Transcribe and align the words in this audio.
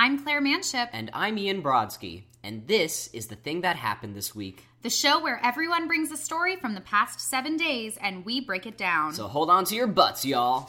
I'm 0.00 0.22
Claire 0.22 0.40
Manship, 0.40 0.90
And 0.92 1.10
I'm 1.12 1.36
Ian 1.38 1.60
Brodsky, 1.60 2.22
and 2.44 2.64
this 2.68 3.08
is 3.12 3.26
the 3.26 3.34
thing 3.34 3.62
that 3.62 3.74
happened 3.74 4.14
this 4.14 4.32
week. 4.32 4.64
the 4.82 4.90
show 4.90 5.20
where 5.20 5.40
everyone 5.42 5.88
brings 5.88 6.12
a 6.12 6.16
story 6.16 6.54
from 6.54 6.76
the 6.76 6.80
past 6.82 7.18
seven 7.20 7.56
days 7.56 7.98
and 8.00 8.24
we 8.24 8.40
break 8.40 8.64
it 8.64 8.78
down. 8.78 9.12
So 9.12 9.26
hold 9.26 9.50
on 9.50 9.64
to 9.64 9.74
your 9.74 9.88
butts, 9.88 10.24
y'all. 10.24 10.68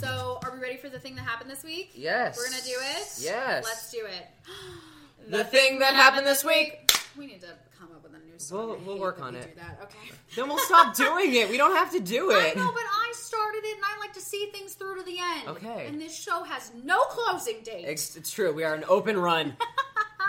So, 0.00 0.40
are 0.42 0.52
we 0.52 0.58
ready 0.60 0.76
for 0.76 0.88
the 0.88 0.98
thing 0.98 1.14
that 1.14 1.22
happened 1.22 1.50
this 1.50 1.62
week? 1.62 1.92
Yes. 1.94 2.36
We're 2.36 2.50
gonna 2.50 2.62
do 2.64 2.72
it? 2.72 3.08
Yes. 3.20 3.64
Let's 3.64 3.90
do 3.92 4.04
it. 4.04 4.26
The 5.26 5.42
thing 5.42 5.78
that 5.78 5.94
happened 5.94 6.26
this 6.26 6.44
week. 6.44 6.92
We 7.16 7.26
need 7.26 7.40
to 7.40 7.54
come 7.86 7.96
up 7.96 8.02
with 8.02 8.14
a 8.14 8.24
new 8.24 8.38
song. 8.38 8.68
We'll- 8.68 8.78
we'll 8.86 8.98
work 8.98 9.20
on 9.20 9.34
we 9.34 9.40
it. 9.40 9.54
Do 9.54 9.60
that. 9.60 9.80
Okay. 9.82 10.10
Then 10.36 10.48
we'll 10.48 10.58
stop 10.58 10.96
doing 10.96 11.34
it. 11.34 11.48
We 11.48 11.56
don't 11.56 11.76
have 11.76 11.92
to 11.92 12.00
do 12.00 12.30
it. 12.30 12.36
I 12.36 12.46
it. 12.48 12.56
know, 12.56 12.70
but 12.72 12.82
I 12.82 13.12
started 13.14 13.62
it, 13.64 13.76
and 13.76 13.84
I 13.84 13.98
like 14.00 14.12
to 14.14 14.20
see 14.20 14.46
things 14.52 14.74
through 14.74 14.96
to 14.96 15.02
the 15.04 15.16
end. 15.20 15.48
Okay. 15.48 15.86
And 15.86 16.00
this 16.00 16.16
show 16.18 16.42
has 16.42 16.72
no 16.82 17.02
closing 17.04 17.62
date. 17.62 17.84
It's, 17.86 18.16
it's 18.16 18.32
true. 18.32 18.52
We 18.52 18.64
are 18.64 18.74
an 18.74 18.84
open 18.88 19.16
run. 19.16 19.56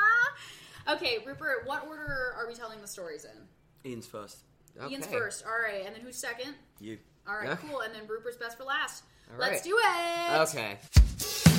okay, 0.90 1.18
Rupert. 1.26 1.64
What 1.66 1.88
order 1.88 2.36
are 2.38 2.46
we 2.48 2.54
telling 2.54 2.82
the 2.82 2.88
stories 2.88 3.26
in? 3.26 3.90
Ian's 3.90 4.06
first. 4.06 4.38
Ian's 4.90 5.08
first. 5.08 5.44
All 5.46 5.54
right, 5.60 5.86
and 5.86 5.96
then 5.96 6.02
who's 6.04 6.18
second? 6.18 6.54
You. 6.80 6.98
All 7.28 7.36
right, 7.38 7.50
Okay. 7.50 7.68
cool. 7.68 7.80
And 7.82 7.94
then 7.96 8.02
Rupert's 8.08 8.38
best 8.38 8.58
for 8.58 8.64
last. 8.66 9.04
All 9.32 9.40
Let's 9.40 9.54
right. 9.54 9.64
do 9.64 9.80
it. 9.80 10.42
Okay. 10.50 11.55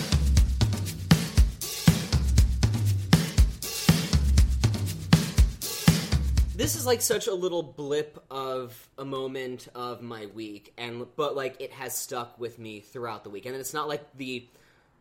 This 6.57 6.75
is 6.75 6.87
like 6.87 7.03
such 7.03 7.27
a 7.27 7.35
little 7.35 7.63
blip 7.63 8.25
of 8.31 8.89
a 8.97 9.05
moment 9.05 9.69
of 9.75 10.01
my 10.01 10.25
week, 10.27 10.73
and 10.79 11.07
but 11.15 11.37
like 11.37 11.61
it 11.61 11.71
has 11.73 11.95
stuck 11.95 12.41
with 12.41 12.59
me 12.59 12.81
throughout 12.81 13.25
the 13.25 13.31
week, 13.31 13.45
and 13.45 13.55
it's 13.55 13.75
not 13.75 13.89
like 13.89 14.03
the 14.17 14.47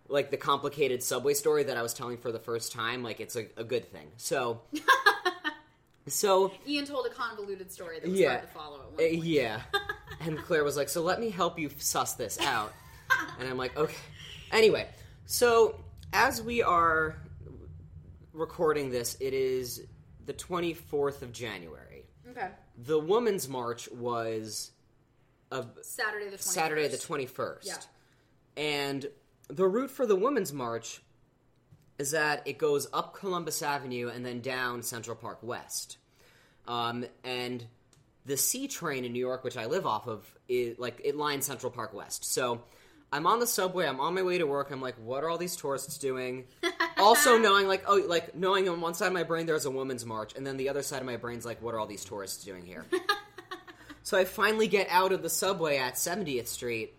like 0.09 0.31
the 0.31 0.37
complicated 0.37 1.01
subway 1.01 1.33
story 1.33 1.63
that 1.63 1.77
I 1.77 1.81
was 1.81 1.93
telling 1.93 2.17
for 2.17 2.31
the 2.31 2.39
first 2.39 2.73
time. 2.73 3.03
Like 3.03 3.21
it's 3.21 3.37
a, 3.37 3.45
a 3.55 3.63
good 3.63 3.89
thing. 3.89 4.07
So, 4.17 4.61
so 6.07 6.51
Ian 6.67 6.85
told 6.85 7.05
a 7.05 7.09
convoluted 7.09 7.71
story 7.71 7.99
that 8.01 8.09
was 8.09 8.19
Yeah. 8.19 8.29
hard 8.31 8.41
to 8.41 8.47
follow 8.47 8.75
at 8.81 8.85
one 8.91 8.93
Uh, 8.95 8.97
point. 8.97 9.23
yeah. 9.23 9.61
And 10.21 10.37
Claire 10.39 10.63
was 10.63 10.75
like, 10.75 10.89
"So 10.89 11.01
let 11.03 11.19
me 11.21 11.29
help 11.29 11.57
you 11.57 11.69
suss 11.77 12.13
this 12.15 12.37
out." 12.39 12.73
and 13.39 13.47
I'm 13.47 13.57
like, 13.57 13.77
"Okay." 13.77 13.95
Anyway, 14.51 14.87
so 15.25 15.79
as 16.11 16.41
we 16.41 16.61
are 16.63 17.15
recording 18.33 18.89
this, 18.91 19.15
it 19.21 19.33
is 19.33 19.83
the 20.25 20.33
24th 20.33 21.21
of 21.21 21.31
January. 21.31 22.05
Okay. 22.29 22.49
The 22.77 22.99
Women's 22.99 23.47
March 23.47 23.89
was 23.91 24.71
a 25.51 25.65
Saturday 25.81 26.29
the 26.29 26.37
21st. 26.37 26.41
Saturday 26.41 26.87
the 26.87 26.97
21st. 26.97 27.65
Yeah. 27.65 27.75
And 28.57 29.05
the 29.47 29.67
route 29.67 29.91
for 29.91 30.05
the 30.05 30.15
Women's 30.15 30.51
March 30.51 31.01
is 31.97 32.11
that 32.11 32.41
it 32.45 32.57
goes 32.57 32.87
up 32.93 33.13
Columbus 33.13 33.61
Avenue 33.61 34.09
and 34.13 34.25
then 34.25 34.41
down 34.41 34.81
Central 34.83 35.15
Park 35.15 35.39
West. 35.41 35.97
Um, 36.67 37.05
and 37.23 37.65
the 38.25 38.37
C 38.37 38.67
train 38.67 39.05
in 39.05 39.13
New 39.13 39.19
York, 39.19 39.43
which 39.43 39.55
I 39.55 39.65
live 39.65 39.85
off 39.85 40.07
of, 40.07 40.25
is 40.49 40.77
like 40.79 40.99
it 41.03 41.15
lines 41.15 41.45
Central 41.45 41.71
Park 41.71 41.93
West. 41.93 42.25
So 42.25 42.63
I'm 43.11 43.27
on 43.27 43.39
the 43.39 43.47
subway. 43.47 43.87
I'm 43.87 43.99
on 43.99 44.13
my 44.15 44.23
way 44.23 44.39
to 44.39 44.45
work. 44.45 44.71
I'm 44.71 44.81
like, 44.81 44.95
what 44.95 45.23
are 45.23 45.29
all 45.29 45.37
these 45.37 45.55
tourists 45.55 45.97
doing? 45.97 46.45
also 47.05 47.37
knowing 47.37 47.67
like 47.67 47.83
oh 47.87 48.01
like 48.07 48.35
knowing 48.35 48.67
on 48.69 48.81
one 48.81 48.93
side 48.93 49.07
of 49.07 49.13
my 49.13 49.23
brain 49.23 49.45
there's 49.45 49.65
a 49.65 49.71
women's 49.71 50.05
march, 50.05 50.33
and 50.35 50.45
then 50.45 50.57
the 50.57 50.69
other 50.69 50.81
side 50.81 50.99
of 50.99 51.05
my 51.05 51.17
brain's 51.17 51.45
like, 51.45 51.61
what 51.61 51.73
are 51.73 51.79
all 51.79 51.87
these 51.87 52.05
tourists 52.05 52.43
doing 52.43 52.65
here? 52.65 52.85
so 54.03 54.17
I 54.17 54.25
finally 54.25 54.67
get 54.67 54.87
out 54.89 55.11
of 55.11 55.21
the 55.21 55.29
subway 55.29 55.77
at 55.77 55.95
70th 55.95 56.47
Street, 56.47 56.93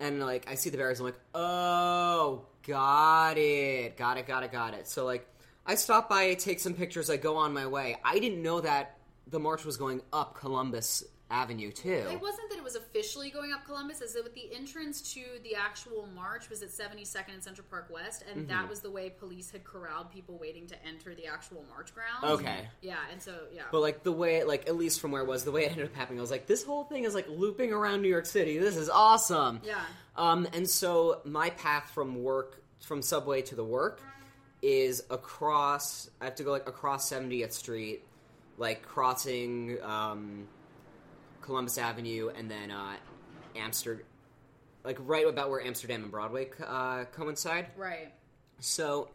and 0.00 0.20
like 0.20 0.50
I 0.50 0.54
see 0.54 0.70
the 0.70 0.78
barriers. 0.78 1.00
I'm 1.00 1.06
like, 1.06 1.20
oh, 1.34 2.42
got 2.66 3.38
it, 3.38 3.96
got 3.96 4.16
it, 4.18 4.26
got 4.26 4.42
it, 4.42 4.52
got 4.52 4.74
it. 4.74 4.88
So 4.88 5.04
like 5.04 5.26
I 5.66 5.74
stop 5.76 6.08
by, 6.08 6.30
I 6.30 6.34
take 6.34 6.60
some 6.60 6.74
pictures, 6.74 7.10
I 7.10 7.16
go 7.16 7.36
on 7.36 7.52
my 7.52 7.66
way. 7.66 7.96
I 8.04 8.18
didn't 8.18 8.42
know 8.42 8.60
that 8.60 8.96
the 9.28 9.38
march 9.38 9.64
was 9.64 9.76
going 9.76 10.02
up 10.12 10.34
Columbus 10.38 11.04
Avenue 11.32 11.72
too. 11.72 11.88
It 12.10 12.20
wasn't 12.20 12.50
that 12.50 12.58
it 12.58 12.62
was 12.62 12.76
officially 12.76 13.30
going 13.30 13.52
up 13.52 13.64
Columbus, 13.64 14.02
as 14.02 14.12
that 14.12 14.22
with 14.22 14.34
the 14.34 14.54
entrance 14.54 15.00
to 15.14 15.22
the 15.42 15.54
actual 15.56 16.06
march 16.14 16.50
was 16.50 16.62
at 16.62 16.68
72nd 16.68 17.32
and 17.34 17.42
Central 17.42 17.66
Park 17.70 17.88
West, 17.90 18.22
and 18.30 18.42
Mm-hmm. 18.42 18.48
that 18.50 18.68
was 18.68 18.80
the 18.80 18.90
way 18.90 19.08
police 19.10 19.50
had 19.50 19.64
corralled 19.64 20.10
people 20.12 20.38
waiting 20.38 20.66
to 20.66 20.76
enter 20.86 21.14
the 21.14 21.26
actual 21.26 21.64
march 21.70 21.94
grounds. 21.94 22.40
Okay. 22.40 22.68
Yeah, 22.82 22.96
and 23.10 23.20
so, 23.22 23.34
yeah. 23.54 23.62
But 23.72 23.80
like 23.80 24.02
the 24.02 24.12
way, 24.12 24.44
like 24.44 24.68
at 24.68 24.76
least 24.76 25.00
from 25.00 25.10
where 25.10 25.22
it 25.22 25.26
was, 25.28 25.44
the 25.44 25.50
way 25.52 25.64
it 25.64 25.70
ended 25.72 25.86
up 25.86 25.94
happening, 25.94 26.18
I 26.18 26.22
was 26.22 26.30
like, 26.30 26.46
this 26.46 26.62
whole 26.64 26.84
thing 26.84 27.04
is 27.04 27.14
like 27.14 27.28
looping 27.28 27.72
around 27.72 28.02
New 28.02 28.08
York 28.08 28.26
City. 28.26 28.58
This 28.58 28.76
is 28.76 28.88
awesome. 28.90 29.60
yeah. 29.64 29.80
Um, 30.16 30.46
and 30.52 30.68
so 30.68 31.22
my 31.24 31.50
path 31.50 31.90
from 31.94 32.22
work, 32.22 32.62
from 32.80 33.00
subway 33.00 33.40
to 33.42 33.54
the 33.54 33.64
work, 33.64 34.02
is 34.60 35.02
across. 35.10 36.10
I 36.20 36.26
have 36.26 36.34
to 36.36 36.42
go 36.44 36.50
like 36.52 36.68
across 36.68 37.10
70th 37.10 37.52
Street, 37.52 38.04
like 38.58 38.82
crossing 38.82 39.78
um, 39.82 40.46
Columbus 41.42 41.78
Avenue, 41.78 42.30
and 42.34 42.50
then 42.50 42.70
uh, 42.70 42.94
Amsterdam, 43.56 44.04
like 44.84 44.98
right 45.00 45.26
about 45.26 45.50
where 45.50 45.60
Amsterdam 45.60 46.02
and 46.02 46.10
Broadway 46.10 46.50
uh, 46.66 47.04
coincide. 47.12 47.66
Right. 47.76 48.12
So 48.60 49.08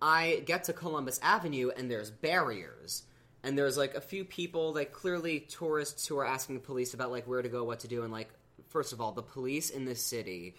I 0.00 0.42
get 0.46 0.64
to 0.64 0.72
Columbus 0.72 1.18
Avenue 1.22 1.70
and 1.76 1.90
there's 1.90 2.10
barriers. 2.10 3.02
And 3.42 3.58
there's 3.58 3.76
like 3.76 3.94
a 3.94 4.00
few 4.00 4.24
people, 4.24 4.72
like 4.72 4.92
clearly 4.92 5.40
tourists 5.40 6.06
who 6.06 6.18
are 6.18 6.24
asking 6.26 6.54
the 6.54 6.62
police 6.62 6.94
about 6.94 7.10
like 7.10 7.26
where 7.28 7.42
to 7.42 7.48
go, 7.48 7.62
what 7.64 7.80
to 7.80 7.88
do, 7.88 8.02
and 8.02 8.10
like 8.10 8.30
first 8.68 8.92
of 8.94 9.00
all, 9.02 9.12
the 9.12 9.22
police 9.22 9.68
in 9.68 9.84
this 9.84 10.02
city, 10.02 10.54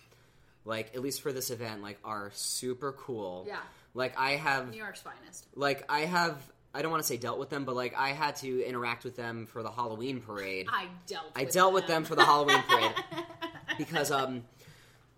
like 0.66 0.94
at 0.96 1.02
least 1.02 1.22
for 1.22 1.34
this 1.34 1.50
event, 1.50 1.82
like 1.82 1.98
are 2.04 2.32
super 2.36 2.92
cool. 2.92 3.46
Yeah. 3.48 3.58
Like 3.96 4.18
I 4.20 4.32
have 4.32 4.70
New 4.70 4.78
York's 4.78 5.02
finest. 5.02 5.48
like 5.56 5.84
I 5.90 6.02
have 6.02 6.38
I 6.76 6.82
don't 6.82 6.92
want 6.92 7.02
to 7.02 7.08
say 7.08 7.16
dealt 7.16 7.40
with 7.40 7.50
them, 7.50 7.64
but 7.64 7.74
like 7.74 7.96
I 7.98 8.10
had 8.10 8.36
to 8.38 8.68
interact 8.68 9.06
with 9.06 9.16
them 9.16 9.46
for 9.46 9.64
the 9.64 9.72
Halloween 9.72 10.20
parade. 10.20 10.68
I 10.70 10.88
dealt 11.08 11.32
I 11.34 11.46
with 11.46 11.54
dealt 11.54 11.74
with 11.74 11.88
them 11.88 12.04
for 12.04 12.16
the 12.16 12.26
Halloween 12.26 12.62
parade 12.68 12.94
because 13.78 14.12
um 14.12 14.44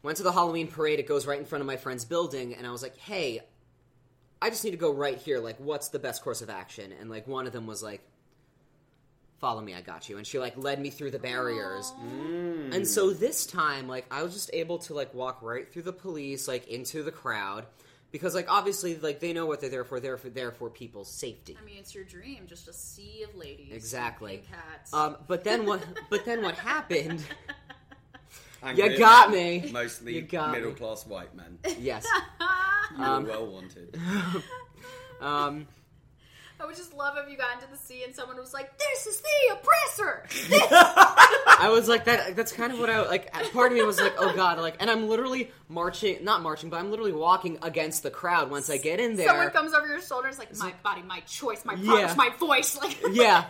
went 0.03 0.17
to 0.17 0.23
the 0.23 0.31
Halloween 0.31 0.67
parade. 0.67 0.99
It 0.99 1.07
goes 1.07 1.25
right 1.25 1.39
in 1.39 1.45
front 1.45 1.61
of 1.61 1.65
my 1.67 1.75
friend's 1.75 2.05
building, 2.05 2.53
and 2.53 2.67
I 2.67 2.71
was 2.71 2.83
like, 2.83 2.95
"Hey, 2.97 3.41
I 4.39 4.51
just 4.51 4.63
need 4.63 4.71
to 4.71 4.77
go 4.77 4.93
right 4.93 5.17
here. 5.17 5.39
Like, 5.39 5.59
what's 5.59 5.89
the 5.89 5.99
best 5.99 6.21
course 6.23 6.43
of 6.43 6.49
action?" 6.49 6.93
And 6.99 7.09
like 7.09 7.27
one 7.27 7.47
of 7.47 7.53
them 7.53 7.65
was 7.65 7.81
like, 7.81 8.01
"Follow 9.39 9.61
me, 9.61 9.73
I 9.73 9.81
got 9.81 10.09
you." 10.09 10.17
And 10.17 10.27
she 10.27 10.37
like 10.37 10.55
led 10.57 10.79
me 10.79 10.91
through 10.91 11.09
the 11.09 11.19
barriers. 11.19 11.91
And 12.71 12.87
so 12.87 13.11
this 13.11 13.47
time, 13.47 13.87
like 13.87 14.05
I 14.11 14.21
was 14.21 14.33
just 14.33 14.51
able 14.53 14.77
to 14.79 14.93
like 14.93 15.11
walk 15.15 15.41
right 15.41 15.67
through 15.73 15.83
the 15.83 15.93
police, 15.93 16.47
like 16.47 16.67
into 16.67 17.01
the 17.01 17.11
crowd. 17.11 17.65
Because 18.11 18.33
like 18.33 18.49
obviously 18.49 18.95
like 18.97 19.19
they 19.19 19.33
know 19.33 19.45
what 19.45 19.59
they're 19.61 19.69
there 19.69 19.83
for. 19.83 19.99
They're 19.99 20.17
for, 20.17 20.29
there 20.29 20.51
for 20.51 20.69
people's 20.69 21.11
safety. 21.11 21.57
I 21.61 21.65
mean, 21.65 21.75
it's 21.79 21.93
your 21.93 22.05
dream, 22.05 22.45
just 22.47 22.67
a 22.67 22.73
sea 22.73 23.23
of 23.27 23.35
ladies. 23.35 23.71
Exactly. 23.73 24.35
and 24.35 24.47
cats. 24.47 24.93
Um, 24.93 25.17
but 25.27 25.43
then 25.43 25.65
what? 25.65 25.81
But 26.09 26.23
then 26.25 26.41
what 26.41 26.55
happened? 26.55 27.23
Angry 28.63 28.91
You 28.93 28.97
got 28.97 29.31
men, 29.31 29.61
me. 29.61 29.71
Mostly 29.71 30.15
You 30.15 30.21
got 30.23 30.51
me. 30.51 30.57
middle 30.59 30.73
class 30.73 31.05
white 31.05 31.35
men. 31.35 31.59
Yes. 31.79 32.05
You 32.97 33.03
Um, 33.03 33.27
well 33.27 33.45
wanted. 33.47 33.99
Um, 35.19 35.67
I 36.59 36.65
would 36.65 36.75
just 36.75 36.93
love 36.93 37.15
if 37.17 37.29
you 37.31 37.37
got 37.37 37.53
into 37.53 37.69
the 37.71 37.77
sea 37.77 38.03
and 38.03 38.15
someone 38.15 38.37
was 38.37 38.53
like, 38.53 38.77
"This 38.79 39.05
is 39.07 39.21
the 39.21 39.53
oppressor." 39.53 40.23
I 41.59 41.69
was 41.71 41.87
like 41.87 42.05
that. 42.05 42.35
That's 42.35 42.51
kind 42.51 42.73
of 42.73 42.79
what 42.79 42.89
I 42.89 43.07
like. 43.07 43.31
Part 43.53 43.71
of 43.71 43.77
me 43.77 43.83
was 43.83 43.99
like, 43.99 44.13
oh 44.17 44.35
god, 44.35 44.57
like, 44.59 44.75
and 44.79 44.89
I'm 44.89 45.07
literally 45.07 45.51
marching, 45.69 46.23
not 46.23 46.41
marching, 46.41 46.69
but 46.69 46.77
I'm 46.79 46.89
literally 46.89 47.11
walking 47.13 47.59
against 47.61 48.03
the 48.03 48.09
crowd 48.11 48.49
once 48.49 48.69
I 48.69 48.77
get 48.77 48.99
in 48.99 49.15
there. 49.15 49.27
Someone 49.27 49.49
comes 49.51 49.73
over 49.73 49.87
your 49.87 50.01
shoulders 50.01 50.39
like, 50.39 50.55
"My 50.57 50.73
body, 50.83 51.01
my 51.03 51.19
choice, 51.21 51.63
my 51.65 51.75
Yeah. 51.75 52.13
my 52.17 52.29
voice." 52.39 52.77
Like, 52.81 52.97
yeah. 53.11 53.45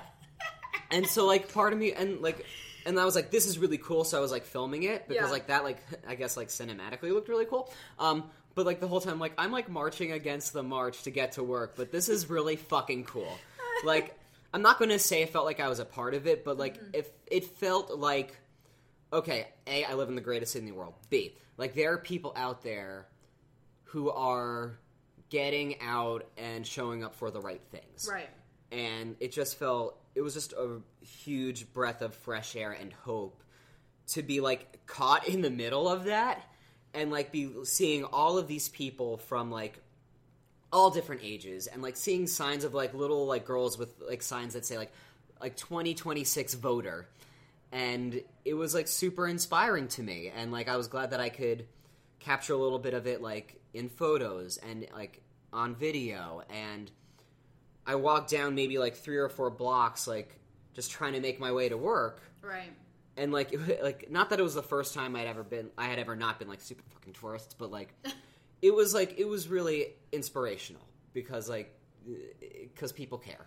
And 0.91 1.05
so 1.07 1.25
like 1.25 1.51
part 1.53 1.73
of 1.73 1.79
me 1.79 1.93
and 1.93 2.21
like 2.21 2.45
and 2.85 2.97
I 2.99 3.03
was 3.05 3.15
like 3.15 3.31
this 3.31 3.45
is 3.45 3.57
really 3.59 3.77
cool 3.77 4.03
so 4.05 4.17
I 4.17 4.21
was 4.21 4.31
like 4.31 4.45
filming 4.45 4.83
it 4.83 5.07
because 5.07 5.25
Yeah. 5.25 5.31
like 5.31 5.47
that 5.47 5.63
like 5.65 5.79
I 6.07 6.15
guess 6.15 6.37
like 6.37 6.47
cinematically 6.47 7.11
looked 7.11 7.27
really 7.29 7.45
cool. 7.45 7.71
Um 7.99 8.29
but 8.57 8.65
like 8.65 8.79
the 8.79 8.87
whole 8.87 8.99
time 8.99 9.19
like 9.19 9.33
I'm 9.37 9.51
like 9.51 9.69
marching 9.69 10.11
against 10.11 10.51
the 10.51 10.63
march 10.63 11.03
to 11.03 11.11
get 11.11 11.33
to 11.33 11.43
work, 11.43 11.75
but 11.77 11.91
this 11.91 12.09
is 12.09 12.27
really 12.27 12.55
fucking 12.55 13.03
cool. 13.03 13.37
Like 13.85 14.19
I'm 14.53 14.63
not 14.63 14.79
going 14.79 14.89
to 14.89 14.97
say 14.97 15.21
it 15.21 15.29
felt 15.29 15.45
like 15.45 15.59
I 15.59 15.69
was 15.69 15.77
a 15.77 15.85
part 15.85 16.15
of 16.15 16.25
it, 16.25 16.43
but 16.43 16.57
like 16.57 16.77
mm-hmm. 16.77 16.89
if 16.93 17.07
it 17.27 17.45
felt 17.45 17.95
like 17.95 18.35
okay, 19.13 19.47
A 19.67 19.85
I 19.85 19.93
live 19.93 20.09
in 20.09 20.15
the 20.15 20.21
greatest 20.21 20.53
city 20.53 20.65
in 20.65 20.71
the 20.73 20.77
world. 20.77 20.95
B 21.11 21.35
like 21.57 21.75
there 21.75 21.93
are 21.93 21.99
people 21.99 22.33
out 22.35 22.63
there 22.63 23.07
who 23.85 24.09
are 24.09 24.79
getting 25.29 25.79
out 25.81 26.25
and 26.35 26.65
showing 26.65 27.03
up 27.03 27.13
for 27.13 27.29
the 27.29 27.41
right 27.41 27.61
things 27.69 28.07
right. 28.09 28.29
and 28.71 29.15
it 29.19 29.31
just 29.31 29.59
felt 29.59 29.99
it 30.15 30.21
was 30.21 30.33
just 30.33 30.53
a 30.53 30.79
huge 31.05 31.71
breath 31.73 32.01
of 32.01 32.15
fresh 32.15 32.55
air 32.55 32.71
and 32.71 32.93
hope 32.93 33.43
to 34.07 34.23
be 34.23 34.39
like 34.39 34.85
caught 34.87 35.27
in 35.27 35.41
the 35.41 35.49
middle 35.49 35.89
of 35.89 36.05
that 36.05 36.41
and 36.97 37.11
like 37.11 37.31
be 37.31 37.49
seeing 37.63 38.03
all 38.03 38.37
of 38.37 38.47
these 38.47 38.69
people 38.69 39.17
from 39.17 39.51
like 39.51 39.79
all 40.73 40.89
different 40.89 41.21
ages 41.23 41.67
and 41.67 41.81
like 41.81 41.95
seeing 41.95 42.27
signs 42.27 42.63
of 42.63 42.73
like 42.73 42.93
little 42.93 43.25
like 43.25 43.45
girls 43.45 43.77
with 43.77 43.89
like 44.01 44.21
signs 44.21 44.53
that 44.53 44.65
say 44.65 44.77
like 44.77 44.91
like 45.39 45.55
2026 45.55 46.55
voter. 46.55 47.07
And 47.71 48.21
it 48.43 48.55
was 48.55 48.73
like 48.73 48.87
super 48.87 49.27
inspiring 49.27 49.87
to 49.89 50.03
me. 50.03 50.31
And 50.35 50.51
like 50.51 50.67
I 50.67 50.75
was 50.75 50.87
glad 50.87 51.11
that 51.11 51.19
I 51.19 51.29
could 51.29 51.67
capture 52.19 52.53
a 52.53 52.57
little 52.57 52.79
bit 52.79 52.93
of 52.93 53.05
it 53.05 53.21
like 53.21 53.61
in 53.73 53.89
photos 53.89 54.57
and 54.57 54.87
like 54.93 55.21
on 55.53 55.75
video. 55.75 56.41
And 56.49 56.89
I 57.85 57.95
walked 57.95 58.31
down 58.31 58.55
maybe 58.55 58.79
like 58.79 58.95
3 58.95 59.17
or 59.17 59.29
4 59.29 59.51
blocks 59.51 60.07
like 60.07 60.39
just 60.73 60.91
trying 60.91 61.13
to 61.13 61.19
make 61.19 61.39
my 61.39 61.51
way 61.51 61.69
to 61.69 61.77
work. 61.77 62.21
Right. 62.41 62.73
And 63.17 63.31
like 63.31 63.53
like 63.83 64.09
not 64.11 64.29
that 64.29 64.39
it 64.39 64.43
was 64.43 64.55
the 64.55 64.63
first 64.63 64.93
time 64.93 65.15
I'd 65.15 65.27
ever 65.27 65.43
been 65.43 65.69
I 65.77 65.85
had 65.85 65.99
ever 65.99 66.15
not 66.15 66.39
been 66.39 66.47
like 66.47 66.61
super 66.61 66.83
fucking 66.93 67.13
tourists 67.13 67.53
but 67.53 67.71
like 67.71 67.93
it 68.61 68.73
was 68.73 68.93
like 68.93 69.17
it 69.17 69.27
was 69.27 69.47
really 69.47 69.93
inspirational 70.11 70.81
because 71.13 71.49
like 71.49 71.73
eh, 72.07 72.13
because 72.73 72.91
people 72.91 73.17
care 73.17 73.45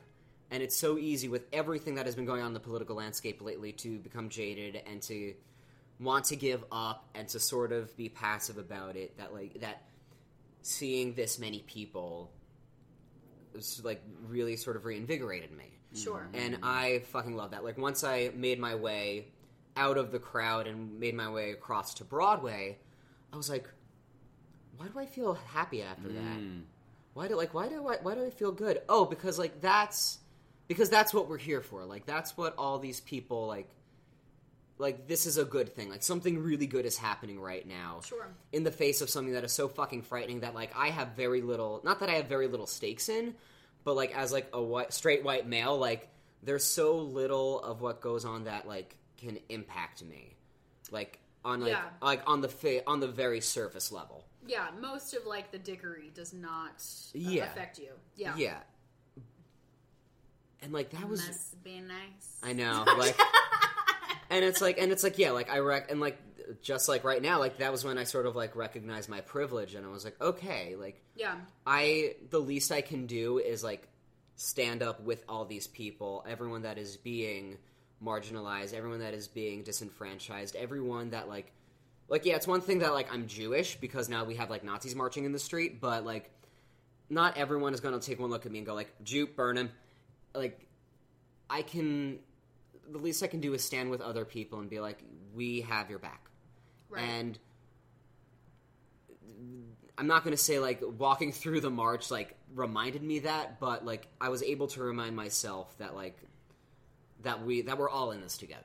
and 0.50 0.62
it's 0.62 0.76
so 0.76 0.98
easy 0.98 1.28
with 1.28 1.46
everything 1.52 1.94
that 1.94 2.06
has 2.06 2.14
been 2.14 2.26
going 2.26 2.40
on 2.40 2.48
in 2.48 2.54
the 2.54 2.60
political 2.60 2.96
landscape 2.96 3.40
lately 3.40 3.72
to 3.72 3.98
become 3.98 4.28
jaded 4.28 4.82
and 4.86 5.00
to 5.02 5.34
want 6.00 6.24
to 6.26 6.36
give 6.36 6.64
up 6.72 7.08
and 7.14 7.28
to 7.28 7.38
sort 7.38 7.72
of 7.72 7.94
be 7.96 8.08
passive 8.08 8.58
about 8.58 8.96
it 8.96 9.16
that 9.18 9.32
like 9.32 9.60
that 9.60 9.82
seeing 10.62 11.14
this 11.14 11.38
many 11.38 11.60
people 11.60 12.30
was 13.54 13.80
like 13.84 14.02
really 14.28 14.56
sort 14.56 14.76
of 14.76 14.84
reinvigorated 14.84 15.50
me 15.52 15.64
Sure. 15.94 16.28
and 16.34 16.54
mm. 16.54 16.58
I 16.62 17.00
fucking 17.06 17.36
love 17.36 17.50
that. 17.50 17.64
Like 17.64 17.76
once 17.76 18.04
I 18.04 18.30
made 18.34 18.60
my 18.60 18.76
way 18.76 19.26
out 19.76 19.96
of 19.96 20.12
the 20.12 20.18
crowd 20.18 20.66
and 20.66 20.98
made 21.00 21.14
my 21.14 21.28
way 21.30 21.50
across 21.52 21.94
to 21.94 22.04
Broadway, 22.04 22.78
I 23.32 23.36
was 23.36 23.48
like, 23.48 23.68
why 24.76 24.88
do 24.88 24.98
I 24.98 25.06
feel 25.06 25.34
happy 25.34 25.82
after 25.82 26.08
that? 26.08 26.38
Hmm. 26.38 26.60
Why 27.14 27.28
do 27.28 27.36
like 27.36 27.52
why 27.54 27.68
do 27.68 27.86
I 27.88 27.96
why 27.96 28.14
do 28.14 28.24
I 28.24 28.30
feel 28.30 28.52
good? 28.52 28.80
Oh, 28.88 29.04
because 29.04 29.38
like 29.38 29.60
that's 29.60 30.18
because 30.68 30.88
that's 30.88 31.12
what 31.12 31.28
we're 31.28 31.38
here 31.38 31.60
for. 31.60 31.84
Like 31.84 32.06
that's 32.06 32.36
what 32.36 32.54
all 32.56 32.78
these 32.78 33.00
people 33.00 33.46
like 33.46 33.68
like 34.78 35.06
this 35.08 35.26
is 35.26 35.36
a 35.36 35.44
good 35.44 35.74
thing. 35.74 35.90
Like 35.90 36.02
something 36.02 36.38
really 36.42 36.66
good 36.66 36.86
is 36.86 36.96
happening 36.96 37.38
right 37.40 37.66
now 37.66 38.00
Sure. 38.04 38.28
in 38.52 38.64
the 38.64 38.70
face 38.70 39.00
of 39.02 39.10
something 39.10 39.34
that 39.34 39.44
is 39.44 39.52
so 39.52 39.68
fucking 39.68 40.02
frightening 40.02 40.40
that 40.40 40.54
like 40.54 40.72
I 40.76 40.88
have 40.88 41.08
very 41.16 41.42
little 41.42 41.80
not 41.84 42.00
that 42.00 42.08
I 42.08 42.12
have 42.14 42.26
very 42.26 42.46
little 42.46 42.66
stakes 42.66 43.08
in, 43.08 43.34
but 43.84 43.96
like 43.96 44.16
as 44.16 44.32
like 44.32 44.48
a 44.52 44.62
white 44.62 44.92
straight 44.94 45.24
white 45.24 45.46
male, 45.46 45.76
like 45.76 46.08
there's 46.42 46.64
so 46.64 46.96
little 46.98 47.60
of 47.60 47.82
what 47.82 48.00
goes 48.00 48.24
on 48.24 48.44
that 48.44 48.66
like 48.66 48.96
can 49.20 49.38
impact 49.48 50.02
me. 50.04 50.36
Like 50.90 51.18
on 51.44 51.60
like 51.60 51.70
Yeah. 51.72 51.84
like 52.02 52.22
on 52.26 52.40
the 52.40 52.48
fa- 52.48 52.82
on 52.86 53.00
the 53.00 53.08
very 53.08 53.40
surface 53.40 53.92
level. 53.92 54.24
Yeah, 54.46 54.68
most 54.80 55.14
of 55.14 55.26
like 55.26 55.52
the 55.52 55.58
dickery 55.58 56.10
does 56.14 56.32
not 56.32 56.70
uh, 57.14 57.18
Yeah. 57.18 57.44
affect 57.44 57.78
you. 57.78 57.92
Yeah. 58.16 58.34
Yeah. 58.36 58.58
And 60.62 60.72
like 60.72 60.90
that 60.90 61.08
was 61.08 61.26
Must 61.26 61.62
be 61.64 61.80
nice. 61.80 62.38
I 62.42 62.52
know, 62.52 62.84
like, 62.98 63.18
and 64.28 64.44
it's 64.44 64.60
like, 64.60 64.78
and 64.78 64.92
it's 64.92 65.02
like, 65.02 65.18
yeah, 65.18 65.30
like 65.30 65.50
I 65.50 65.58
rec, 65.60 65.90
and 65.90 66.00
like, 66.00 66.18
just 66.62 66.88
like 66.88 67.02
right 67.04 67.22
now, 67.22 67.38
like 67.38 67.58
that 67.58 67.72
was 67.72 67.82
when 67.84 67.96
I 67.96 68.04
sort 68.04 68.26
of 68.26 68.36
like 68.36 68.54
recognized 68.56 69.08
my 69.08 69.22
privilege, 69.22 69.74
and 69.74 69.86
I 69.86 69.88
was 69.88 70.04
like, 70.04 70.20
okay, 70.20 70.76
like 70.76 71.00
Yeah. 71.16 71.36
I, 71.66 72.16
the 72.28 72.40
least 72.40 72.72
I 72.72 72.82
can 72.82 73.06
do 73.06 73.38
is 73.38 73.64
like 73.64 73.88
stand 74.36 74.82
up 74.82 75.00
with 75.02 75.24
all 75.28 75.46
these 75.46 75.66
people, 75.66 76.24
everyone 76.28 76.62
that 76.62 76.76
is 76.76 76.96
being 76.98 77.56
marginalized, 78.04 78.74
everyone 78.74 79.00
that 79.00 79.14
is 79.14 79.28
being 79.28 79.62
disenfranchised, 79.62 80.56
everyone 80.56 81.10
that 81.10 81.28
like, 81.28 81.52
like 82.08 82.24
yeah, 82.24 82.36
it's 82.36 82.46
one 82.46 82.60
thing 82.60 82.80
that 82.80 82.92
like 82.92 83.12
I'm 83.12 83.26
Jewish 83.26 83.76
because 83.76 84.08
now 84.08 84.24
we 84.24 84.36
have 84.36 84.50
like 84.50 84.64
Nazis 84.64 84.94
marching 84.94 85.24
in 85.24 85.32
the 85.32 85.38
street, 85.38 85.80
but 85.80 86.04
like, 86.04 86.30
not 87.08 87.36
everyone 87.36 87.74
is 87.74 87.80
gonna 87.80 88.00
take 88.00 88.20
one 88.20 88.30
look 88.30 88.46
at 88.46 88.52
me 88.52 88.58
and 88.58 88.66
go 88.66 88.74
like, 88.74 88.92
Jew, 89.02 89.26
burn 89.26 89.56
him, 89.56 89.70
like 90.34 90.66
I 91.48 91.62
can 91.62 92.20
the 92.90 92.98
least 92.98 93.22
I 93.22 93.26
can 93.26 93.40
do 93.40 93.54
is 93.54 93.64
stand 93.64 93.90
with 93.90 94.00
other 94.00 94.24
people 94.24 94.58
and 94.58 94.68
be 94.68 94.80
like, 94.80 94.98
we 95.34 95.62
have 95.62 95.90
your 95.90 95.98
back. 95.98 96.28
Right. 96.88 97.02
And 97.02 97.38
I'm 99.96 100.06
not 100.06 100.24
going 100.24 100.36
to 100.36 100.42
say 100.42 100.58
like 100.58 100.82
walking 100.82 101.32
through 101.32 101.60
the 101.60 101.70
march 101.70 102.10
like 102.10 102.36
reminded 102.54 103.02
me 103.02 103.20
that, 103.20 103.60
but 103.60 103.84
like 103.84 104.08
I 104.20 104.28
was 104.30 104.42
able 104.42 104.66
to 104.68 104.82
remind 104.82 105.14
myself 105.14 105.76
that 105.78 105.94
like 105.94 106.18
that 107.22 107.44
we 107.44 107.62
that 107.62 107.78
we're 107.78 107.90
all 107.90 108.10
in 108.12 108.20
this 108.20 108.38
together. 108.38 108.62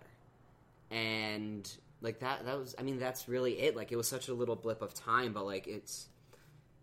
And 0.91 1.69
like 2.01 2.19
that 2.19 2.45
that 2.45 2.57
was 2.57 2.75
I 2.77 2.83
mean 2.83 2.99
that's 2.99 3.27
really 3.27 3.59
it. 3.59 3.75
Like 3.75 3.91
it 3.91 3.95
was 3.95 4.07
such 4.07 4.27
a 4.27 4.33
little 4.33 4.55
blip 4.55 4.81
of 4.81 4.93
time, 4.93 5.33
but 5.33 5.45
like 5.45 5.67
it's 5.67 6.07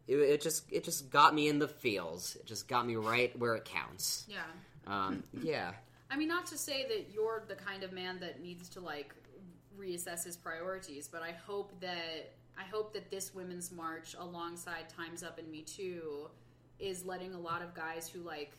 it, 0.08 0.16
it 0.16 0.40
just 0.40 0.70
it 0.72 0.84
just 0.84 1.10
got 1.10 1.34
me 1.34 1.48
in 1.48 1.58
the 1.58 1.68
feels. 1.68 2.36
It 2.36 2.46
just 2.46 2.68
got 2.68 2.86
me 2.86 2.96
right 2.96 3.36
where 3.38 3.54
it 3.54 3.64
counts. 3.64 4.26
yeah. 4.28 4.42
Um, 4.86 5.22
yeah. 5.42 5.72
I 6.10 6.16
mean, 6.16 6.28
not 6.28 6.46
to 6.46 6.58
say 6.58 6.86
that 6.88 7.06
you're 7.14 7.44
the 7.48 7.54
kind 7.54 7.82
of 7.84 7.92
man 7.92 8.18
that 8.20 8.42
needs 8.42 8.68
to 8.70 8.80
like 8.80 9.14
reassess 9.78 10.24
his 10.24 10.36
priorities, 10.36 11.08
but 11.08 11.22
I 11.22 11.32
hope 11.46 11.72
that 11.80 12.32
I 12.58 12.64
hope 12.64 12.92
that 12.92 13.10
this 13.10 13.34
women's 13.34 13.72
march, 13.72 14.14
alongside 14.18 14.88
Times 14.88 15.22
Up 15.22 15.38
and 15.38 15.50
Me 15.50 15.62
Too, 15.62 16.28
is 16.78 17.04
letting 17.04 17.32
a 17.34 17.38
lot 17.38 17.62
of 17.62 17.74
guys 17.74 18.08
who 18.08 18.20
like 18.20 18.52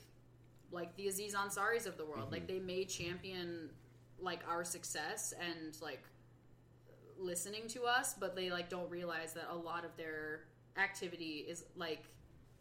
like 0.74 0.96
the 0.98 1.08
Aziz 1.08 1.34
Ansaris 1.36 1.86
of 1.86 1.98
the 1.98 2.06
world, 2.06 2.32
like 2.32 2.48
they 2.48 2.60
may 2.60 2.84
champion 2.84 3.70
like 4.20 4.40
our 4.50 4.64
success 4.64 5.34
and 5.40 5.78
like 5.82 6.02
listening 7.20 7.68
to 7.70 7.84
us, 7.84 8.14
but 8.20 8.36
they 8.36 8.50
like 8.50 8.70
don't 8.70 8.90
realize 8.90 9.34
that 9.34 9.48
a 9.52 9.56
lot 9.56 9.86
of 9.86 9.96
their 9.98 10.42
activity 10.78 11.46
is 11.48 11.64
like 11.76 12.04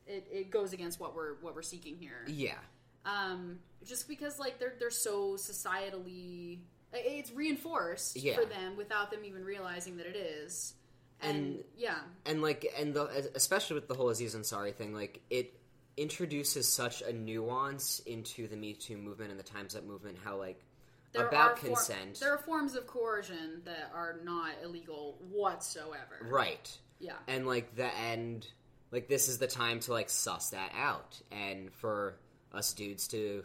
it, 0.06 0.26
it 0.31 0.50
goes 0.50 0.73
against 0.73 1.00
what 1.00 1.14
we're 1.14 1.35
what 1.41 1.55
we're 1.55 1.62
seeking 1.62 1.97
here. 1.97 2.25
Yeah. 2.26 2.59
um, 3.06 3.59
just 3.85 4.06
because 4.09 4.38
like 4.38 4.58
they're 4.58 4.75
they're 4.79 4.91
so 4.91 5.35
societally 5.35 6.58
it's 6.93 7.32
reinforced 7.32 8.17
Yeah. 8.17 8.35
for 8.35 8.44
them 8.44 8.76
without 8.76 9.11
them 9.11 9.25
even 9.25 9.44
realizing 9.44 9.97
that 9.97 10.06
it 10.06 10.17
is. 10.17 10.75
And, 11.23 11.37
And- 11.37 11.65
yeah. 11.76 11.99
and 12.26 12.43
like 12.43 12.67
and 12.79 12.93
the 12.94 13.31
especially 13.35 13.75
with 13.75 13.88
the 13.88 13.94
whole 13.94 14.11
Aziz 14.11 14.35
Ansari 14.35 14.75
thing, 14.75 14.93
like 14.93 15.20
it 15.31 15.55
introduces 15.97 16.73
such 16.73 17.03
a 17.03 17.12
nuance 17.12 18.00
into 18.06 18.49
the 18.49 18.56
Me 18.56 18.73
Too 18.75 18.97
movement 18.97 19.31
and 19.31 19.39
the 19.39 19.44
Times 19.44 19.77
Up 19.77 19.85
movement. 19.85 20.17
How 20.25 20.37
like 20.37 20.65
there 21.12 21.27
about 21.27 21.53
are 21.53 21.56
for- 21.56 21.67
consent, 21.67 22.21
there 22.21 22.33
are 22.33 22.39
forms 22.39 22.75
of 22.75 22.87
coercion 22.87 23.62
that 23.65 23.91
are 23.94 24.21
not 24.25 24.50
illegal 24.65 25.19
whatsoever 25.31 26.19
right? 26.23 26.79
yeah 27.00 27.12
And 27.29 27.47
like 27.47 27.77
the 27.77 27.94
end, 27.99 28.47
like 28.91 29.09
this 29.09 29.29
is 29.29 29.39
the 29.39 29.47
time 29.47 29.81
to 29.81 29.93
like 29.93 30.09
suss 30.09 30.50
that 30.50 30.73
out, 30.77 31.21
and 31.31 31.73
for 31.73 32.15
us 32.53 32.73
dudes 32.73 33.09
to 33.09 33.44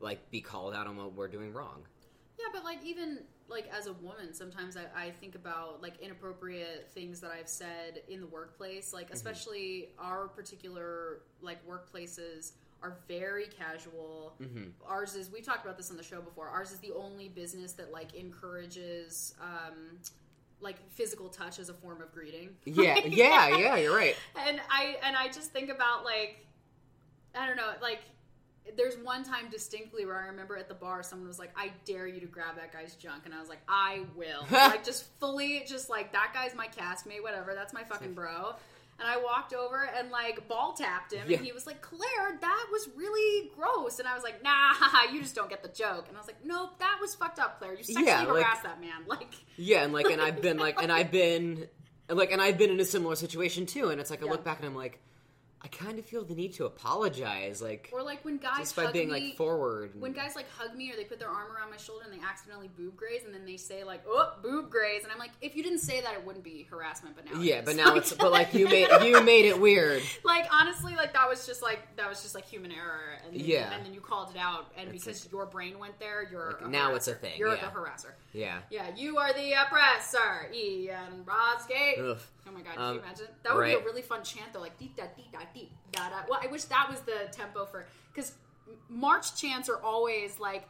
like 0.00 0.30
be 0.30 0.40
called 0.40 0.74
out 0.74 0.86
on 0.86 0.96
what 0.96 1.14
we're 1.14 1.28
doing 1.28 1.52
wrong. 1.52 1.82
Yeah, 2.38 2.46
but 2.52 2.64
like 2.64 2.84
even 2.84 3.18
like 3.48 3.68
as 3.76 3.86
a 3.86 3.92
woman, 3.94 4.32
sometimes 4.32 4.76
I, 4.76 5.06
I 5.06 5.10
think 5.10 5.34
about 5.34 5.82
like 5.82 6.00
inappropriate 6.00 6.90
things 6.92 7.20
that 7.20 7.30
I've 7.30 7.48
said 7.48 8.02
in 8.08 8.20
the 8.20 8.26
workplace. 8.26 8.92
Like 8.92 9.10
especially 9.12 9.90
our 9.98 10.28
particular 10.28 11.20
like 11.42 11.58
workplaces 11.66 12.52
are 12.82 12.98
very 13.08 13.46
casual. 13.46 14.34
Ours 14.86 15.14
is 15.14 15.30
we've 15.30 15.44
talked 15.44 15.64
about 15.64 15.76
this 15.76 15.90
on 15.90 15.96
the 15.96 16.02
show 16.02 16.20
before. 16.20 16.48
Ours 16.48 16.70
is 16.70 16.78
the 16.78 16.92
only 16.92 17.28
business 17.28 17.72
that 17.72 17.92
like 17.92 18.14
encourages 18.14 19.34
um 19.40 19.98
like 20.60 20.76
physical 20.90 21.28
touch 21.28 21.58
as 21.58 21.68
a 21.68 21.74
form 21.74 22.00
of 22.00 22.12
greeting. 22.12 22.50
Yeah, 22.64 22.98
yeah, 23.04 23.56
yeah. 23.56 23.76
You're 23.76 23.94
right. 23.94 24.16
and 24.46 24.60
I 24.70 24.96
and 25.02 25.16
I 25.16 25.28
just 25.28 25.52
think 25.52 25.70
about 25.70 26.04
like 26.04 26.46
I 27.34 27.46
don't 27.46 27.56
know, 27.56 27.72
like 27.82 28.00
there's 28.76 28.96
one 28.96 29.24
time 29.24 29.50
distinctly 29.50 30.06
where 30.06 30.16
I 30.18 30.26
remember 30.28 30.56
at 30.56 30.68
the 30.68 30.74
bar 30.74 31.02
someone 31.02 31.28
was 31.28 31.38
like, 31.38 31.52
"I 31.56 31.70
dare 31.84 32.06
you 32.06 32.20
to 32.20 32.26
grab 32.26 32.56
that 32.56 32.72
guy's 32.72 32.94
junk," 32.94 33.22
and 33.26 33.34
I 33.34 33.40
was 33.40 33.48
like, 33.48 33.60
"I 33.68 34.04
will," 34.16 34.46
like 34.50 34.84
just 34.84 35.04
fully, 35.20 35.64
just 35.66 35.90
like 35.90 36.12
that 36.12 36.32
guy's 36.34 36.54
my 36.54 36.66
castmate, 36.68 37.22
whatever. 37.22 37.54
That's 37.54 37.72
my 37.74 37.84
fucking 37.84 38.14
bro. 38.14 38.54
And 39.00 39.08
I 39.08 39.16
walked 39.16 39.52
over 39.52 39.88
and 39.98 40.10
like 40.12 40.46
ball 40.48 40.72
tapped 40.72 41.12
him, 41.12 41.24
Yeah. 41.28 41.38
and 41.38 41.46
he 41.46 41.52
was 41.52 41.66
like, 41.66 41.82
"Claire, 41.82 42.38
that 42.40 42.66
was 42.72 42.88
really 42.96 43.50
gross." 43.56 43.98
And 43.98 44.06
I 44.08 44.14
was 44.14 44.22
like, 44.22 44.42
"Nah, 44.42 44.72
you 45.12 45.20
just 45.20 45.34
don't 45.34 45.50
get 45.50 45.62
the 45.62 45.68
joke." 45.68 46.06
And 46.08 46.16
I 46.16 46.20
was 46.20 46.26
like, 46.28 46.44
"Nope, 46.44 46.78
that 46.78 46.98
was 47.00 47.14
fucked 47.14 47.38
up, 47.40 47.58
Claire. 47.58 47.74
You 47.74 47.82
sexually 47.84 48.06
Yeah, 48.06 48.20
like- 48.20 48.28
harassed 48.44 48.62
that 48.62 48.80
man." 48.80 48.92
Like, 49.06 49.34
Yeah, 49.56 49.82
and 49.84 49.92
like, 49.92 50.06
and 50.06 50.22
I've 50.22 50.40
been 50.40 50.58
like, 50.58 50.80
and 50.82 50.90
I've 50.92 51.10
been, 51.10 51.68
like, 52.08 52.30
and 52.32 52.40
I've 52.40 52.56
been 52.56 52.70
in 52.70 52.78
a 52.80 52.84
similar 52.84 53.16
situation 53.16 53.66
too. 53.66 53.88
And 53.90 54.00
it's 54.00 54.10
like 54.10 54.22
I 54.22 54.26
Yeah. 54.26 54.30
look 54.32 54.44
back 54.44 54.58
and 54.60 54.66
I'm 54.66 54.74
like, 54.76 55.00
I 55.64 55.68
kind 55.68 55.98
of 55.98 56.04
feel 56.04 56.24
the 56.24 56.34
need 56.34 56.52
to 56.54 56.66
apologize, 56.66 57.62
like 57.62 57.88
or 57.90 58.02
like 58.02 58.22
when 58.22 58.36
guys 58.36 58.58
just 58.58 58.76
by 58.76 58.84
hug 58.84 58.92
being 58.92 59.08
me, 59.08 59.28
like 59.28 59.36
forward. 59.36 59.92
and- 59.94 60.02
when 60.02 60.12
guys 60.12 60.36
like 60.36 60.44
hug 60.58 60.76
me 60.76 60.92
or 60.92 60.96
they 60.96 61.04
put 61.04 61.18
their 61.18 61.30
arm 61.30 61.50
around 61.56 61.70
my 61.70 61.78
shoulder 61.78 62.04
and 62.04 62.12
they 62.12 62.22
accidentally 62.24 62.68
boob 62.76 62.94
graze 62.96 63.22
and 63.24 63.32
then 63.34 63.46
they 63.46 63.56
say 63.56 63.82
like 63.82 64.02
oh 64.06 64.34
boob 64.42 64.70
graze 64.70 65.04
and 65.04 65.10
I'm 65.12 65.18
like 65.18 65.30
if 65.40 65.56
you 65.56 65.62
didn't 65.62 65.78
say 65.78 66.02
that 66.02 66.12
it 66.12 66.24
wouldn't 66.26 66.44
be 66.44 66.66
harassment 66.70 67.16
but 67.16 67.24
now 67.24 67.40
yeah, 67.40 67.62
but 67.64 67.76
now 67.76 67.94
it's 67.96 68.12
but 68.12 68.30
like 68.30 68.52
you 68.52 68.66
made 68.68 68.88
you 69.02 69.22
made 69.24 69.46
it 69.46 69.58
weird. 69.58 70.02
like 70.22 70.46
honestly 70.52 70.94
like 70.96 71.14
that 71.14 71.28
was 71.28 71.46
just 71.46 71.62
like 71.62 71.80
that 71.96 72.08
was 72.10 72.22
just 72.22 72.34
like 72.34 72.44
human 72.46 72.70
error 72.70 73.00
and 73.24 73.34
then, 73.40 73.46
Yeah. 73.48 73.72
and 73.72 73.86
then 73.86 73.94
you 73.94 74.02
called 74.02 74.30
it 74.34 74.38
out 74.38 74.70
and 74.76 74.90
It's 74.90 75.04
because 75.04 75.28
your 75.32 75.46
brain 75.46 75.78
went 75.78 75.98
there 75.98 76.28
you're 76.30 76.52
Like, 76.60 76.60
a 76.62 76.68
now 76.68 76.94
it's 76.94 77.08
a 77.08 77.14
thing, 77.14 77.38
you're 77.38 77.54
yeah. 77.54 77.70
the 77.70 77.74
harasser 77.74 78.12
Yeah. 78.34 78.58
yeah 78.70 78.88
you 78.94 79.16
are 79.16 79.32
the 79.32 79.52
oppressor 79.54 80.50
Ian 80.52 81.24
Rosgate 81.24 81.98
Ugh. 82.00 82.18
Oh 82.46 82.52
my 82.52 82.60
god, 82.60 82.74
can 82.74 82.82
Um, 82.82 82.94
you 82.96 83.00
imagine? 83.00 83.26
That 83.42 83.54
would 83.56 83.64
be 83.64 83.72
a 83.72 83.78
really 83.78 84.02
fun 84.02 84.22
chant 84.22 84.52
though, 84.52 84.60
like 84.60 84.78
dee 84.78 84.92
da 84.94 85.04
dee 85.16 85.24
da 85.32 85.38
da 85.92 86.08
da. 86.10 86.16
Well, 86.28 86.40
I 86.42 86.46
wish 86.48 86.64
that 86.64 86.88
was 86.90 87.00
the 87.00 87.28
tempo 87.32 87.64
for 87.66 87.86
because 88.12 88.32
March 88.88 89.36
chants 89.40 89.68
are 89.68 89.80
always 89.82 90.38
like 90.40 90.68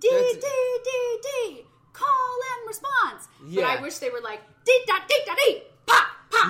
D 0.00 0.08
That's- 0.10 0.34
D 0.34 0.40
D 0.84 1.18
D 1.22 1.64
call 1.92 2.38
and 2.58 2.68
response. 2.68 3.28
Yeah. 3.46 3.62
But 3.62 3.78
I 3.78 3.82
wish 3.82 3.98
they 3.98 4.10
were 4.10 4.20
like 4.22 4.40
D 4.64 4.84
da 4.86 4.94
D 5.08 5.14
da 5.26 5.34
D. 5.34 5.62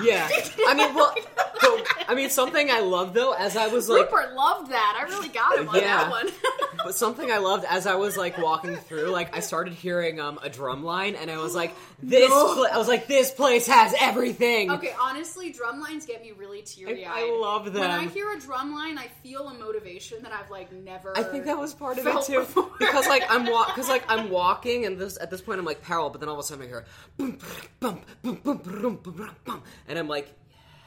Yeah, 0.03 0.27
I 0.67 0.73
mean, 0.73 0.93
well, 0.95 1.13
so, 1.59 1.79
I 2.07 2.15
mean, 2.15 2.29
something 2.29 2.69
I 2.71 2.79
loved 2.79 3.13
though, 3.13 3.33
as 3.33 3.55
I 3.55 3.67
was 3.67 3.87
like, 3.89 4.11
Rupert 4.11 4.33
loved 4.33 4.71
that. 4.71 4.97
I 4.99 5.03
really 5.09 5.29
got 5.29 5.57
him 5.59 5.69
on 5.69 5.75
Yeah. 5.75 5.97
that 6.05 6.09
one. 6.09 6.29
but 6.77 6.95
something 6.95 7.31
I 7.31 7.37
loved 7.37 7.65
as 7.65 7.85
I 7.85 7.95
was 7.95 8.17
like 8.17 8.37
walking 8.37 8.75
through, 8.75 9.09
like 9.09 9.35
I 9.35 9.39
started 9.39 9.73
hearing 9.73 10.19
um 10.19 10.39
a 10.41 10.49
drum 10.49 10.83
line, 10.83 11.15
and 11.15 11.29
I 11.29 11.37
was 11.37 11.53
like, 11.55 11.73
this, 12.01 12.31
I 12.31 12.77
was 12.77 12.87
like, 12.87 13.07
this 13.07 13.31
place 13.31 13.67
has 13.67 13.93
everything. 13.99 14.71
okay, 14.71 14.93
honestly, 14.99 15.51
drum 15.51 15.79
lines 15.79 16.05
get 16.05 16.21
me 16.21 16.31
really 16.31 16.61
teary 16.63 17.05
I, 17.05 17.11
eyed. 17.11 17.23
I 17.29 17.37
love 17.39 17.65
them. 17.71 17.81
When 17.81 17.91
I 17.91 18.07
hear 18.07 18.31
a 18.31 18.39
drum 18.39 18.73
line, 18.73 18.97
I 18.97 19.07
feel 19.21 19.47
a 19.47 19.53
motivation 19.53 20.23
that 20.23 20.31
I've 20.33 20.49
like 20.49 20.71
never. 20.71 21.17
I 21.17 21.23
think 21.23 21.45
that 21.45 21.57
was 21.57 21.73
part 21.73 21.97
of 21.99 22.07
it 22.07 22.21
too, 22.25 22.39
before. 22.39 22.69
because 22.79 23.07
like 23.07 23.23
I'm 23.29 23.45
walk, 23.49 23.67
because 23.67 23.89
like 23.89 24.03
I'm 24.09 24.29
walking, 24.29 24.85
and 24.85 24.97
this 24.97 25.17
at 25.21 25.29
this 25.29 25.41
point 25.41 25.59
I'm 25.59 25.65
like 25.65 25.81
parallel, 25.81 26.09
but 26.09 26.19
then 26.19 26.29
all 26.29 26.35
of 26.35 26.39
a 26.39 26.43
sudden 26.43 26.63
I 26.63 26.67
hear, 26.67 26.85
bump, 27.17 27.43
bump, 27.79 28.05
bump, 28.23 28.43
bump, 28.43 28.63
bump, 28.63 29.03
bump, 29.03 29.43
bump 29.45 29.63
and 29.87 29.97
I'm 29.99 30.07
like, 30.07 30.33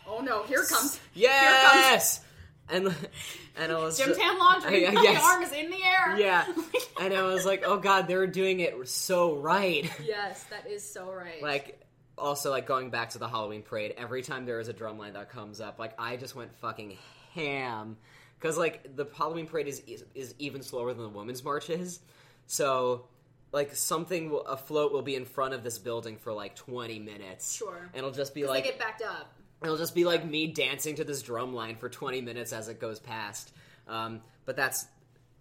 Oh 0.08 0.20
no! 0.20 0.44
Here 0.44 0.62
it 0.62 0.68
comes. 0.68 1.00
"Yes!" 1.14 2.20
And 2.68 2.94
and 3.56 3.72
I 3.72 3.78
was 3.78 3.96
Here 3.96 4.06
comes 4.06 4.18
Jim 4.18 4.26
Tan 4.28 4.38
Laundry. 4.38 4.86
I- 4.88 4.92
My 4.92 5.02
yes. 5.02 5.22
arm 5.22 5.42
is 5.42 5.52
in 5.52 5.70
the 5.70 5.82
air. 5.82 6.16
yeah, 6.18 6.44
and 7.00 7.12
I 7.14 7.22
was 7.22 7.44
like, 7.44 7.64
"Oh 7.66 7.78
God, 7.78 8.06
they're 8.08 8.26
doing 8.26 8.60
it 8.60 8.88
so 8.88 9.34
right." 9.36 9.90
yes, 10.04 10.44
that 10.50 10.68
is 10.70 10.88
so 10.88 11.10
right. 11.12 11.42
like 11.42 11.80
also 12.18 12.50
like 12.50 12.66
going 12.66 12.90
back 12.90 13.10
to 13.10 13.18
the 13.18 13.28
Halloween 13.28 13.62
parade, 13.62 13.94
every 13.98 14.22
time 14.22 14.46
there 14.46 14.60
is 14.60 14.68
a 14.68 14.72
drum 14.72 14.96
line 14.98 15.14
that 15.14 15.28
comes 15.30 15.60
up, 15.60 15.78
like 15.78 15.92
I 15.98 16.16
just 16.16 16.34
went 16.36 16.54
fucking 16.58 16.96
ham 17.34 17.96
because 18.38 18.56
like 18.56 18.94
the 18.96 19.06
Halloween 19.16 19.46
parade 19.46 19.66
is 19.66 19.82
is 20.14 20.34
even 20.38 20.62
slower 20.62 20.92
than 20.94 21.02
the 21.02 21.08
Women's 21.08 21.42
March 21.42 21.68
is, 21.68 21.98
so 22.46 23.06
like 23.52 23.74
something 23.74 24.30
will, 24.30 24.42
a 24.46 24.56
float 24.56 24.92
will 24.92 25.02
be 25.02 25.14
in 25.14 25.24
front 25.24 25.54
of 25.54 25.62
this 25.62 25.78
building 25.78 26.16
for 26.16 26.32
like 26.32 26.54
20 26.56 26.98
minutes 26.98 27.54
Sure. 27.54 27.76
and 27.76 27.96
it'll 27.96 28.10
just 28.10 28.34
be 28.34 28.46
like 28.46 28.64
they 28.64 28.70
get 28.70 28.78
backed 28.78 29.02
up. 29.02 29.32
it'll 29.62 29.76
just 29.78 29.94
be 29.94 30.04
like 30.04 30.24
me 30.26 30.46
dancing 30.48 30.96
to 30.96 31.04
this 31.04 31.22
drum 31.22 31.54
line 31.54 31.76
for 31.76 31.88
20 31.88 32.20
minutes 32.20 32.52
as 32.52 32.68
it 32.68 32.80
goes 32.80 32.98
past 32.98 33.52
um, 33.88 34.20
but 34.44 34.56
that's 34.56 34.86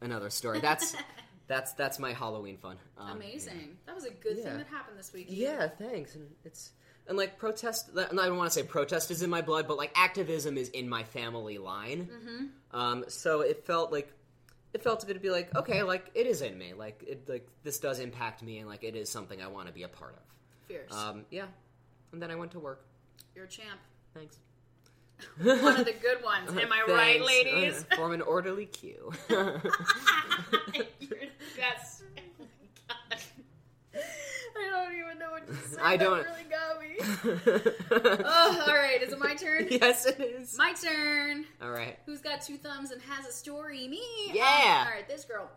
another 0.01 0.29
story 0.29 0.59
that's 0.59 0.95
that's 1.47 1.73
that's 1.73 1.99
my 1.99 2.13
halloween 2.13 2.57
fun 2.57 2.77
um, 2.97 3.17
Amazing. 3.17 3.77
That 3.85 3.95
was 3.95 4.05
a 4.05 4.11
good 4.11 4.37
Yeah. 4.37 4.43
thing 4.45 4.57
that 4.59 4.67
happened 4.67 4.97
this 4.97 5.11
week. 5.13 5.27
yeah, 5.29 5.67
thanks. 5.67 6.15
And 6.15 6.27
it's 6.43 6.71
and 7.07 7.17
like 7.17 7.37
protest. 7.37 7.89
And 7.95 8.19
I 8.19 8.25
don't 8.25 8.37
want 8.37 8.51
to 8.51 8.59
say 8.59 8.65
protest 8.65 9.11
is 9.11 9.21
in 9.21 9.29
my 9.29 9.41
blood, 9.43 9.67
but 9.67 9.77
like 9.77 9.91
activism 9.95 10.57
is 10.57 10.69
in 10.69 10.89
my 10.89 11.03
family 11.03 11.59
line. 11.59 12.09
Mm-hmm. 12.11 12.45
Um, 12.79 13.05
so 13.09 13.41
it 13.41 13.63
felt 13.65 13.91
like 13.91 14.11
it 14.75 14.83
felt 14.83 15.07
good 15.07 15.13
to 15.13 15.21
be 15.21 15.29
like, 15.29 15.55
okay, 15.55 15.83
like 15.83 16.11
it 16.13 16.27
is 16.27 16.41
in 16.41 16.57
me. 16.57 16.73
Like 16.73 17.01
it, 17.07 17.29
like 17.29 17.47
this 17.63 17.79
does 17.79 17.99
impact 17.99 18.43
me, 18.43 18.59
and 18.59 18.67
like 18.67 18.83
it 18.83 18.93
is 18.93 19.09
something 19.09 19.41
I 19.41 19.47
want 19.47 19.67
to 19.67 19.73
be 19.73 19.83
a 19.83 19.87
part 19.87 20.15
of. 20.15 20.67
Fierce. 20.67 20.91
Um, 20.93 21.25
yeah. 21.31 21.45
And 22.11 22.21
then 22.21 22.29
I 22.29 22.35
went 22.35 22.51
to 22.51 22.59
work. 22.59 22.83
You're 23.33 23.45
a 23.45 23.47
champ. 23.47 23.79
Thanks. 24.13 24.37
One 25.63 25.79
of 25.79 25.85
the 25.85 25.93
good 25.93 26.21
ones. 26.23 26.49
Am 26.49 26.73
I 26.73 26.83
right, 26.89 27.21
ladies? 27.21 27.85
Uh, 27.89 27.95
form 27.95 28.11
an 28.11 28.21
orderly 28.21 28.65
queue. 28.65 29.13
You're 29.29 29.61
the 29.61 30.85
best. 31.55 32.03
Oh 32.19 32.35
my 32.37 33.13
God. 33.13 33.21
I 34.57 34.69
don't 34.69 34.93
even 35.15 35.19
know 35.19 35.31
what 35.31 35.47
to 35.47 35.55
say. 35.69 35.81
I 35.81 35.97
don't- 35.97 36.23
That 36.23 36.27
really 36.27 36.49
got 36.49 36.79
me. 36.81 38.21
Oh, 38.25 38.63
all 38.67 38.73
right. 38.75 39.01
Is 39.01 39.13
it 39.13 39.19
my 39.19 39.35
turn? 39.35 39.67
yes, 39.71 40.05
it 40.05 40.19
is. 40.19 40.57
My 40.57 40.73
turn. 40.73 41.45
All 41.61 41.71
right. 41.71 41.97
Who's 42.05 42.21
got 42.21 42.41
two 42.41 42.57
thumbs 42.57 42.91
and 42.91 43.01
has 43.03 43.25
a 43.25 43.31
story? 43.31 43.87
Me. 43.87 44.01
Yeah. 44.33 44.43
Um, 44.81 44.87
all 44.87 44.93
right, 44.93 45.07
this 45.07 45.25
girl. 45.25 45.49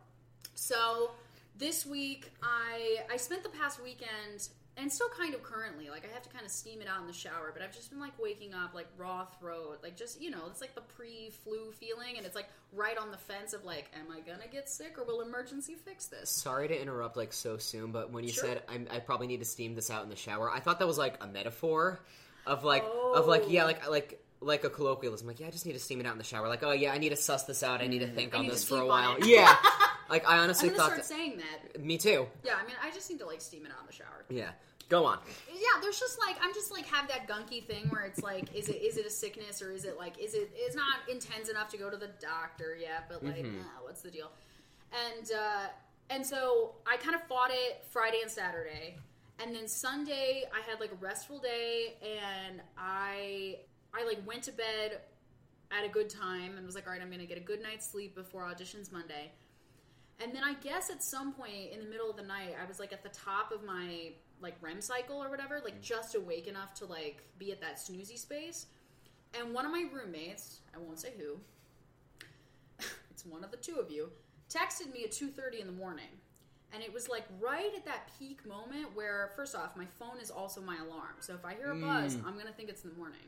So 0.54 1.12
this 1.56 1.84
week, 1.86 2.30
I 2.42 2.98
I 3.12 3.16
spent 3.16 3.42
the 3.42 3.48
past 3.48 3.82
weekend 3.82 4.48
and 4.78 4.90
still 4.92 5.08
kind 5.10 5.34
of 5.34 5.42
currently 5.42 5.90
like 5.90 6.08
I 6.08 6.12
have 6.14 6.22
to 6.22 6.28
kind 6.30 6.44
of 6.46 6.50
steam 6.50 6.80
it 6.80 6.88
out 6.88 7.00
in 7.00 7.06
the 7.06 7.12
shower, 7.12 7.50
but 7.52 7.62
I've 7.62 7.74
just 7.74 7.90
been 7.90 8.00
like 8.00 8.18
waking 8.18 8.54
up 8.54 8.74
like 8.74 8.86
raw 8.96 9.24
throat, 9.40 9.80
like 9.82 9.96
just 9.96 10.20
you 10.22 10.30
know 10.30 10.44
it's 10.50 10.60
like 10.60 10.74
the 10.74 10.80
pre-flu 10.80 11.72
feeling, 11.72 12.16
and 12.16 12.24
it's 12.24 12.36
like 12.36 12.48
right 12.72 12.96
on 12.96 13.10
the 13.10 13.16
fence 13.18 13.52
of 13.52 13.64
like, 13.64 13.90
am 13.94 14.06
I 14.10 14.20
gonna 14.20 14.48
get 14.50 14.68
sick 14.68 14.96
or 14.98 15.04
will 15.04 15.24
Emergen-C 15.24 15.74
fix 15.84 16.06
this? 16.06 16.30
Sorry 16.30 16.68
to 16.68 16.80
interrupt 16.80 17.16
like 17.16 17.32
so 17.32 17.58
soon, 17.58 17.92
but 17.92 18.12
when 18.12 18.24
you 18.24 18.30
Sure. 18.30 18.44
said 18.44 18.62
I'm, 18.68 18.86
I 18.90 19.00
probably 19.00 19.26
need 19.26 19.40
to 19.40 19.44
steam 19.46 19.74
this 19.74 19.90
out 19.90 20.02
in 20.04 20.08
the 20.10 20.16
shower, 20.16 20.50
I 20.50 20.60
thought 20.60 20.78
that 20.78 20.86
was 20.88 20.98
like 20.98 21.22
a 21.22 21.26
metaphor 21.26 22.00
of 22.46 22.64
like 22.64 22.84
of 23.14 23.26
like 23.26 23.44
yeah 23.48 23.64
Oh. 23.64 23.66
like 23.66 23.88
like 23.90 24.24
like 24.40 24.62
a 24.64 24.70
colloquialism. 24.70 25.26
Like 25.26 25.40
yeah, 25.40 25.48
I 25.48 25.50
just 25.50 25.66
need 25.66 25.72
to 25.72 25.80
steam 25.80 25.98
it 26.00 26.06
out 26.06 26.12
in 26.12 26.18
the 26.18 26.24
shower. 26.24 26.46
Like 26.48 26.62
oh 26.62 26.70
yeah, 26.72 26.92
I 26.92 26.98
need 26.98 27.08
to 27.08 27.16
suss 27.16 27.42
this 27.44 27.62
out. 27.64 27.80
I 27.82 27.88
need 27.88 27.98
to 28.00 28.06
think 28.06 28.32
Mm. 28.32 28.36
I 28.36 28.38
on 28.38 28.46
this 28.46 28.62
for 28.64 28.76
a 28.78 28.86
while. 28.86 29.16
Yeah, 29.26 29.54
like 30.10 30.28
I 30.28 30.38
honestly 30.38 30.68
I'm 30.70 30.76
gonna 30.76 30.88
thought 30.90 31.04
start 31.04 31.08
that. 31.08 31.14
saying 31.32 31.42
that. 31.74 31.84
Me 31.84 31.98
too. 31.98 32.26
Yeah, 32.44 32.54
I 32.62 32.66
mean, 32.66 32.76
I 32.82 32.90
just 32.90 33.10
need 33.10 33.18
to 33.20 33.26
like 33.26 33.40
steam 33.40 33.64
it 33.66 33.72
out 33.72 33.80
in 33.80 33.86
the 33.86 33.92
shower. 33.92 34.24
Yeah, 34.30 34.50
go 34.88 35.04
on. 35.04 35.18
yeah 35.52 35.80
there's 35.82 35.98
just 36.00 36.18
like 36.18 36.36
i'm 36.42 36.54
just 36.54 36.72
like 36.72 36.86
have 36.86 37.06
that 37.08 37.26
gunky 37.28 37.62
thing 37.62 37.86
where 37.90 38.04
it's 38.04 38.22
like 38.22 38.54
is 38.54 38.68
it 38.70 38.76
is 38.82 38.96
it 38.96 39.04
a 39.04 39.10
sickness 39.10 39.60
or 39.60 39.70
is 39.70 39.84
it 39.84 39.98
like 39.98 40.18
is 40.18 40.34
it's 40.34 40.74
not 40.76 40.96
intense 41.10 41.48
enough 41.50 41.68
to 41.68 41.76
go 41.76 41.90
to 41.90 41.96
the 41.98 42.08
doctor 42.20 42.74
yet 42.80 43.04
but 43.08 43.22
like 43.22 43.44
uh, 43.44 43.82
what's 43.82 44.00
the 44.00 44.10
deal 44.10 44.30
and 44.92 45.30
uh 45.32 45.66
and 46.10 46.24
so 46.24 46.74
i 46.86 46.96
kind 46.96 47.14
of 47.14 47.22
fought 47.24 47.50
it 47.52 47.84
friday 47.90 48.18
and 48.22 48.30
saturday 48.30 48.96
and 49.42 49.54
then 49.54 49.68
sunday 49.68 50.44
i 50.56 50.70
had 50.70 50.80
like 50.80 50.90
a 50.92 50.96
restful 50.96 51.38
day 51.38 51.94
and 52.02 52.60
i 52.78 53.56
i 53.94 54.04
like 54.06 54.18
went 54.26 54.42
to 54.42 54.52
bed 54.52 55.00
at 55.70 55.84
a 55.84 55.88
good 55.88 56.08
time 56.08 56.56
and 56.56 56.64
was 56.64 56.74
like 56.74 56.86
all 56.86 56.92
right 56.94 57.02
i'm 57.02 57.10
gonna 57.10 57.26
get 57.26 57.36
a 57.36 57.42
good 57.42 57.62
night's 57.62 57.90
sleep 57.90 58.14
before 58.14 58.42
auditions 58.42 58.90
monday 58.90 59.30
and 60.20 60.34
then 60.34 60.42
I 60.42 60.54
guess 60.54 60.90
at 60.90 61.02
some 61.02 61.32
point 61.32 61.72
in 61.72 61.80
the 61.80 61.86
middle 61.86 62.10
of 62.10 62.16
the 62.16 62.22
night, 62.22 62.56
I 62.60 62.66
was 62.66 62.80
like 62.80 62.92
at 62.92 63.02
the 63.02 63.10
top 63.10 63.52
of 63.52 63.64
my 63.64 64.12
like 64.40 64.54
REM 64.60 64.80
cycle 64.80 65.22
or 65.22 65.30
whatever, 65.30 65.60
like 65.64 65.80
mm. 65.80 65.82
just 65.82 66.14
awake 66.14 66.46
enough 66.46 66.74
to 66.74 66.86
like 66.86 67.22
be 67.38 67.52
at 67.52 67.60
that 67.60 67.76
snoozy 67.76 68.18
space. 68.18 68.66
And 69.38 69.52
one 69.52 69.64
of 69.66 69.72
my 69.72 69.84
roommates, 69.92 70.60
I 70.74 70.78
won't 70.78 70.98
say 70.98 71.12
who, 71.18 71.38
it's 73.10 73.26
one 73.26 73.44
of 73.44 73.50
the 73.50 73.56
two 73.56 73.76
of 73.76 73.90
you, 73.90 74.10
texted 74.48 74.92
me 74.92 75.04
at 75.04 75.12
2:30 75.12 75.60
in 75.60 75.66
the 75.66 75.72
morning. 75.72 76.10
And 76.72 76.82
it 76.82 76.92
was 76.92 77.08
like 77.08 77.24
right 77.40 77.70
at 77.76 77.84
that 77.86 78.10
peak 78.18 78.44
moment 78.46 78.94
where 78.94 79.30
first 79.36 79.56
off, 79.56 79.76
my 79.76 79.86
phone 79.98 80.18
is 80.20 80.30
also 80.30 80.60
my 80.60 80.76
alarm. 80.76 81.16
So 81.20 81.34
if 81.34 81.44
I 81.44 81.54
hear 81.54 81.70
a 81.70 81.76
buzz, 81.76 82.16
mm. 82.16 82.26
I'm 82.26 82.34
going 82.34 82.46
to 82.46 82.52
think 82.52 82.68
it's 82.68 82.84
in 82.84 82.90
the 82.90 82.96
morning. 82.96 83.20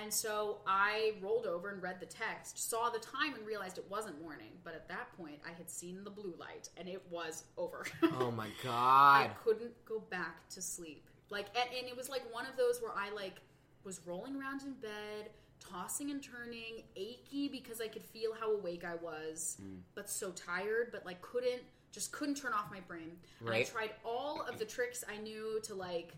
And 0.00 0.12
so 0.12 0.58
I 0.66 1.14
rolled 1.20 1.46
over 1.46 1.70
and 1.70 1.82
read 1.82 1.98
the 1.98 2.06
text, 2.06 2.70
saw 2.70 2.90
the 2.90 3.00
time, 3.00 3.34
and 3.34 3.44
realized 3.46 3.76
it 3.76 3.86
wasn't 3.90 4.20
morning. 4.22 4.52
But 4.62 4.74
at 4.74 4.88
that 4.88 5.16
point, 5.16 5.40
I 5.44 5.52
had 5.56 5.68
seen 5.68 6.04
the 6.04 6.10
blue 6.10 6.34
light, 6.38 6.68
and 6.76 6.88
it 6.88 7.02
was 7.10 7.44
over. 7.56 7.84
Oh 8.20 8.30
my 8.30 8.48
god! 8.62 9.22
I 9.22 9.30
couldn't 9.42 9.72
go 9.84 10.00
back 10.10 10.48
to 10.50 10.62
sleep. 10.62 11.08
Like, 11.30 11.46
and, 11.56 11.68
and 11.76 11.88
it 11.88 11.96
was 11.96 12.08
like 12.08 12.22
one 12.32 12.44
of 12.46 12.56
those 12.56 12.80
where 12.82 12.92
I 12.96 13.10
like 13.14 13.40
was 13.82 14.00
rolling 14.06 14.36
around 14.36 14.62
in 14.62 14.72
bed, 14.74 15.30
tossing 15.58 16.10
and 16.10 16.22
turning, 16.22 16.82
achy 16.96 17.48
because 17.48 17.80
I 17.80 17.88
could 17.88 18.02
feel 18.02 18.32
how 18.38 18.52
awake 18.52 18.84
I 18.84 18.94
was, 18.96 19.58
mm. 19.62 19.78
but 19.94 20.10
so 20.10 20.30
tired, 20.32 20.88
but 20.92 21.06
like 21.06 21.20
couldn't 21.22 21.62
just 21.92 22.12
couldn't 22.12 22.36
turn 22.36 22.52
off 22.52 22.70
my 22.70 22.80
brain. 22.80 23.12
And 23.40 23.50
I 23.50 23.62
tried 23.62 23.90
all 24.04 24.42
of 24.42 24.58
the 24.58 24.64
tricks 24.64 25.02
I 25.08 25.20
knew 25.20 25.60
to 25.64 25.74
like 25.74 26.14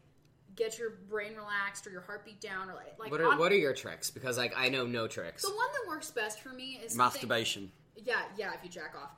get 0.56 0.78
your 0.78 0.90
brain 1.08 1.34
relaxed 1.36 1.86
or 1.86 1.90
your 1.90 2.02
heartbeat 2.02 2.40
down 2.40 2.68
or 2.70 2.74
like 2.74 2.98
like 2.98 3.10
What 3.10 3.20
are 3.20 3.32
on- 3.32 3.38
what 3.38 3.52
are 3.52 3.56
your 3.56 3.72
tricks? 3.72 4.10
Because 4.10 4.36
like 4.38 4.52
I 4.56 4.68
know 4.68 4.86
no 4.86 5.06
tricks. 5.08 5.42
the 5.42 5.48
one 5.54 5.68
that 5.72 5.88
works 5.88 6.10
best 6.10 6.40
for 6.40 6.50
me 6.50 6.74
is 6.74 6.82
the 6.82 6.88
thing- 6.90 6.96
Masturbation. 6.98 7.72
Yeah, 7.96 8.22
yeah. 8.36 8.52
If 8.54 8.60
you 8.64 8.70
jack 8.70 8.94
off, 9.00 9.10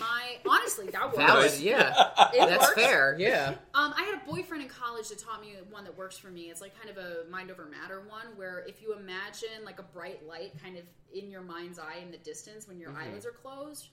my 0.00 0.38
honestly 0.48 0.88
that 0.90 1.04
works. 1.04 1.16
Valid, 1.16 1.58
yeah. 1.60 1.92
It 2.34 2.48
That's 2.48 2.62
works. 2.68 2.74
fair, 2.82 3.14
yeah. 3.18 3.54
Um, 3.74 3.92
I 3.96 4.02
had 4.04 4.14
a 4.22 4.30
boyfriend 4.30 4.62
in 4.62 4.68
college 4.70 5.08
that 5.10 5.18
taught 5.18 5.42
me 5.42 5.54
one 5.70 5.84
that 5.84 5.96
works 5.96 6.16
for 6.16 6.28
me. 6.28 6.44
It's 6.50 6.60
like 6.62 6.72
kind 6.82 6.88
of 6.88 6.96
a 7.02 7.30
mind 7.30 7.50
over 7.50 7.66
matter 7.66 8.00
one, 8.08 8.26
where 8.36 8.64
if 8.66 8.80
you 8.80 8.94
imagine 8.94 9.64
like 9.66 9.78
a 9.78 9.82
bright 9.82 10.26
light 10.26 10.52
kind 10.62 10.78
of 10.78 10.84
in 11.14 11.30
your 11.30 11.42
mind's 11.42 11.78
eye 11.78 11.98
in 12.02 12.10
the 12.10 12.16
distance 12.18 12.66
when 12.66 12.78
your 12.80 12.90
Mm-hmm. 12.90 13.02
eyelids 13.10 13.26
are 13.26 13.32
closed, 13.32 13.88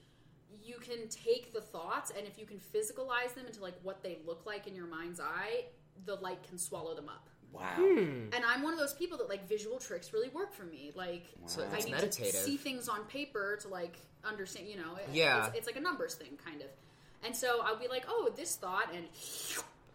you 0.63 0.75
can 0.79 1.07
take 1.09 1.51
the 1.53 1.61
thoughts 1.61 2.11
and 2.17 2.25
if 2.25 2.37
you 2.39 2.45
can 2.45 2.57
physicalize 2.59 3.33
them 3.35 3.45
into 3.45 3.61
like 3.61 3.75
what 3.83 4.01
they 4.01 4.19
look 4.25 4.45
like 4.45 4.67
in 4.67 4.75
your 4.75 4.87
mind's 4.87 5.19
eye, 5.19 5.65
the 6.05 6.15
light 6.15 6.41
can 6.47 6.57
swallow 6.57 6.95
them 6.95 7.09
up. 7.09 7.27
Wow. 7.51 7.67
Hmm. 7.77 8.29
And 8.33 8.43
I'm 8.47 8.61
one 8.61 8.73
of 8.73 8.79
those 8.79 8.93
people 8.93 9.17
that 9.17 9.27
like 9.29 9.47
visual 9.49 9.79
tricks 9.79 10.13
really 10.13 10.29
work 10.29 10.53
for 10.53 10.63
me. 10.63 10.91
Like 10.95 11.25
So 11.47 11.65
I 11.73 11.79
need 11.79 11.91
meditative. 11.91 12.31
to 12.33 12.37
see 12.37 12.57
things 12.57 12.87
on 12.87 13.03
paper 13.05 13.57
to 13.61 13.67
like 13.67 13.97
understand. 14.23 14.67
You 14.67 14.77
know, 14.77 14.95
it- 14.95 15.09
Yeah. 15.13 15.47
it's, 15.47 15.57
it's 15.59 15.67
like 15.67 15.75
a 15.75 15.79
numbers 15.81 16.13
thing 16.15 16.37
kind 16.45 16.61
of. 16.61 16.67
And 17.23 17.35
so 17.35 17.61
I'll 17.63 17.75
be 17.79 17.87
like, 17.87 18.05
oh, 18.07 18.31
this 18.35 18.55
thought, 18.55 18.93
and 18.95 19.03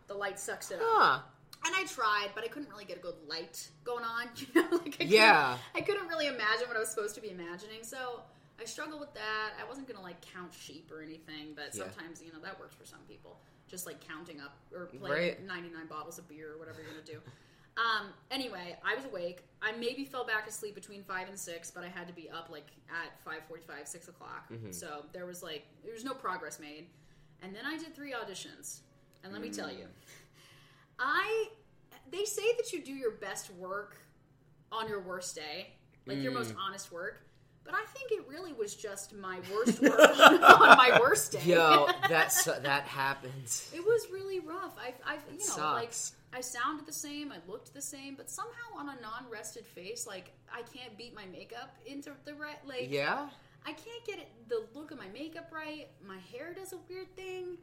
the 0.08 0.14
light 0.14 0.38
sucks 0.38 0.70
it 0.70 0.80
up. 0.82 1.30
And 1.66 1.74
I 1.74 1.84
tried, 1.84 2.28
but 2.34 2.44
I 2.44 2.48
couldn't 2.48 2.68
really 2.68 2.84
get 2.84 2.98
a 2.98 3.00
good 3.00 3.14
light 3.28 3.68
going 3.84 4.04
on. 4.04 4.28
You 4.36 4.46
know, 4.62 4.68
like 4.72 4.86
I 4.86 4.90
couldn't- 4.90 5.08
Yeah. 5.08 5.56
I 5.74 5.80
couldn't 5.80 6.08
really 6.08 6.26
imagine 6.26 6.66
what 6.68 6.76
I 6.76 6.80
was 6.80 6.90
supposed 6.90 7.14
to 7.14 7.20
be 7.22 7.30
imagining. 7.30 7.82
So 7.84 8.20
I 8.60 8.64
struggled 8.66 9.00
with 9.00 9.14
that. 9.14 9.52
I 9.60 9.66
wasn't 9.68 9.88
gonna 9.88 10.02
like 10.02 10.20
count 10.34 10.52
sheep 10.52 10.90
or 10.92 11.00
anything, 11.02 11.54
but 11.54 11.74
Yeah. 11.74 11.84
sometimes 11.84 12.20
you 12.22 12.32
know 12.32 12.40
that 12.42 12.58
works 12.60 12.74
for 12.74 12.84
some 12.84 13.00
people. 13.08 13.38
Just 13.68 13.86
like 13.86 14.00
counting 14.06 14.40
up 14.40 14.56
or 14.74 14.86
playing 14.86 15.36
Right. 15.38 15.46
99 15.46 15.86
bottles 15.86 16.18
of 16.18 16.28
beer 16.28 16.52
or 16.52 16.58
whatever 16.58 16.78
you're 16.82 16.90
gonna 16.90 17.04
do. 17.04 17.20
Um, 17.76 18.10
anyway, 18.30 18.76
I 18.84 18.94
was 18.94 19.04
awake. 19.04 19.42
I 19.60 19.72
maybe 19.72 20.04
fell 20.04 20.24
back 20.24 20.46
asleep 20.46 20.76
between 20.76 21.02
five 21.02 21.28
and 21.28 21.36
six, 21.36 21.72
but 21.72 21.82
I 21.82 21.88
had 21.88 22.06
to 22.06 22.12
be 22.12 22.30
up 22.30 22.48
like 22.48 22.68
at 22.88 23.20
five 23.24 23.42
forty-five, 23.48 23.88
six 23.88 24.06
o'clock. 24.06 24.48
Mm-hmm. 24.52 24.70
So 24.70 25.06
there 25.12 25.26
was 25.26 25.42
like 25.42 25.64
there 25.82 25.92
was 25.92 26.04
no 26.04 26.14
progress 26.14 26.60
made. 26.60 26.86
and 27.42 27.52
then 27.52 27.62
I 27.66 27.76
did 27.76 27.92
three 27.92 28.12
auditions. 28.12 28.82
And 29.24 29.32
let 29.32 29.42
me 29.42 29.50
tell 29.50 29.72
you, 29.72 29.86
I 31.00 31.48
they 32.12 32.24
say 32.24 32.44
that 32.58 32.72
you 32.72 32.80
do 32.80 32.92
your 32.92 33.10
best 33.12 33.52
work 33.54 33.96
on 34.70 34.88
your 34.88 35.00
worst 35.00 35.34
day, 35.34 35.70
like 36.06 36.22
your 36.22 36.30
most 36.32 36.54
honest 36.64 36.92
work. 36.92 37.22
But 37.64 37.74
I 37.74 37.84
think 37.94 38.12
it 38.12 38.28
really 38.28 38.52
was 38.52 38.74
just 38.74 39.14
my 39.14 39.40
worst 39.52 39.80
work 39.82 39.98
on, 39.98 40.76
my 40.76 40.98
worst 41.00 41.32
day. 41.32 41.40
Yo, 41.44 41.88
that's 42.08 42.46
uh, 42.46 42.60
that 42.62 42.84
happens. 42.84 43.70
It 43.74 43.80
was 43.84 44.06
really 44.12 44.40
rough. 44.40 44.76
I, 44.78 44.92
I 45.06 45.18
you 45.32 45.38
know, 45.56 45.72
like. 45.72 45.92
I 46.36 46.40
sounded 46.40 46.84
the 46.84 46.92
same, 46.92 47.30
I 47.30 47.36
looked 47.48 47.72
the 47.72 47.80
same, 47.80 48.16
but 48.16 48.28
somehow 48.28 48.76
on 48.76 48.88
a 48.88 49.00
non-rested 49.00 49.64
face, 49.64 50.04
like 50.04 50.32
I 50.52 50.62
can't 50.62 50.98
beat 50.98 51.14
my 51.14 51.26
makeup 51.26 51.76
into 51.86 52.10
the 52.24 52.34
right. 52.34 52.56
Like 52.66 52.90
Yeah. 52.90 53.28
I 53.64 53.72
can't 53.72 54.04
get 54.04 54.18
it, 54.18 54.28
the 54.48 54.66
look 54.74 54.90
of 54.90 54.98
my 54.98 55.06
makeup 55.14 55.50
right. 55.52 55.86
My 56.04 56.18
hair 56.32 56.52
does 56.52 56.72
a 56.72 56.78
weird 56.88 57.14
thing. 57.14 57.56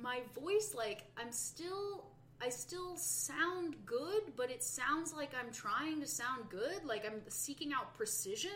My 0.00 0.20
voice, 0.38 0.74
like 0.76 1.04
I'm 1.16 1.32
still, 1.32 2.04
I 2.42 2.50
still 2.50 2.94
sound 2.98 3.76
good, 3.86 4.32
but 4.36 4.50
it 4.50 4.62
sounds 4.62 5.14
like 5.14 5.30
I'm 5.34 5.50
trying 5.50 6.00
to 6.02 6.06
sound 6.06 6.50
good. 6.50 6.84
Like 6.84 7.06
I'm 7.06 7.22
seeking 7.28 7.72
out 7.72 7.96
precision. 7.96 8.50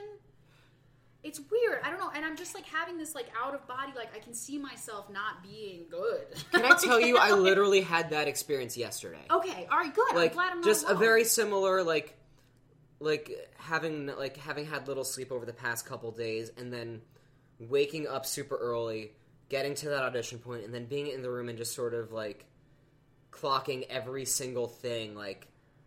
It's 1.24 1.40
weird. 1.50 1.80
I 1.82 1.90
don't 1.90 1.98
know, 1.98 2.10
and 2.14 2.24
I'm 2.24 2.36
just 2.36 2.54
like 2.54 2.64
having 2.64 2.96
this 2.96 3.14
like 3.14 3.26
out 3.40 3.54
of 3.54 3.66
body. 3.66 3.92
Like 3.96 4.14
I 4.14 4.20
can 4.20 4.34
see 4.34 4.56
myself 4.58 5.10
not 5.10 5.42
being 5.42 5.86
good. 5.90 6.26
Can 6.52 6.64
I 6.64 6.76
tell 6.76 7.00
you, 7.00 7.16
I 7.18 7.32
literally 7.32 7.80
had 7.80 8.10
that 8.10 8.28
experience 8.28 8.76
yesterday. 8.76 9.24
Okay, 9.30 9.66
all 9.70 9.78
right, 9.78 9.92
good. 9.92 10.14
like 10.14 10.30
I'm 10.30 10.36
glad 10.36 10.52
I'm 10.52 10.60
not 10.60 10.64
just 10.64 10.88
a 10.88 10.94
very 10.94 11.24
similar 11.24 11.82
like 11.82 12.16
like 13.00 13.50
having 13.58 14.06
like 14.06 14.36
having 14.36 14.66
had 14.66 14.88
little 14.88 15.04
sleep 15.04 15.30
over 15.30 15.46
the 15.46 15.52
past 15.52 15.86
couple 15.86 16.10
days 16.10 16.50
and 16.56 16.72
then 16.72 17.00
waking 17.58 18.06
up 18.06 18.26
super 18.26 18.56
early 18.56 19.12
getting 19.48 19.74
to 19.74 19.88
that 19.88 20.02
audition 20.02 20.38
point 20.38 20.64
and 20.64 20.74
then 20.74 20.84
being 20.84 21.06
in 21.08 21.22
the 21.22 21.30
room 21.30 21.48
and 21.48 21.58
just 21.58 21.74
sort 21.74 21.94
of 21.94 22.12
like 22.12 22.44
clocking 23.30 23.86
every 23.88 24.24
single 24.24 24.66
thing 24.66 25.14
like 25.14 25.46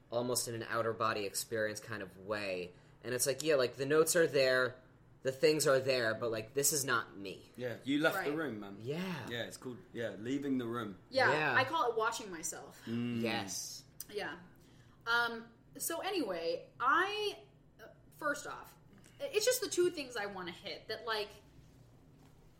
almost 0.10 0.48
in 0.48 0.56
an 0.56 0.66
outer 0.72 0.94
body 0.94 1.26
experience 1.26 1.80
kind 1.80 2.02
of 2.02 2.10
way 2.26 2.72
and 3.04 3.14
it's 3.14 3.28
like 3.28 3.44
yeah 3.44 3.56
like 3.56 3.76
the 3.78 3.86
notes 3.86 4.16
are 4.16 4.28
there 4.28 4.76
the 5.24 5.32
things 5.32 5.68
are 5.68 5.80
there 5.80 6.16
but 6.20 6.32
like 6.32 6.54
this 6.54 6.74
is 6.74 6.84
not 6.86 7.18
me 7.18 7.51
Yeah, 7.56 7.74
you 7.84 8.00
left 8.01 8.25
the 8.25 8.32
room, 8.32 8.60
man. 8.60 8.75
yeah 8.82 8.98
Yeah, 9.30 9.44
it's 9.44 9.58
called 9.58 9.78
yeah, 9.94 10.10
leaving 10.20 10.58
the 10.58 10.66
room. 10.66 10.96
yeah, 11.10 11.32
Yeah. 11.32 11.56
I 11.56 11.63
call 11.63 11.90
it 11.92 11.98
watching 11.98 12.30
myself. 12.32 12.80
yes 12.88 13.84
Yeah. 14.13 14.32
Um. 15.08 15.44
So 15.78 16.00
anyway, 16.00 16.63
I 16.80 17.36
uh, 17.82 17.86
first 18.20 18.46
off, 18.46 18.74
it's 19.20 19.46
just 19.46 19.62
the 19.62 19.70
two 19.70 19.90
things 19.90 20.16
I 20.18 20.25
want 20.25 20.48
to 20.48 20.54
hit. 20.54 20.88
That 20.90 21.06
like, 21.08 21.30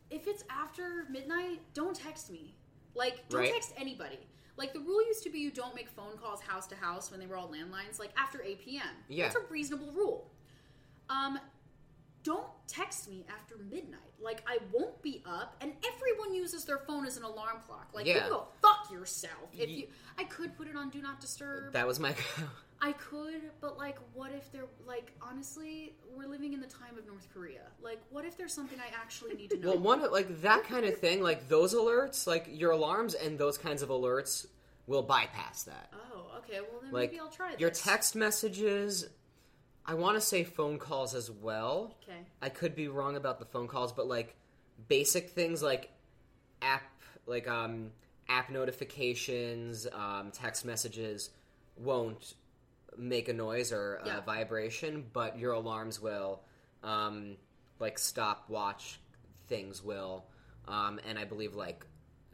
if 0.10 0.28
it's 0.28 0.44
after 0.50 1.06
midnight, 1.10 1.60
don't 1.74 1.96
text 1.96 2.32
me. 2.32 2.56
Like, 2.96 3.28
don't 3.30 3.42
Right. 3.42 3.52
text 3.54 3.74
anybody. 3.78 4.20
Like 4.58 4.74
the 4.74 4.80
rule 4.80 5.06
used 5.06 5.24
to 5.24 5.30
be 5.30 5.40
you 5.40 5.52
don't 5.52 5.74
make 5.76 5.90
phone 5.90 6.18
calls 6.18 6.42
house 6.42 6.68
to 6.68 6.76
house 6.76 7.10
when 7.12 7.20
they 7.20 7.26
were 7.26 7.38
all 7.38 7.50
landlines. 7.50 8.00
Like 8.00 8.12
after 8.18 8.42
eight 8.44 8.60
p.m. 8.64 8.84
Yeah. 9.08 9.26
that's 9.26 9.36
a 9.36 9.52
reasonable 9.52 9.92
rule. 9.94 10.30
Um, 11.10 11.40
don't 12.24 12.46
text 12.68 13.10
me 13.10 13.26
after 13.30 13.56
midnight. 13.70 14.00
Like 14.22 14.44
I 14.48 14.60
won't 14.72 15.02
be 15.02 15.24
up, 15.26 15.56
and 15.62 15.74
everyone 15.96 16.34
uses 16.34 16.66
their 16.66 16.78
phone 16.80 17.06
as 17.06 17.18
an 17.18 17.24
alarm 17.24 17.58
clock. 17.68 17.90
Like 17.94 18.06
Yeah. 18.06 18.26
you 18.26 18.30
go 18.30 18.48
fuck 18.62 18.92
yourself. 18.92 19.34
If 19.58 19.70
you, 19.70 19.88
I 20.18 20.24
could 20.26 20.56
put 20.58 20.68
it 20.68 20.76
on 20.76 20.90
do 20.90 21.02
not 21.02 21.20
disturb. 21.20 21.74
that 21.74 21.88
was 21.88 22.00
my 22.00 22.14
I 22.84 22.94
could, 22.94 23.42
but 23.62 23.78
like, 23.78 23.98
what 24.16 24.32
if 24.32 24.52
they're 24.52 24.66
like, 24.88 25.12
honestly, 25.22 25.94
we're 26.18 26.26
living 26.26 26.54
in 26.54 26.60
the 26.62 26.66
time 26.68 26.98
of 26.98 27.06
North 27.06 27.28
Korea. 27.32 27.62
Like, 27.80 28.02
what 28.10 28.26
if 28.26 28.38
there's 28.38 28.54
something 28.54 28.80
I 28.80 28.88
actually 29.00 29.36
need 29.36 29.52
to 29.52 29.58
know? 29.60 29.70
Well, 29.70 29.78
one 29.80 30.12
like 30.12 30.42
that 30.42 30.64
kind 30.64 30.86
of 30.86 30.98
thing, 30.98 31.22
like 31.22 31.48
those 31.48 31.76
alerts, 31.76 32.26
like 32.26 32.48
your 32.50 32.72
alarms 32.72 33.14
and 33.14 33.38
those 33.38 33.58
kinds 33.60 33.84
of 33.84 33.90
alerts 33.90 34.48
will 34.88 35.04
bypass 35.04 35.62
that. 35.64 35.94
oh, 35.94 36.38
okay. 36.40 36.60
Well, 36.62 36.82
then 36.82 36.92
Like 36.92 37.12
maybe 37.12 37.20
I'll 37.20 37.30
try 37.30 37.52
this. 37.52 37.60
your 37.60 37.70
text 37.70 38.16
messages. 38.16 39.08
I 39.86 39.94
want 39.96 40.16
to 40.16 40.22
say 40.22 40.44
phone 40.44 40.78
calls 40.78 41.16
as 41.16 41.30
well. 41.32 41.96
Okay. 42.04 42.20
I 42.42 42.50
could 42.50 42.76
be 42.76 42.88
wrong 42.88 43.16
about 43.16 43.40
the 43.40 43.46
phone 43.46 43.68
calls, 43.68 43.92
but 43.92 44.08
like 44.08 44.36
basic 44.88 45.32
things 45.32 45.62
like 45.64 45.90
app, 46.62 46.84
like 47.26 47.48
um, 47.48 47.92
app 48.30 48.50
notifications, 48.50 49.88
um, 49.94 50.32
text 50.32 50.66
messages 50.66 51.32
won't 51.78 52.36
make 52.98 53.30
a 53.30 53.34
noise 53.34 53.72
or 53.72 53.96
a 53.98 54.06
Yeah. 54.08 54.22
vibration, 54.22 55.10
but 55.14 55.40
your 55.40 55.54
alarms 55.54 56.00
will. 56.02 56.42
Um, 56.84 57.38
like 57.80 57.98
stopwatch 57.98 59.00
things 59.48 59.84
will, 59.84 60.26
um, 60.68 61.00
and 61.08 61.18
I 61.18 61.26
believe 61.26 61.56
like 61.56 61.86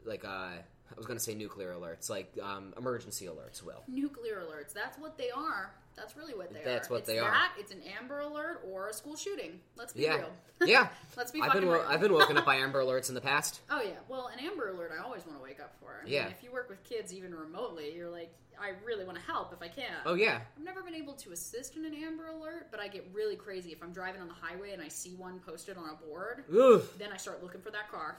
like 0.04 0.24
uh, 0.26 0.28
I 0.28 0.96
was 0.96 1.06
gonna 1.06 1.20
say 1.20 1.36
nuclear 1.36 1.74
alerts, 1.74 2.10
like 2.10 2.34
um, 2.42 2.74
emergency 2.78 3.26
alerts 3.28 3.62
will. 3.64 3.84
Nuclear 3.88 4.42
alerts. 4.42 4.74
That's 4.74 4.98
what 4.98 5.18
they 5.18 5.30
are. 5.32 5.74
That's 5.98 6.16
really 6.16 6.36
what 6.36 6.54
they 6.54 6.62
are. 6.62 6.64
That's 6.66 6.90
what 6.90 7.00
it's 7.00 7.08
they 7.08 7.18
are. 7.20 7.32
that, 7.32 7.52
It's 7.58 7.72
an 7.72 7.82
Amber 8.00 8.20
Alert 8.20 8.62
or 8.72 8.88
a 8.88 8.94
school 8.94 9.16
shooting. 9.16 9.60
Let's 9.76 9.94
be 9.94 10.04
Yeah, 10.04 10.18
real. 10.18 10.30
yeah. 10.68 10.88
Let's 11.18 11.32
be 11.32 11.42
I've 11.42 11.52
been 11.54 11.68
real. 11.68 11.84
I've 11.88 12.00
been 12.02 12.14
woken 12.14 12.38
up 12.38 12.46
by 12.46 12.56
Amber 12.64 12.82
Alerts 12.84 13.10
in 13.10 13.16
the 13.16 13.22
past. 13.22 13.62
Oh 13.70 13.82
yeah, 13.82 13.92
well, 14.08 14.28
an 14.32 14.40
Amber 14.46 14.70
Alert 14.70 14.92
I 14.98 15.04
always 15.04 15.26
want 15.26 15.38
to 15.40 15.44
wake 15.44 15.60
up 15.60 15.74
for. 15.82 15.98
I 16.00 16.04
mean, 16.06 16.14
Yeah. 16.14 16.28
if 16.28 16.44
you 16.44 16.52
work 16.52 16.70
with 16.70 16.84
kids 16.84 17.14
even 17.14 17.34
remotely, 17.34 17.94
you're 17.96 18.10
like, 18.12 18.32
I 18.60 18.72
really 18.86 19.06
want 19.06 19.18
to 19.20 19.24
help 19.24 19.54
if 19.54 19.62
I 19.62 19.68
can. 19.68 19.86
Oh 20.06 20.14
yeah, 20.16 20.40
I've 20.58 20.64
never 20.64 20.82
been 20.84 20.96
able 20.96 21.14
to 21.14 21.32
assist 21.32 21.76
in 21.78 21.86
an 21.86 21.94
Amber 21.96 22.28
Alert, 22.28 22.68
but 22.72 22.80
I 22.80 22.88
get 22.88 23.08
really 23.14 23.36
crazy 23.36 23.72
if 23.72 23.82
I'm 23.84 23.92
driving 23.92 24.22
on 24.22 24.28
the 24.28 24.34
highway 24.36 24.72
and 24.74 24.82
I 24.82 24.88
see 24.88 25.12
one 25.16 25.40
posted 25.40 25.78
on 25.78 25.90
a 25.90 26.06
board. 26.08 26.44
Oof. 26.54 26.96
Then 27.00 27.10
I 27.12 27.18
start 27.18 27.42
looking 27.44 27.62
for 27.62 27.70
that 27.72 27.90
car, 27.92 28.18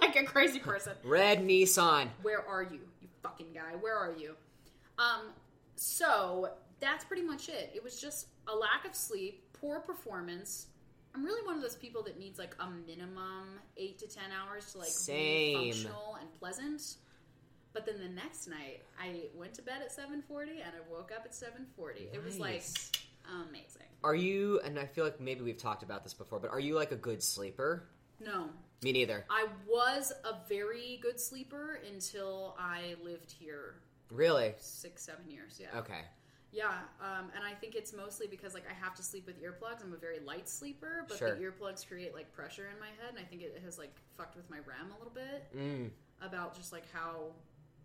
like 0.00 0.16
a 0.16 0.24
crazy 0.24 0.58
person. 0.58 0.92
red 1.04 1.40
Nissan. 1.40 2.08
Where 2.22 2.46
are 2.46 2.62
you, 2.62 2.80
you 3.02 3.08
fucking 3.22 3.48
guy? 3.54 3.74
Where 3.80 3.96
are 3.96 4.12
you? 4.18 4.34
Um, 4.98 5.26
so 5.76 6.50
that's 6.80 7.04
pretty 7.04 7.22
much 7.22 7.48
it. 7.48 7.70
It 7.74 7.82
was 7.82 8.00
just 8.00 8.26
a 8.48 8.54
lack 8.54 8.84
of 8.86 8.94
sleep, 8.94 9.44
poor 9.52 9.80
performance. 9.80 10.66
I'm 11.14 11.24
really 11.24 11.44
one 11.46 11.56
of 11.56 11.62
those 11.62 11.76
people 11.76 12.02
that 12.04 12.18
needs 12.18 12.38
like 12.38 12.54
a 12.60 12.68
minimum 12.86 13.58
eight 13.76 13.98
to 14.00 14.06
ten 14.06 14.30
hours 14.32 14.72
to 14.72 14.78
like 14.78 14.88
Same. 14.88 15.58
be 15.62 15.72
functional 15.72 16.16
and 16.20 16.32
pleasant. 16.38 16.82
But 17.72 17.84
then 17.86 17.98
the 17.98 18.08
next 18.08 18.46
night, 18.48 18.82
I 19.00 19.24
went 19.34 19.54
to 19.54 19.62
bed 19.62 19.82
at 19.82 19.90
7:40 19.94 20.50
and 20.62 20.72
I 20.74 20.90
woke 20.90 21.12
up 21.14 21.22
at 21.24 21.32
7:40. 21.34 22.08
It 22.12 22.22
was 22.24 22.38
like 22.38 22.62
amazing. 23.48 23.82
Are 24.04 24.14
you? 24.14 24.60
And 24.60 24.78
I 24.78 24.86
feel 24.86 25.04
like 25.04 25.20
maybe 25.20 25.42
we've 25.42 25.58
talked 25.58 25.82
about 25.82 26.02
this 26.04 26.14
before, 26.14 26.38
but 26.38 26.50
are 26.50 26.60
you 26.60 26.74
like 26.74 26.92
a 26.92 26.96
good 26.96 27.22
sleeper? 27.22 27.88
No, 28.20 28.48
Me 28.82 28.92
neither. 28.92 29.24
I 29.28 29.46
was 29.68 30.10
a 30.24 30.36
very 30.48 30.98
good 31.02 31.20
sleeper 31.20 31.80
until 31.92 32.56
I 32.58 32.94
lived 33.02 33.30
here 33.30 33.74
Really? 34.10 34.54
six, 34.58 35.02
seven 35.02 35.30
years. 35.30 35.58
Yeah. 35.60 35.78
Okay. 35.80 36.00
Yeah, 36.56 36.70
um, 37.02 37.30
and 37.36 37.44
I 37.44 37.52
think 37.52 37.74
it's 37.74 37.92
mostly 37.92 38.26
because 38.26 38.54
like 38.54 38.64
I 38.70 38.72
have 38.82 38.94
to 38.94 39.02
sleep 39.02 39.26
with 39.26 39.36
earplugs. 39.42 39.82
I'm 39.84 39.92
a 39.92 39.96
very 39.98 40.20
light 40.20 40.48
sleeper, 40.48 41.04
but 41.06 41.18
Sure. 41.18 41.34
the 41.34 41.40
earplugs 41.42 41.86
create 41.86 42.14
like 42.14 42.32
pressure 42.32 42.66
in 42.72 42.80
my 42.80 42.86
head, 42.86 43.10
and 43.10 43.18
I 43.18 43.24
think 43.24 43.42
it 43.42 43.60
has 43.62 43.76
like 43.78 43.94
fucked 44.16 44.36
with 44.36 44.48
my 44.48 44.56
REM 44.60 44.90
a 44.90 44.96
little 44.96 45.12
bit 45.12 45.46
Mm. 45.54 45.90
about 46.22 46.54
just 46.54 46.72
like 46.72 46.90
how 46.92 47.32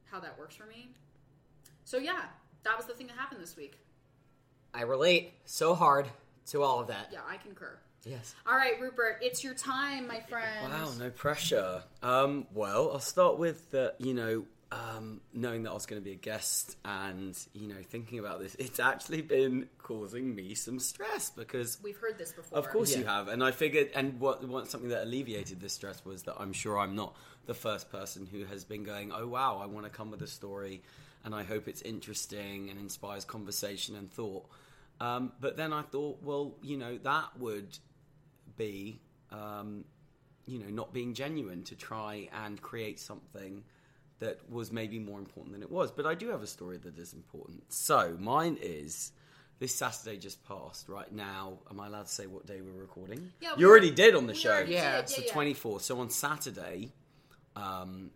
how 0.10 0.22
that 0.22 0.38
works 0.40 0.56
for 0.56 0.66
me. 0.68 0.94
So 1.84 1.98
yeah, 1.98 2.26
that 2.64 2.78
was 2.78 2.86
the 2.86 2.94
thing 2.94 3.08
that 3.08 3.18
happened 3.18 3.42
this 3.42 3.58
week. 3.58 3.78
I 4.74 4.84
relate 4.84 5.34
so 5.44 5.76
hard 5.76 6.08
to 6.48 6.64
all 6.64 6.80
of 6.80 6.88
that. 6.88 7.10
Yeah, 7.12 7.22
I 7.28 7.36
concur. 7.38 7.78
Yes. 8.06 8.36
All 8.46 8.56
right, 8.56 8.80
Rupert, 8.80 9.18
it's 9.22 9.44
your 9.44 9.54
time, 9.54 10.08
my 10.08 10.22
friend. 10.22 10.72
Wow, 10.72 10.92
no 10.98 11.10
pressure. 11.12 11.84
Um, 12.02 12.48
well, 12.54 12.92
I'll 12.94 13.00
start 13.00 13.38
with 13.38 13.70
the, 13.72 13.94
you 14.00 14.14
know, 14.14 14.46
um, 14.72 15.20
knowing 15.34 15.64
that 15.64 15.72
I 15.72 15.74
was 15.74 15.86
going 15.86 16.02
to 16.02 16.06
be 16.06 16.14
a 16.14 16.16
guest 16.16 16.78
and, 16.86 17.38
you 17.54 17.68
know, 17.68 17.82
thinking 17.90 18.20
about 18.20 18.40
this, 18.40 18.56
it's 18.56 18.80
actually 18.80 19.22
been 19.22 19.68
causing 19.78 20.34
me 20.34 20.54
some 20.56 20.80
stress 20.80 21.30
because 21.30 21.78
We've 21.84 21.98
heard 21.98 22.18
this 22.18 22.32
before. 22.32 22.58
Of 22.58 22.70
course 22.70 22.96
you 22.96 23.04
have, 23.04 23.28
and 23.28 23.44
I 23.44 23.52
figured, 23.52 23.90
and 23.96 24.20
what, 24.20 24.48
what 24.48 24.68
something 24.70 24.90
that 24.90 25.04
alleviated 25.04 25.60
this 25.60 25.74
stress 25.74 26.06
was 26.06 26.24
that 26.24 26.36
I'm 26.40 26.54
sure 26.54 26.80
I'm 26.80 26.96
not 26.96 27.16
the 27.48 27.54
first 27.54 27.92
person 27.92 28.26
who 28.26 28.46
has 28.46 28.64
been 28.64 28.84
going, 28.84 29.12
oh 29.12 29.28
wow, 29.28 29.60
I 29.62 29.66
want 29.66 29.86
to 29.86 29.92
come 29.92 30.10
with 30.10 30.22
a 30.22 30.28
story, 30.28 30.82
and 31.26 31.36
I 31.36 31.44
hope 31.44 31.68
it's 31.68 31.82
interesting 31.82 32.70
and 32.70 32.80
inspires 32.80 33.26
conversation 33.26 33.96
and 33.96 34.10
thought. 34.10 34.46
Um, 35.02 35.34
but 35.42 35.58
then 35.58 35.74
I 35.74 35.82
thought, 35.82 36.22
well, 36.22 36.56
you 36.62 36.78
know, 36.78 36.98
that 37.00 37.38
would 37.40 37.78
be, 38.56 39.02
um, 39.32 39.84
you 40.46 40.60
know, 40.60 40.70
not 40.70 40.94
being 40.94 41.14
genuine 41.14 41.64
to 41.64 41.76
try 41.76 42.30
and 42.46 42.62
create 42.62 43.00
something 43.00 43.64
that 44.22 44.40
was 44.50 44.72
maybe 44.72 45.00
more 45.00 45.20
important 45.20 45.52
than 45.54 45.62
it 45.64 45.70
was. 45.72 45.92
But 45.92 46.06
I 46.06 46.14
do 46.16 46.30
have 46.30 46.42
a 46.42 46.48
story 46.48 46.78
that 46.78 46.98
is 46.98 47.12
important. 47.12 47.64
So 47.74 48.16
mine 48.20 48.58
is 48.62 49.12
this 49.60 49.76
Saturday 49.76 50.18
just 50.18 50.44
passed. 50.48 50.88
Right 50.88 51.12
now, 51.12 51.58
am 51.70 51.80
I 51.80 51.88
allowed 51.88 52.06
to 52.06 52.12
say 52.12 52.28
what 52.28 52.46
day 52.46 52.62
we're 52.62 52.80
recording? 52.80 53.32
Yeah, 53.42 53.56
we 53.56 53.62
you 53.62 53.70
already 53.70 53.92
did 53.92 54.16
on 54.16 54.28
the 54.28 54.34
show. 54.36 54.52
already 54.52 54.74
Yeah, 54.74 55.00
it's 55.00 55.16
So 55.16 55.22
yeah, 55.22 55.28
yeah. 55.28 55.54
24th. 55.54 55.82
So 55.82 56.00
on 56.00 56.10
Saturday, 56.12 56.92
um, 57.56 58.12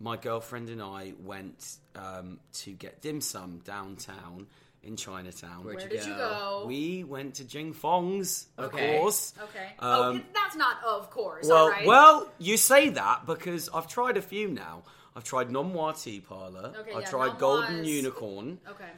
my 0.00 0.16
girlfriend 0.16 0.68
and 0.68 0.80
I 0.80 1.14
went 1.22 1.76
um, 1.96 2.38
to 2.54 2.70
get 2.72 3.02
dim 3.02 3.20
sum 3.20 3.60
downtown 3.64 4.46
in 4.82 4.94
Chinatown. 4.96 5.64
Where'd 5.64 5.76
Where 5.76 5.84
you 5.84 5.90
did 5.90 6.06
you 6.06 6.14
go? 6.14 6.60
go? 6.62 6.64
We 6.68 7.02
went 7.02 7.34
to 7.36 7.44
Jing 7.44 7.72
Fong's, 7.72 8.46
of 8.58 8.66
Okay. 8.72 8.98
course. 8.98 9.34
okay. 9.42 9.72
Um, 9.80 10.18
oh, 10.18 10.20
that's 10.34 10.54
not 10.54 10.76
of 10.86 11.10
course. 11.10 11.46
Well, 11.48 11.64
all 11.64 11.70
right. 11.70 11.86
well, 11.86 12.30
you 12.38 12.56
say 12.56 12.90
that 12.90 13.26
because 13.26 13.68
I've 13.74 13.88
tried 13.88 14.16
a 14.16 14.22
few 14.22 14.46
now. 14.48 14.84
I've 15.16 15.24
tried 15.24 15.50
Nom 15.50 15.72
Wah 15.74 15.92
Tea 15.92 16.20
Parlor. 16.20 16.74
Okay, 16.78 16.92
I've 16.92 17.02
yeah, 17.02 17.08
tried 17.08 17.38
Golden 17.38 17.64
Nom 17.70 17.76
Wah's- 17.78 17.88
Unicorn, 17.88 18.58
okay. 18.68 18.90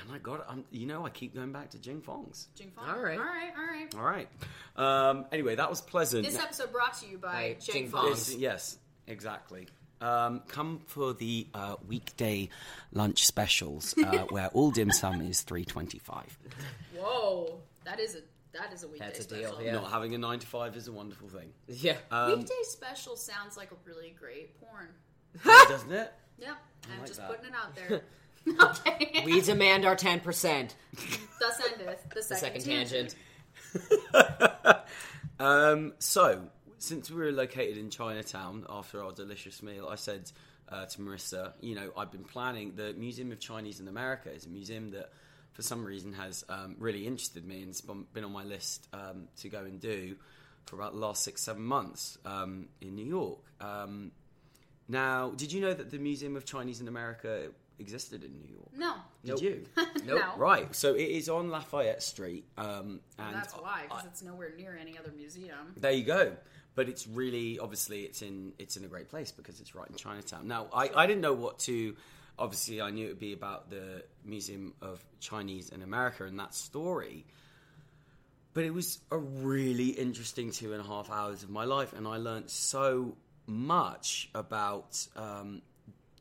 and 0.00 0.10
I 0.12 0.18
got. 0.18 0.46
I'm, 0.48 0.64
you 0.70 0.86
know, 0.86 1.04
I 1.04 1.10
keep 1.10 1.34
going 1.34 1.52
back 1.52 1.70
to 1.70 1.78
Jing 1.78 2.00
Fong's. 2.00 2.48
Jing 2.54 2.72
Fong. 2.74 2.88
All 2.88 2.98
right. 3.00 3.18
All 3.18 3.24
right. 3.24 3.52
All 3.56 3.64
right. 3.66 3.94
All 3.96 4.02
right. 4.02 5.08
Um, 5.10 5.26
anyway, 5.30 5.54
that 5.56 5.68
was 5.68 5.80
pleasant. 5.82 6.24
This 6.24 6.38
episode 6.38 6.72
brought 6.72 6.94
to 7.00 7.06
you 7.06 7.18
by 7.18 7.28
By 7.28 7.56
Jing 7.60 7.74
Jing 7.74 7.88
Fong. 7.88 8.06
Fong's. 8.06 8.30
Yes, 8.34 8.40
yes, 8.40 8.78
exactly. 9.06 9.66
Um, 10.00 10.40
come 10.48 10.80
for 10.86 11.12
the 11.12 11.46
uh, 11.54 11.76
weekday 11.86 12.48
lunch 12.92 13.24
specials, 13.24 13.94
uh, 13.98 14.24
where 14.30 14.48
all 14.48 14.70
dim 14.72 14.90
sum 14.90 15.20
is 15.20 15.42
three 15.42 15.64
twenty 15.66 15.98
five. 15.98 16.36
Whoa, 16.98 17.60
that 17.84 18.00
is 18.00 18.16
a 18.16 18.18
that 18.58 18.72
is 18.72 18.82
a 18.82 18.88
weekday 18.88 19.06
That's 19.06 19.26
a 19.26 19.28
deal, 19.28 19.48
special. 19.50 19.62
yeah. 19.64 19.72
Not 19.74 19.90
having 19.90 20.14
a 20.14 20.18
nine 20.18 20.38
to 20.40 20.46
five 20.46 20.76
is 20.76 20.88
a 20.88 20.92
wonderful 20.92 21.28
thing, 21.28 21.52
Yeah. 21.68 21.96
um, 22.10 22.38
weekday 22.38 22.54
special 22.64 23.16
sounds 23.16 23.56
like 23.56 23.70
a 23.70 23.76
really 23.86 24.14
great 24.18 24.58
porn. 24.60 24.88
doesn't 25.44 25.92
it? 25.92 26.12
Yep, 26.38 26.56
I'm 26.92 26.98
like 26.98 27.06
just 27.06 27.20
that. 27.20 27.30
putting 27.30 27.46
it 27.46 27.52
out 27.54 27.74
there. 27.74 28.02
okay. 28.70 29.22
we 29.24 29.40
demand 29.40 29.84
our 29.84 29.96
10%. 29.96 30.22
Thus 31.40 31.60
endeth 31.72 32.08
the 32.08 32.14
The 32.14 32.22
second, 32.22 32.62
second 32.62 32.64
tangent. 32.64 33.14
Um, 35.42 35.94
so, 35.98 36.42
since 36.78 37.10
we 37.10 37.16
were 37.16 37.32
located 37.32 37.76
in 37.76 37.90
Chinatown 37.90 38.64
after 38.70 39.02
our 39.02 39.10
delicious 39.10 39.60
meal, 39.60 39.88
I 39.90 39.96
said 39.96 40.30
uh, 40.68 40.86
to 40.86 40.98
Marissa, 41.00 41.52
you 41.60 41.74
know, 41.74 41.90
I've 41.96 42.12
been 42.12 42.22
planning 42.22 42.74
the 42.76 42.92
Museum 42.92 43.32
of 43.32 43.40
Chinese 43.40 43.80
in 43.80 43.88
America 43.88 44.32
is 44.32 44.46
a 44.46 44.48
museum 44.48 44.92
that, 44.92 45.10
for 45.52 45.62
some 45.62 45.84
reason, 45.84 46.12
has 46.12 46.44
um, 46.48 46.76
really 46.78 47.08
interested 47.08 47.44
me 47.44 47.62
and 47.62 47.70
it's 47.70 47.80
been 47.80 48.06
been 48.12 48.22
on 48.22 48.30
my 48.30 48.44
list 48.44 48.86
um, 48.92 49.26
to 49.38 49.48
go 49.48 49.58
and 49.58 49.80
do 49.80 50.14
for 50.66 50.76
about 50.76 50.92
the 50.92 51.00
last 51.00 51.24
six, 51.24 51.42
seven 51.42 51.62
months 51.62 52.18
um, 52.24 52.68
in 52.80 52.94
New 52.94 53.06
York. 53.06 53.40
Now, 54.92 55.30
did 55.30 55.50
you 55.52 55.62
know 55.62 55.72
that 55.72 55.90
the 55.90 55.98
Museum 55.98 56.36
of 56.36 56.44
Chinese 56.44 56.82
in 56.82 56.86
America 56.86 57.48
existed 57.78 58.22
in 58.24 58.32
New 58.38 58.46
York? 58.52 58.68
No. 58.76 58.94
Did 59.24 59.30
Nope. 59.30 59.42
you? 59.42 59.66
Nope. 60.06 60.20
No. 60.20 60.36
Right, 60.36 60.74
so 60.74 60.94
it 60.94 61.08
is 61.08 61.28
on 61.30 61.48
Lafayette 61.50 62.02
Street, 62.02 62.44
um, 62.58 63.00
and 63.18 63.28
And 63.28 63.36
that's 63.36 63.54
why, 63.54 63.84
because 63.88 64.04
it's 64.04 64.22
nowhere 64.22 64.52
near 64.56 64.76
any 64.78 64.98
other 64.98 65.10
museum. 65.16 65.72
there 65.78 65.92
you 65.92 66.04
go. 66.04 66.36
But 66.74 66.88
it's 66.90 67.06
really 67.06 67.58
obviously 67.58 68.00
it's 68.02 68.20
in 68.22 68.52
it's 68.58 68.76
in 68.76 68.84
a 68.84 68.88
great 68.88 69.08
place 69.08 69.30
because 69.32 69.60
it's 69.60 69.74
right 69.74 69.88
in 69.88 69.96
Chinatown. 69.96 70.46
Now 70.46 70.68
I, 70.74 70.90
I 70.94 71.06
didn't 71.06 71.20
know 71.22 71.34
what 71.34 71.58
to 71.60 71.96
obviously 72.38 72.80
I 72.82 72.90
knew 72.90 73.06
it 73.06 73.08
would 73.10 73.18
be 73.18 73.32
about 73.34 73.68
the 73.70 74.04
Museum 74.24 74.72
of 74.82 75.02
Chinese 75.20 75.68
in 75.70 75.82
America 75.82 76.24
and 76.24 76.38
that 76.38 76.54
story. 76.54 77.26
But 78.54 78.64
it 78.64 78.72
was 78.72 78.98
a 79.10 79.18
really 79.18 79.88
interesting 79.88 80.50
two 80.50 80.72
and 80.72 80.80
a 80.80 80.84
half 80.86 81.10
hours 81.10 81.42
of 81.42 81.50
my 81.50 81.64
life 81.64 81.92
and 81.94 82.06
I 82.08 82.16
learned 82.16 82.48
so 82.50 83.16
much 83.46 84.30
about 84.34 85.06
um, 85.16 85.62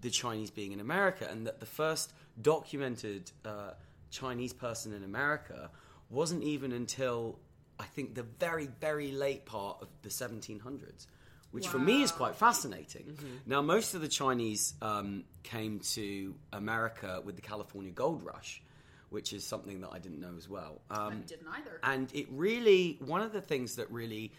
the 0.02 0.10
Chinese 0.10 0.50
being 0.52 0.72
in 0.72 0.80
America 0.80 1.28
and 1.30 1.46
that 1.48 1.60
the 1.60 1.66
first 1.66 2.14
documented 2.42 3.32
uh, 3.46 3.72
Chinese 4.10 4.54
person 4.54 4.94
in 4.94 5.04
America 5.04 5.70
wasn't 6.10 6.44
even 6.44 6.72
until 6.72 7.38
I 7.80 7.86
think 7.86 8.16
the 8.16 8.24
very, 8.24 8.68
very 8.80 9.12
late 9.12 9.46
part 9.46 9.78
of 9.82 9.88
the 10.02 10.10
1700s, 10.10 11.08
which 11.52 11.68
for 11.68 11.80
me 11.80 12.04
is 12.04 12.12
quite 12.12 12.36
fascinating. 12.36 13.18
Now, 13.46 13.62
most 13.62 13.94
of 13.96 14.02
the 14.02 14.08
Chinese 14.08 14.74
um, 14.82 15.24
came 15.44 15.80
to 15.96 16.36
America 16.54 17.22
with 17.24 17.36
the 17.36 17.42
California 17.42 17.92
Gold 17.92 18.24
Rush, 18.24 18.62
which 19.10 19.34
is 19.34 19.44
something 19.46 19.82
that 19.82 19.90
I 19.92 20.00
didn't 20.00 20.20
know 20.20 20.34
as 20.38 20.48
well. 20.48 20.82
I 20.90 21.08
Um, 21.08 21.22
didn't 21.28 21.48
either. 21.48 21.80
and 21.84 22.10
it 22.14 22.28
really, 22.30 22.98
one 23.04 23.22
of 23.22 23.34
the 23.34 23.42
things 23.42 23.76
that 23.76 23.90
really 23.92 24.32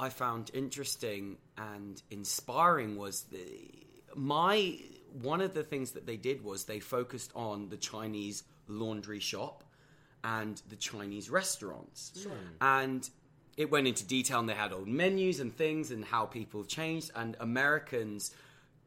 I 0.00 0.08
found 0.08 0.50
interesting 0.54 1.36
and 1.58 2.02
inspiring 2.10 2.96
was 2.96 3.24
the, 3.24 3.44
my 4.14 4.78
one 5.12 5.42
of 5.42 5.52
the 5.52 5.62
things 5.62 5.90
that 5.92 6.06
they 6.06 6.16
did 6.16 6.42
was 6.42 6.64
they 6.64 6.80
focused 6.80 7.32
on 7.34 7.68
the 7.68 7.76
Chinese 7.76 8.44
laundry 8.66 9.20
shop 9.20 9.62
and 10.24 10.60
the 10.70 10.76
Chinese 10.76 11.28
restaurants. 11.28 12.12
Hmm. 12.26 12.32
And 12.60 13.10
it 13.56 13.70
went 13.70 13.88
into 13.88 14.04
detail 14.04 14.38
and 14.38 14.48
they 14.48 14.54
had 14.54 14.72
old 14.72 14.88
menus 14.88 15.38
and 15.38 15.54
things 15.54 15.90
and 15.90 16.02
how 16.02 16.24
people 16.24 16.64
changed. 16.64 17.10
And 17.14 17.36
Americans 17.38 18.34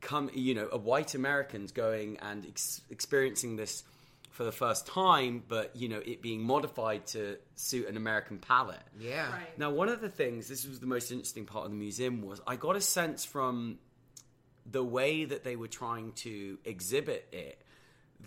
come 0.02 0.32
you 0.34 0.56
know, 0.56 0.67
a 0.71 0.78
white 0.78 1.13
Americans 1.13 1.71
going 1.71 2.17
and 2.21 2.45
ex- 2.45 2.82
experiencing 2.89 3.56
this 3.56 3.84
for 4.34 4.43
the 4.43 4.52
first 4.52 4.88
time, 4.88 5.43
but 5.48 5.76
you 5.76 5.88
know, 5.88 6.02
it 6.04 6.19
being 6.24 6.41
modified 6.41 7.06
to 7.06 7.38
suit 7.56 7.88
an 7.88 7.96
American 7.96 8.39
palate. 8.39 8.82
Yeah. 9.00 9.32
Right. 9.32 9.60
Now, 9.60 9.69
one 9.69 9.89
of 9.89 10.02
the 10.02 10.10
things, 10.10 10.48
this 10.48 10.67
was 10.67 10.80
the 10.80 10.88
most 10.88 11.12
interesting 11.12 11.46
part 11.46 11.65
of 11.65 11.72
the 11.72 11.78
museum, 11.78 12.24
was 12.24 12.41
I 12.48 12.56
got 12.56 12.76
a 12.76 12.82
sense 12.82 13.24
from 13.24 13.78
the 14.65 14.84
way 14.84 15.26
that 15.26 15.43
they 15.43 15.56
were 15.56 15.67
trying 15.67 16.13
to 16.13 16.58
exhibit 16.65 17.28
it 17.32 17.62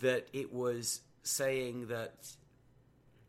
that 0.01 0.29
it 0.33 0.53
was 0.53 1.01
saying 1.25 1.89
that 1.89 2.15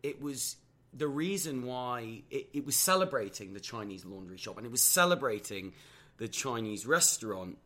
it 0.04 0.22
was 0.22 0.58
the 0.94 1.08
reason 1.08 1.66
why 1.66 2.22
it, 2.30 2.50
it 2.54 2.64
was 2.64 2.76
celebrating 2.76 3.54
the 3.54 3.60
Chinese 3.60 4.06
laundry 4.06 4.38
shop 4.38 4.58
and 4.58 4.68
it 4.68 4.72
was 4.72 4.84
celebrating 4.84 5.74
the 6.18 6.28
Chinese 6.28 6.86
restaurant 6.86 7.58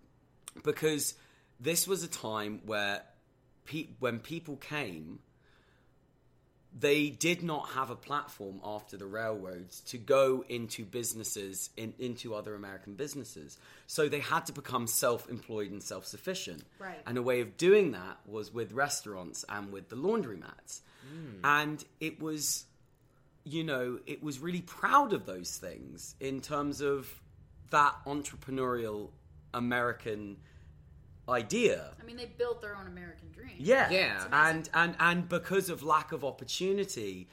because 0.63 1.15
this 1.59 1.85
was 1.85 2.03
a 2.03 2.07
time 2.07 2.61
where 2.65 3.01
pe- 3.65 3.87
when 3.99 4.19
people 4.19 4.57
came 4.57 5.19
they 6.77 7.09
did 7.09 7.43
not 7.43 7.69
have 7.71 7.89
a 7.89 7.95
platform 7.95 8.61
after 8.63 8.95
the 8.95 9.05
railroads 9.05 9.81
to 9.81 9.97
go 9.97 10.45
into 10.47 10.85
businesses 10.85 11.69
in, 11.75 11.93
into 11.99 12.33
other 12.33 12.55
American 12.55 12.93
businesses. 12.93 13.57
So 13.87 14.07
they 14.07 14.21
had 14.21 14.45
to 14.45 14.53
become 14.53 14.87
self-employed 14.87 15.69
and 15.69 15.83
self-sufficient. 15.83 16.63
Right. 16.79 17.01
And 17.05 17.17
a 17.17 17.21
way 17.21 17.41
of 17.41 17.57
doing 17.57 17.91
that 17.91 18.19
was 18.25 18.53
with 18.53 18.71
restaurants 18.71 19.43
and 19.49 19.73
with 19.73 19.89
the 19.89 19.97
laundromats. 19.97 20.79
Hmm. 21.01 21.43
And 21.43 21.85
it 21.99 22.21
was 22.21 22.65
you 23.43 23.63
know, 23.63 23.99
it 24.05 24.21
was 24.21 24.39
really 24.39 24.61
proud 24.61 25.13
of 25.13 25.25
those 25.25 25.57
things 25.57 26.15
in 26.19 26.41
terms 26.41 26.79
of 26.79 27.11
that 27.71 27.95
entrepreneurial 28.05 29.09
American 29.53 30.37
idea. 31.31 31.91
I 32.01 32.05
mean, 32.05 32.17
they 32.17 32.25
built 32.37 32.61
their 32.61 32.75
own 32.75 32.87
American 32.87 33.31
dream. 33.31 33.55
Yeah, 33.57 33.89
Yeah. 33.89 34.25
And 34.31 34.69
and 34.73 34.95
and 34.99 35.29
because 35.29 35.69
of 35.69 35.83
lack 35.83 36.11
of 36.11 36.23
opportunity, 36.23 37.27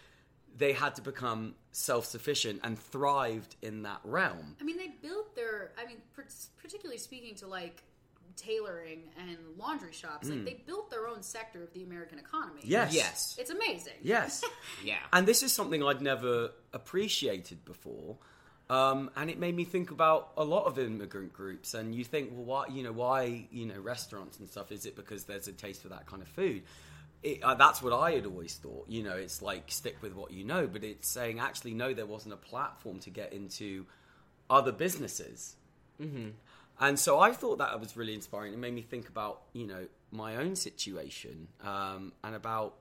they 0.56 0.72
had 0.72 0.94
to 0.96 1.02
become 1.02 1.54
self-sufficient 1.72 2.60
and 2.64 2.78
thrived 2.78 3.56
in 3.62 3.82
that 3.82 4.00
realm. 4.04 4.56
I 4.60 4.64
mean, 4.64 4.76
they 4.76 4.94
built 5.02 5.34
their. 5.34 5.72
I 5.78 5.86
mean, 5.86 5.98
particularly 6.60 6.98
speaking 6.98 7.34
to 7.36 7.46
like 7.46 7.82
tailoring 8.36 9.10
and 9.18 9.36
laundry 9.56 9.92
shops, 9.92 10.28
like 10.28 10.38
mm. 10.38 10.44
they 10.44 10.62
built 10.66 10.90
their 10.90 11.08
own 11.08 11.22
sector 11.22 11.62
of 11.62 11.72
the 11.72 11.82
American 11.82 12.18
economy. 12.18 12.60
Yes, 12.62 12.94
Yes. 12.94 13.36
it's 13.38 13.50
amazing. 13.50 13.94
yes. 14.02 14.44
Yeah. 14.84 14.98
And 15.12 15.26
this 15.26 15.42
is 15.42 15.52
something 15.52 15.82
I'd 15.82 16.00
never 16.00 16.52
appreciated 16.72 17.64
before. 17.64 18.16
Um, 18.70 19.10
and 19.16 19.30
it 19.30 19.38
made 19.38 19.56
me 19.56 19.64
think 19.64 19.90
about 19.90 20.32
a 20.36 20.44
lot 20.44 20.64
of 20.64 20.78
immigrant 20.78 21.32
groups. 21.32 21.72
And 21.74 21.94
you 21.94 22.04
think, 22.04 22.30
well, 22.32 22.44
why, 22.44 22.66
you 22.68 22.82
know, 22.82 22.92
why, 22.92 23.46
you 23.50 23.66
know, 23.66 23.80
restaurants 23.80 24.38
and 24.38 24.48
stuff? 24.48 24.70
Is 24.70 24.84
it 24.84 24.94
because 24.94 25.24
there's 25.24 25.48
a 25.48 25.52
taste 25.52 25.82
for 25.82 25.88
that 25.88 26.06
kind 26.06 26.20
of 26.20 26.28
food? 26.28 26.62
It, 27.22 27.42
uh, 27.42 27.54
that's 27.54 27.82
what 27.82 27.92
I 27.94 28.12
had 28.12 28.26
always 28.26 28.54
thought. 28.56 28.86
You 28.88 29.02
know, 29.02 29.16
it's 29.16 29.40
like 29.40 29.64
stick 29.68 29.96
with 30.02 30.14
what 30.14 30.32
you 30.32 30.44
know. 30.44 30.66
But 30.66 30.84
it's 30.84 31.08
saying 31.08 31.40
actually, 31.40 31.74
no, 31.74 31.94
there 31.94 32.06
wasn't 32.06 32.34
a 32.34 32.38
platform 32.38 32.98
to 33.00 33.10
get 33.10 33.32
into 33.32 33.86
other 34.50 34.72
businesses. 34.72 35.56
Mm-hmm. 36.00 36.30
And 36.80 36.98
so 36.98 37.18
I 37.18 37.32
thought 37.32 37.58
that 37.58 37.80
was 37.80 37.96
really 37.96 38.14
inspiring. 38.14 38.52
It 38.52 38.58
made 38.58 38.74
me 38.74 38.82
think 38.82 39.08
about, 39.08 39.42
you 39.52 39.66
know, 39.66 39.86
my 40.12 40.36
own 40.36 40.54
situation 40.54 41.48
um, 41.64 42.12
and 42.22 42.34
about 42.34 42.74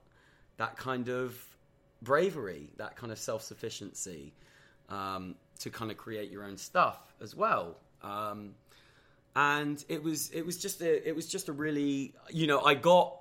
that 0.57 0.77
kind 0.77 1.07
of 1.09 1.41
bravery, 2.01 2.69
that 2.77 2.95
kind 2.95 3.11
of 3.11 3.17
self 3.17 3.41
sufficiency 3.41 4.33
um, 4.89 5.35
to 5.57 5.69
kind 5.69 5.91
of 5.91 5.97
create 5.97 6.31
your 6.31 6.43
own 6.43 6.57
stuff 6.57 7.13
as 7.21 7.35
well. 7.35 7.77
Um, 8.01 8.55
and 9.35 9.83
it 9.87 10.01
was 10.01 10.29
it 10.31 10.45
was 10.45 10.57
just 10.57 10.81
a 10.81 11.07
it 11.07 11.15
was 11.15 11.27
just 11.27 11.47
a 11.47 11.53
really 11.53 12.13
you 12.31 12.47
know 12.47 12.61
I 12.61 12.73
got 12.73 13.15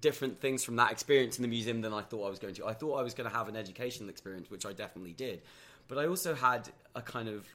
different 0.00 0.40
things 0.40 0.64
from 0.64 0.76
that 0.76 0.90
experience 0.90 1.36
in 1.36 1.42
the 1.42 1.48
museum 1.48 1.82
than 1.82 1.92
I 1.92 2.00
thought 2.00 2.26
I 2.26 2.30
was 2.30 2.38
going 2.38 2.54
to. 2.54 2.66
I 2.66 2.72
thought 2.72 2.96
I 2.96 3.02
was 3.02 3.12
going 3.12 3.28
to 3.28 3.36
have 3.36 3.48
an 3.48 3.56
educational 3.56 4.08
experience, 4.08 4.50
which 4.50 4.64
I 4.64 4.72
definitely 4.72 5.12
did, 5.12 5.42
but 5.88 5.98
I 5.98 6.06
also 6.06 6.34
had 6.34 6.70
a 6.94 7.02
kind 7.02 7.28
of 7.28 7.46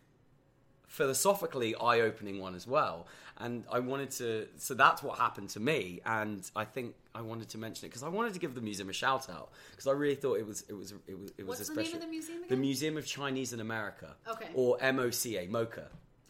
philosophically 0.87 1.75
eye-opening 1.75 2.39
one 2.39 2.55
as 2.55 2.65
well 2.65 3.07
and 3.39 3.63
i 3.71 3.77
wanted 3.79 4.09
to 4.09 4.47
so 4.57 4.73
that's 4.73 5.03
what 5.03 5.17
happened 5.19 5.49
to 5.49 5.59
me 5.59 5.99
and 6.05 6.49
i 6.55 6.63
think 6.65 6.95
i 7.13 7.21
wanted 7.21 7.47
to 7.49 7.57
mention 7.57 7.85
it 7.85 7.89
because 7.89 8.03
i 8.03 8.07
wanted 8.07 8.33
to 8.33 8.39
give 8.39 8.55
the 8.55 8.61
museum 8.61 8.89
a 8.89 8.93
shout 8.93 9.29
out 9.29 9.51
because 9.71 9.85
i 9.85 9.91
really 9.91 10.15
thought 10.15 10.35
it 10.39 10.47
was 10.47 10.63
it 10.69 10.73
was 10.73 10.93
it 11.07 11.19
was 11.19 11.31
it 11.37 11.45
was 11.45 11.59
What's 11.59 11.69
a 11.69 11.73
the 11.73 11.77
name 11.81 11.85
special 11.85 11.97
of 11.99 12.05
the 12.05 12.09
museum 12.11 12.39
the 12.49 12.55
museum 12.55 12.97
of 12.97 13.05
chinese 13.05 13.53
in 13.53 13.59
america 13.59 14.15
Okay. 14.27 14.47
or 14.55 14.77
moca 14.79 15.49
moca 15.49 15.83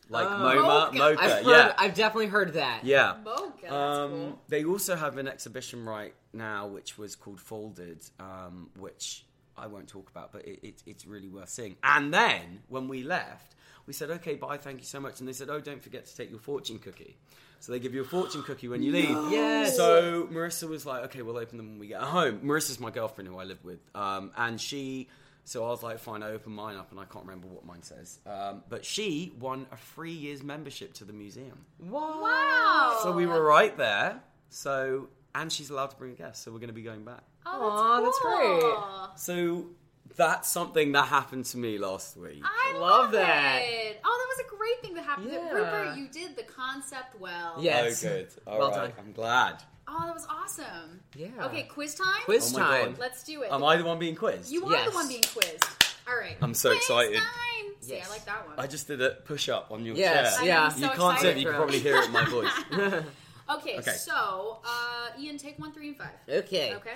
like 0.10 0.26
Oh. 0.26 0.30
MoMA, 0.30 0.64
Mocha. 0.94 0.98
Mocha. 0.98 1.22
I've, 1.22 1.32
heard, 1.32 1.46
yeah, 1.48 1.74
I've 1.78 1.94
definitely 1.94 2.28
heard 2.28 2.54
that. 2.54 2.86
yeah. 2.86 3.18
Mocha, 3.26 3.52
that's 3.62 3.74
Um, 3.74 4.10
cool. 4.12 4.42
They 4.48 4.64
also 4.64 4.96
have 4.96 5.18
an 5.18 5.28
exhibition 5.28 5.84
right 5.84 6.14
now, 6.32 6.66
which 6.68 6.98
was 6.98 7.18
called 7.18 7.42
Folded, 7.42 8.06
um, 8.18 8.70
which 8.80 9.26
I 9.58 9.68
won't 9.68 9.88
talk 9.88 10.10
about, 10.10 10.32
but 10.32 10.46
it, 10.48 10.60
it, 10.64 10.84
it's 10.86 11.06
really 11.06 11.30
worth 11.30 11.50
seeing. 11.50 11.76
And 11.84 12.14
then 12.14 12.62
when 12.68 12.88
we 12.88 13.04
left, 13.04 13.56
we 13.86 13.94
said, 13.94 14.10
"Okay, 14.12 14.36
bye, 14.36 14.58
thank 14.58 14.80
you 14.80 14.86
so 14.86 15.00
much." 15.00 15.20
And 15.20 15.28
they 15.28 15.34
said, 15.34 15.50
"Oh, 15.50 15.60
don't 15.60 15.82
forget 15.82 16.06
to 16.06 16.16
take 16.16 16.30
your 16.30 16.40
fortune 16.40 16.80
cookie." 16.80 17.18
So 17.60 17.72
they 17.72 17.80
give 17.80 17.96
you 17.96 18.02
a 18.02 18.06
fortune 18.06 18.44
cookie 18.44 18.68
when 18.68 18.84
you 18.84 18.92
leave. 18.92 19.10
Yes. 19.32 19.76
So 19.76 20.28
Marissa 20.32 20.70
was 20.70 20.86
like, 20.86 21.04
"Okay, 21.06 21.22
we'll 21.22 21.38
open 21.38 21.58
them 21.58 21.70
when 21.70 21.80
we 21.80 21.88
get 21.88 22.02
home." 22.02 22.40
Marissa's 22.40 22.80
my 22.80 22.92
girlfriend 22.92 23.28
who 23.28 23.38
I 23.38 23.46
live 23.46 23.64
with, 23.64 23.80
um, 23.96 24.32
and 24.38 24.60
she. 24.60 25.08
So 25.46 25.66
I 25.66 25.70
was 25.70 25.82
like, 25.82 26.00
"Fine." 26.00 26.24
I 26.24 26.32
opened 26.32 26.56
mine 26.56 26.76
up, 26.76 26.92
and 26.92 27.00
I 27.00 27.06
can't 27.06 27.26
remember 27.26 27.48
what 27.48 27.66
mine 27.66 27.82
says. 27.82 28.20
Um, 28.26 28.64
but 28.70 28.86
she 28.86 29.34
won 29.40 29.66
a 29.72 29.78
free 29.78 30.12
year's 30.12 30.44
membership 30.44 30.94
to 30.96 31.06
the 31.06 31.14
museum. 31.14 31.66
What? 31.80 32.22
Wow. 32.22 33.00
So 33.02 33.12
we 33.14 33.26
were 33.26 33.42
right 33.42 33.76
there. 33.78 34.22
So 34.50 35.10
and 35.38 35.52
she's 35.52 35.70
allowed 35.70 35.92
to 35.92 35.96
bring 35.98 36.12
a 36.12 36.16
guest, 36.16 36.44
so 36.44 36.52
we're 36.52 36.58
going 36.60 36.70
to 36.70 36.74
be 36.74 36.82
going 36.82 37.04
back. 37.04 37.22
Oh, 37.50 37.70
Aw, 37.70 38.02
that's 38.02 38.20
great. 38.20 39.20
So 39.20 39.68
that's 40.16 40.50
something 40.50 40.92
that 40.94 41.08
happened 41.08 41.46
to 41.46 41.58
me 41.58 41.78
last 41.78 42.18
week. 42.18 42.42
I 42.44 42.74
Love 42.74 42.82
love, 42.82 43.12
that. 43.14 43.62
It. 43.64 44.02
Oh, 44.04 44.28
that 44.38 44.44
was 44.44 44.52
a 44.52 44.56
great 44.58 44.82
thing 44.82 44.94
that 44.96 45.04
happened. 45.06 45.30
Yeah. 45.32 45.52
Rupert, 45.52 45.98
you 45.98 46.08
did 46.10 46.36
the 46.36 46.44
concept 46.44 47.20
well. 47.20 47.56
Yeah. 47.60 47.84
Yes. 47.84 48.04
Oh, 48.04 48.10
good. 48.10 48.28
All 48.48 48.60
Well 48.60 48.70
right. 48.72 48.96
done. 48.96 49.06
I'm 49.06 49.12
glad. 49.14 49.64
Oh, 49.88 50.04
that 50.06 50.14
was 50.14 50.28
awesome. 50.30 51.00
Yeah. 51.16 51.30
Okay, 51.46 51.64
quiz 51.64 51.96
time. 51.96 52.22
Quiz 52.26 52.54
Oh 52.54 52.58
time. 52.60 52.92
God. 52.92 53.00
Let's 53.00 53.24
do 53.24 53.44
it. 53.44 53.52
Am 53.52 53.64
I 53.64 53.78
the 53.78 53.86
one 53.86 54.00
being 54.00 54.16
quizzed? 54.16 54.52
You 54.52 54.66
are 54.66 54.72
Yes. 54.72 54.90
the 54.90 54.96
one 54.96 55.08
being 55.08 55.24
quizzed. 55.24 55.64
All 56.10 56.18
right. 56.18 56.36
I'm 56.42 56.54
so 56.54 56.70
Quiz 56.70 56.80
excited. 56.80 57.16
Time. 57.18 57.74
See, 57.80 57.94
Yes. 57.94 58.08
I 58.08 58.12
like 58.12 58.26
that 58.26 58.48
one. 58.48 58.60
I 58.60 58.68
just 58.68 58.88
did 58.88 59.02
a 59.02 59.12
push 59.12 59.48
up 59.50 59.72
on 59.72 59.86
your 59.86 59.96
Yes, 59.96 60.34
chair. 60.36 60.44
I 60.44 60.46
yeah. 60.48 60.70
so 60.70 60.80
you 60.80 60.90
can't 60.92 61.20
see 61.20 61.28
it, 61.30 61.38
you 61.38 61.46
can 61.46 61.56
probably 61.56 61.80
hear 61.80 61.98
it 61.98 62.06
in 62.06 62.12
my 62.12 62.26
voice. 62.26 63.04
Okay, 63.50 63.78
Okay. 63.80 63.92
so 63.92 64.60
uh, 64.66 65.10
Ian, 65.20 65.38
take 65.38 65.58
one, 65.60 65.72
three, 65.72 65.88
and 65.90 65.98
five. 65.98 66.10
Okay. 66.30 66.76
Okay. 66.76 66.96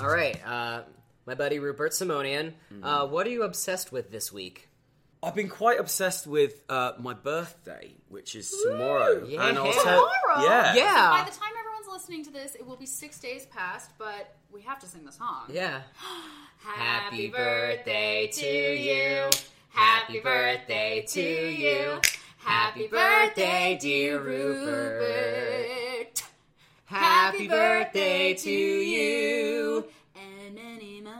All 0.00 0.08
right. 0.08 0.38
Uh, 0.44 0.82
my 1.26 1.34
buddy 1.34 1.58
Rupert 1.58 1.92
Simonian. 1.92 2.52
Mm-hmm. 2.72 2.84
Uh, 2.84 3.06
what 3.06 3.26
are 3.26 3.30
you 3.30 3.44
obsessed 3.44 3.92
with 3.92 4.10
this 4.10 4.32
week? 4.32 4.68
I've 5.22 5.34
been 5.34 5.48
quite 5.48 5.80
obsessed 5.80 6.26
with 6.26 6.62
uh, 6.68 6.92
my 6.98 7.14
birthday, 7.14 7.94
which 8.08 8.34
is 8.34 8.52
tomorrow. 8.62 9.24
Yeah. 9.26 9.46
And 9.48 9.56
I'll 9.56 9.72
Tomorrow? 9.72 10.08
tell- 10.34 10.44
yeah. 10.44 10.74
Yeah. 10.74 11.24
By 11.24 11.30
the 11.30 11.36
time 11.36 11.48
everyone's 11.48 11.53
listening 11.94 12.24
to 12.24 12.30
this, 12.32 12.56
it 12.56 12.66
will 12.66 12.76
be 12.76 12.86
six 12.86 13.20
days 13.20 13.46
past, 13.46 13.92
but 13.98 14.34
we 14.52 14.60
have 14.60 14.80
to 14.80 14.86
sing 14.86 15.04
the 15.04 15.12
song. 15.12 15.44
Yeah. 15.48 15.82
Happy 16.58 17.28
birthday 17.28 18.28
to 18.32 18.46
you. 18.46 19.30
Happy 19.68 20.18
birthday 20.18 21.04
to 21.06 21.22
you. 21.22 22.00
Happy 22.38 22.88
birthday, 22.88 23.78
dear 23.80 24.20
Rupert. 24.20 26.24
Happy 26.86 27.46
birthday 27.46 28.34
to 28.34 28.50
you. 28.50 29.86
And 30.16 30.54
many 30.56 31.00
more. 31.00 31.12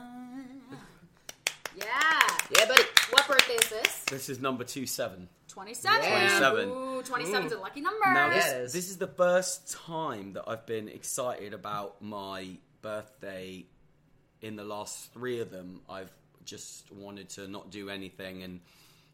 Yeah. 1.77 2.21
Yeah, 2.51 2.67
buddy. 2.67 2.83
What 3.11 3.29
birthday 3.29 3.55
is 3.55 3.69
this? 3.69 4.05
This 4.07 4.29
is 4.29 4.41
number 4.41 4.65
two 4.65 4.87
seven. 4.87 5.29
27. 5.55 6.03
Yeah. 6.03 6.39
27. 6.39 6.69
Ooh, 6.69 7.03
27 7.03 7.47
is 7.47 7.53
a 7.53 7.59
lucky 7.59 7.81
number. 7.81 8.13
Now 8.13 8.29
this, 8.31 8.47
it 8.51 8.57
is. 8.57 8.73
this 8.73 8.91
is 8.91 8.99
the 8.99 9.07
first 9.07 9.71
time 9.87 10.33
that 10.33 10.45
I've 10.49 10.67
been 10.67 10.89
excited 10.89 11.55
about 11.55 12.03
my 12.03 12.49
birthday. 12.83 13.65
In 14.43 14.57
the 14.57 14.65
last 14.65 15.13
three 15.15 15.41
of 15.41 15.51
them, 15.51 15.81
I've 15.89 16.11
just 16.45 16.91
wanted 16.93 17.29
to 17.31 17.47
not 17.47 17.71
do 17.71 17.89
anything 17.89 18.43
and 18.43 18.61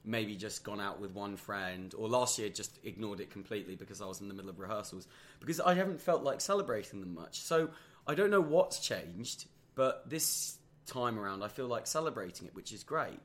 maybe 0.03 0.35
just 0.35 0.65
gone 0.65 0.81
out 0.81 0.99
with 0.99 1.13
one 1.13 1.37
friend. 1.37 1.95
Or 1.97 2.09
last 2.09 2.39
year, 2.39 2.49
just 2.49 2.79
ignored 2.85 3.21
it 3.21 3.31
completely 3.31 3.77
because 3.77 4.01
I 4.01 4.07
was 4.07 4.23
in 4.23 4.29
the 4.29 4.35
middle 4.35 4.51
of 4.51 4.59
rehearsals 4.59 5.07
because 5.41 5.61
I 5.61 5.75
haven't 5.75 6.01
felt 6.01 6.23
like 6.23 6.41
celebrating 6.41 7.01
them 7.01 7.15
much. 7.15 7.41
So 7.41 7.69
I 8.07 8.15
don't 8.15 8.31
know 8.31 8.41
what's 8.41 8.81
changed, 8.81 9.45
but 9.75 10.09
this 10.09 10.57
time 10.87 11.19
around, 11.19 11.43
I 11.43 11.49
feel 11.49 11.67
like 11.67 11.87
celebrating 11.87 12.47
it, 12.47 12.55
which 12.55 12.73
is 12.73 12.83
great. 12.83 13.21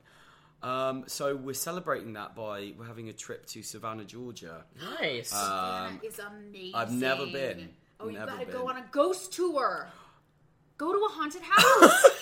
Um, 0.62 1.04
so 1.06 1.36
we're 1.36 1.54
celebrating 1.54 2.14
that 2.14 2.34
by 2.34 2.72
we're 2.78 2.86
having 2.86 3.08
a 3.08 3.12
trip 3.12 3.46
to 3.46 3.62
Savannah, 3.62 4.04
Georgia. 4.04 4.64
Nice. 5.00 5.32
Um, 5.34 6.00
that 6.02 6.04
is 6.04 6.18
amazing. 6.18 6.72
I've 6.74 6.92
never 6.92 7.26
been. 7.26 7.68
Oh, 8.00 8.08
you 8.08 8.14
Never 8.18 8.32
gotta 8.32 8.46
go 8.46 8.68
on 8.68 8.76
a 8.76 8.84
ghost 8.90 9.32
tour. 9.32 9.88
Go 10.78 10.92
to 10.92 10.98
a 10.98 11.08
haunted 11.08 11.40
house. 11.42 12.04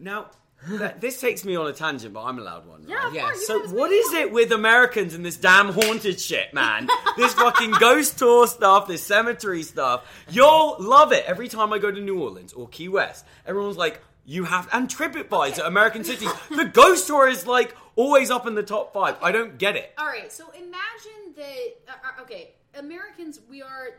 Now, 0.00 0.26
that, 0.68 1.00
this 1.00 1.20
takes 1.20 1.44
me 1.44 1.56
on 1.56 1.66
a 1.66 1.72
tangent, 1.72 2.12
but 2.14 2.22
I'm 2.24 2.38
allowed 2.38 2.66
one, 2.66 2.82
right? 2.82 2.90
yeah, 2.90 3.06
of 3.08 3.14
Yes. 3.14 3.24
course. 3.24 3.46
So 3.46 3.60
can 3.62 3.72
what 3.76 3.90
just 3.90 4.12
is 4.14 4.20
it 4.20 4.32
with 4.32 4.52
Americans 4.52 5.14
and 5.14 5.24
this 5.24 5.36
damn 5.36 5.68
haunted 5.72 6.20
shit, 6.20 6.52
man? 6.54 6.88
this 7.16 7.32
fucking 7.34 7.72
ghost 7.72 8.18
tour 8.18 8.46
stuff, 8.46 8.86
this 8.86 9.02
cemetery 9.02 9.62
stuff. 9.64 10.04
Y'all 10.30 10.76
love 10.82 11.12
it. 11.12 11.24
Every 11.26 11.48
time 11.48 11.72
I 11.72 11.78
go 11.78 11.90
to 11.90 12.00
New 12.00 12.20
Orleans 12.22 12.52
or 12.52 12.68
Key 12.68 12.88
West, 12.88 13.24
everyone's 13.46 13.76
like, 13.76 14.00
you 14.28 14.44
have 14.44 14.68
and 14.74 14.88
TripAdvisor, 14.88 15.66
American 15.66 16.04
cities. 16.04 16.30
The 16.50 16.66
ghost 16.66 17.06
tour 17.06 17.26
is 17.28 17.46
like 17.46 17.74
always 17.96 18.30
up 18.30 18.46
in 18.46 18.54
the 18.54 18.62
top 18.62 18.92
five. 18.92 19.16
I 19.22 19.32
don't 19.32 19.56
get 19.56 19.74
it. 19.74 19.94
All 19.96 20.06
right, 20.06 20.30
so 20.30 20.50
imagine 20.50 21.34
that. 21.34 21.66
Uh, 21.88 21.92
uh, 21.92 22.22
okay, 22.22 22.50
Americans, 22.78 23.40
we 23.48 23.62
are 23.62 23.96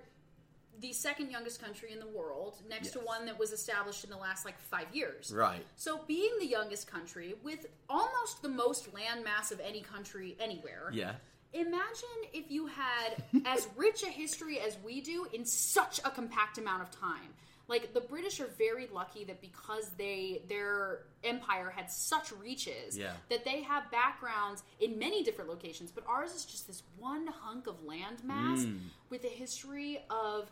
the 0.82 0.94
second 0.94 1.32
youngest 1.32 1.62
country 1.62 1.92
in 1.92 2.00
the 2.00 2.08
world, 2.08 2.58
next 2.70 2.92
to 2.92 3.00
one 3.00 3.26
that 3.26 3.40
was 3.40 3.52
established 3.52 4.04
in 4.04 4.12
the 4.12 4.18
last 4.18 4.46
like 4.46 4.60
five 4.60 4.86
years. 4.94 5.34
Right. 5.36 5.66
So, 5.76 6.02
being 6.08 6.32
the 6.40 6.48
youngest 6.48 6.90
country 6.90 7.34
with 7.44 7.66
almost 7.90 8.44
the 8.44 8.50
most 8.50 8.94
land 8.94 9.24
mass 9.24 9.52
of 9.52 9.60
any 9.60 9.82
country 9.82 10.38
anywhere. 10.40 10.92
Yeah. 10.94 11.14
Imagine 11.54 12.20
if 12.32 12.52
you 12.52 12.68
had 12.68 13.24
as 13.46 13.68
rich 13.76 14.04
a 14.04 14.10
history 14.10 14.60
as 14.60 14.78
we 14.86 15.02
do 15.02 15.26
in 15.34 15.44
such 15.44 16.00
a 16.06 16.12
compact 16.12 16.60
amount 16.60 16.84
of 16.84 16.92
time. 16.92 17.34
Like 17.70 17.94
the 17.94 18.02
British 18.02 18.40
are 18.40 18.48
very 18.58 18.88
lucky 18.92 19.24
that 19.26 19.40
because 19.42 19.92
they 19.98 20.42
their 20.50 21.04
empire 21.24 21.70
had 21.70 21.90
such 21.92 22.32
reaches 22.34 22.98
Yeah. 22.98 23.14
that 23.30 23.46
they 23.46 23.62
have 23.62 23.90
backgrounds 23.92 24.64
in 24.80 24.98
many 25.00 25.24
different 25.24 25.50
locations, 25.50 25.92
but 25.92 26.04
ours 26.08 26.34
is 26.34 26.44
just 26.46 26.66
this 26.68 26.82
one 26.98 27.28
hunk 27.28 27.68
of 27.68 27.84
land 27.84 28.24
mass 28.24 28.60
Mm. 28.66 28.80
with 29.10 29.24
a 29.24 29.30
history 29.30 30.00
of 30.10 30.52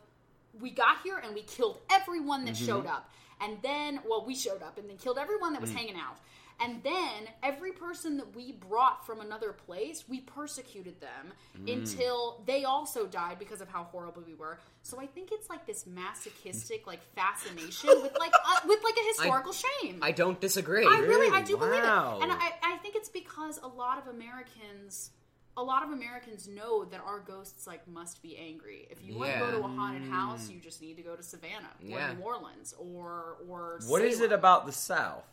we 0.59 0.69
got 0.71 1.01
here 1.03 1.17
and 1.17 1.33
we 1.35 1.41
killed 1.41 1.79
everyone 1.89 2.45
that 2.45 2.53
Mm-hmm. 2.55 2.65
showed 2.65 2.85
up. 2.85 3.09
And 3.39 3.61
then, 3.61 3.99
well, 4.07 4.23
we 4.25 4.33
showed 4.33 4.63
up 4.63 4.77
and 4.79 4.89
then 4.89 4.97
killed 4.97 5.17
everyone 5.19 5.53
that 5.53 5.61
was 5.61 5.71
Mm. 5.71 5.75
hanging 5.75 5.95
out. 5.95 6.17
And 6.59 6.81
then 6.81 7.27
every 7.43 7.71
person 7.71 8.17
that 8.17 8.35
we 8.35 8.51
brought 8.53 9.05
from 9.05 9.21
another 9.21 9.51
place, 9.53 10.05
we 10.09 10.21
persecuted 10.21 10.99
them 10.99 11.33
Mm. 11.55 11.73
until 11.77 12.41
they 12.45 12.63
also 12.63 13.05
died 13.05 13.37
because 13.37 13.61
of 13.61 13.69
how 13.69 13.83
horrible 13.83 14.23
we 14.25 14.33
were. 14.33 14.59
So 14.81 14.99
I 14.99 15.05
think 15.05 15.31
it's 15.31 15.49
like 15.49 15.67
this 15.67 15.85
masochistic 15.85 16.87
like 16.87 17.01
fascination 17.15 17.89
with 18.01 18.17
like 18.19 18.33
uh, 18.33 18.59
with 18.67 18.83
like 18.83 18.95
a 18.97 19.07
historical 19.07 19.53
shame. 19.53 19.99
I 20.01 20.11
don't 20.11 20.39
disagree. 20.41 20.85
I 20.85 20.99
really, 20.99 21.35
I 21.35 21.41
do 21.43 21.57
believe 21.57 21.83
it, 21.83 21.87
and 22.23 22.31
I, 22.31 22.53
I 22.63 22.77
think 22.77 22.95
it's 22.95 23.09
because 23.09 23.59
a 23.61 23.67
lot 23.67 23.97
of 23.99 24.07
Americans, 24.07 25.11
a 25.57 25.63
lot 25.63 25.83
of 25.83 25.91
Americans 25.91 26.47
know 26.47 26.85
that 26.85 27.01
our 27.05 27.19
ghosts 27.19 27.67
like 27.67 27.87
must 27.87 28.21
be 28.21 28.37
angry. 28.37 28.87
If 28.89 29.03
you 29.03 29.15
want 29.15 29.33
to 29.33 29.39
go 29.39 29.51
to 29.51 29.57
a 29.59 29.67
haunted 29.67 30.09
house, 30.09 30.49
you 30.49 30.59
just 30.59 30.81
need 30.81 30.97
to 30.97 31.03
go 31.03 31.15
to 31.15 31.23
Savannah 31.23 31.73
or 31.83 32.13
New 32.15 32.21
Orleans 32.23 32.73
or 32.79 33.37
or. 33.47 33.79
What 33.87 34.01
is 34.01 34.21
it 34.21 34.31
about 34.31 34.65
the 34.65 34.71
South? 34.71 35.23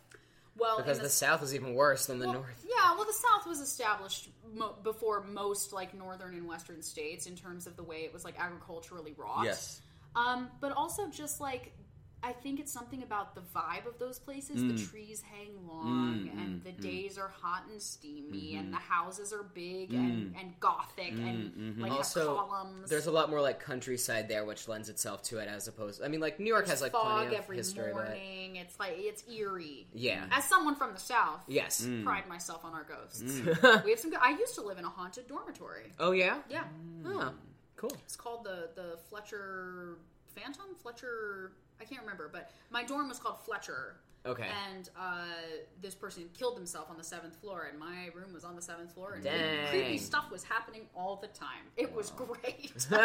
Well, 0.57 0.77
because 0.77 0.97
in 0.97 1.03
the 1.03 1.09
South 1.09 1.43
is 1.43 1.53
even 1.53 1.73
worse 1.73 2.05
than 2.05 2.19
the 2.19 2.25
well, 2.25 2.35
North. 2.35 2.65
Yeah, 2.65 2.95
well, 2.95 3.05
the 3.05 3.13
South 3.13 3.47
was 3.47 3.59
established 3.59 4.29
mo- 4.53 4.75
before 4.83 5.23
most 5.23 5.73
like 5.73 5.93
northern 5.93 6.33
and 6.33 6.47
western 6.47 6.81
states 6.81 7.27
in 7.27 7.35
terms 7.35 7.67
of 7.67 7.75
the 7.75 7.83
way 7.83 7.97
it 7.97 8.13
was 8.13 8.23
like 8.23 8.39
agriculturally 8.39 9.13
wrought. 9.17 9.43
Yes. 9.43 9.81
Um, 10.15 10.49
but 10.61 10.71
also 10.71 11.09
just 11.09 11.41
like 11.41 11.73
I 12.27 12.33
think 12.33 12.59
it's 12.59 12.71
something 12.71 13.03
about 13.03 13.35
the 13.35 13.41
vibe 13.55 13.85
of 13.85 13.99
those 13.99 14.17
places. 14.17 14.57
Mm. 14.57 14.75
The 14.77 14.83
trees 14.85 15.21
hang 15.21 15.67
long, 15.67 16.29
and 16.37 16.63
the 16.63 16.71
days 16.71 17.17
are 17.19 17.27
hot 17.41 17.63
and 17.71 17.79
steamy, 17.81 18.53
Mm-hmm. 18.53 18.59
and 18.59 18.73
the 18.73 18.77
houses 18.77 19.31
are 19.31 19.43
big 19.43 19.93
and, 19.93 20.35
and 20.39 20.59
gothic, 20.59 21.11
and 21.11 21.51
Mm-hmm. 21.53 21.81
like 21.81 21.91
have 21.91 21.97
Also, 21.99 22.35
columns. 22.35 22.89
there's 22.89 23.05
a 23.07 23.11
lot 23.11 23.29
more 23.29 23.41
like 23.41 23.59
countryside 23.59 24.27
there, 24.27 24.43
which 24.45 24.67
lends 24.67 24.89
itself 24.89 25.21
to 25.23 25.37
it 25.37 25.47
as 25.47 25.67
opposed. 25.67 26.01
I 26.03 26.07
mean, 26.07 26.19
like 26.19 26.39
New 26.39 26.47
York 26.47 26.65
There's 26.65 26.79
has 26.79 26.81
like 26.81 26.93
fog 26.93 27.03
plenty 27.21 27.35
of 27.35 27.43
every 27.43 27.57
history, 27.57 27.91
but 27.93 28.05
morning. 28.07 28.55
It's 28.55 28.79
like 28.79 28.93
it's 28.97 29.23
eerie. 29.29 29.85
yeah, 29.93 30.25
As 30.31 30.45
someone 30.45 30.75
from 30.75 30.93
the 30.93 30.99
South, 30.99 31.43
yes. 31.47 31.85
Mm. 31.85 32.03
pride 32.03 32.27
myself 32.27 32.65
on 32.65 32.73
our 32.73 32.83
ghosts. 32.85 33.21
we 33.85 33.91
have 33.91 33.99
some. 33.99 34.09
Good, 34.11 34.19
I 34.21 34.31
used 34.31 34.55
to 34.55 34.61
live 34.61 34.79
in 34.79 34.85
a 34.85 34.89
haunted 34.89 35.27
dormitory. 35.27 35.91
oh 35.99 36.11
yeah, 36.11 36.37
Yeah, 36.49 36.63
oh, 37.05 37.33
cool. 37.75 37.91
it's 38.05 38.15
called 38.15 38.43
the 38.45 38.69
the 38.75 38.97
Fletcher 39.09 39.97
Phantom. 40.35 40.65
Fletcher, 40.81 41.51
I 41.79 41.85
can't 41.85 42.01
remember, 42.01 42.29
but 42.31 42.51
my 42.71 42.83
dorm 42.83 43.09
was 43.09 43.19
called 43.19 43.37
Fletcher. 43.45 43.95
Okay. 44.25 44.47
And 44.73 44.89
uh, 44.99 45.25
this 45.83 45.93
person 45.93 46.23
killed 46.33 46.57
himself 46.57 46.89
on 46.89 46.97
the 46.97 47.03
seventh 47.03 47.35
floor, 47.35 47.67
and 47.69 47.79
my 47.79 48.09
room 48.15 48.33
was 48.33 48.43
on 48.43 48.55
the 48.55 48.61
seventh 48.61 48.91
floor, 48.93 49.13
and 49.13 49.23
Dang. 49.23 49.67
creepy 49.69 49.99
stuff 49.99 50.31
was 50.31 50.43
happening 50.43 50.81
all 50.95 51.17
the 51.17 51.27
time. 51.27 51.61
It 51.77 51.93
was 51.95 52.09
great. 52.11 52.87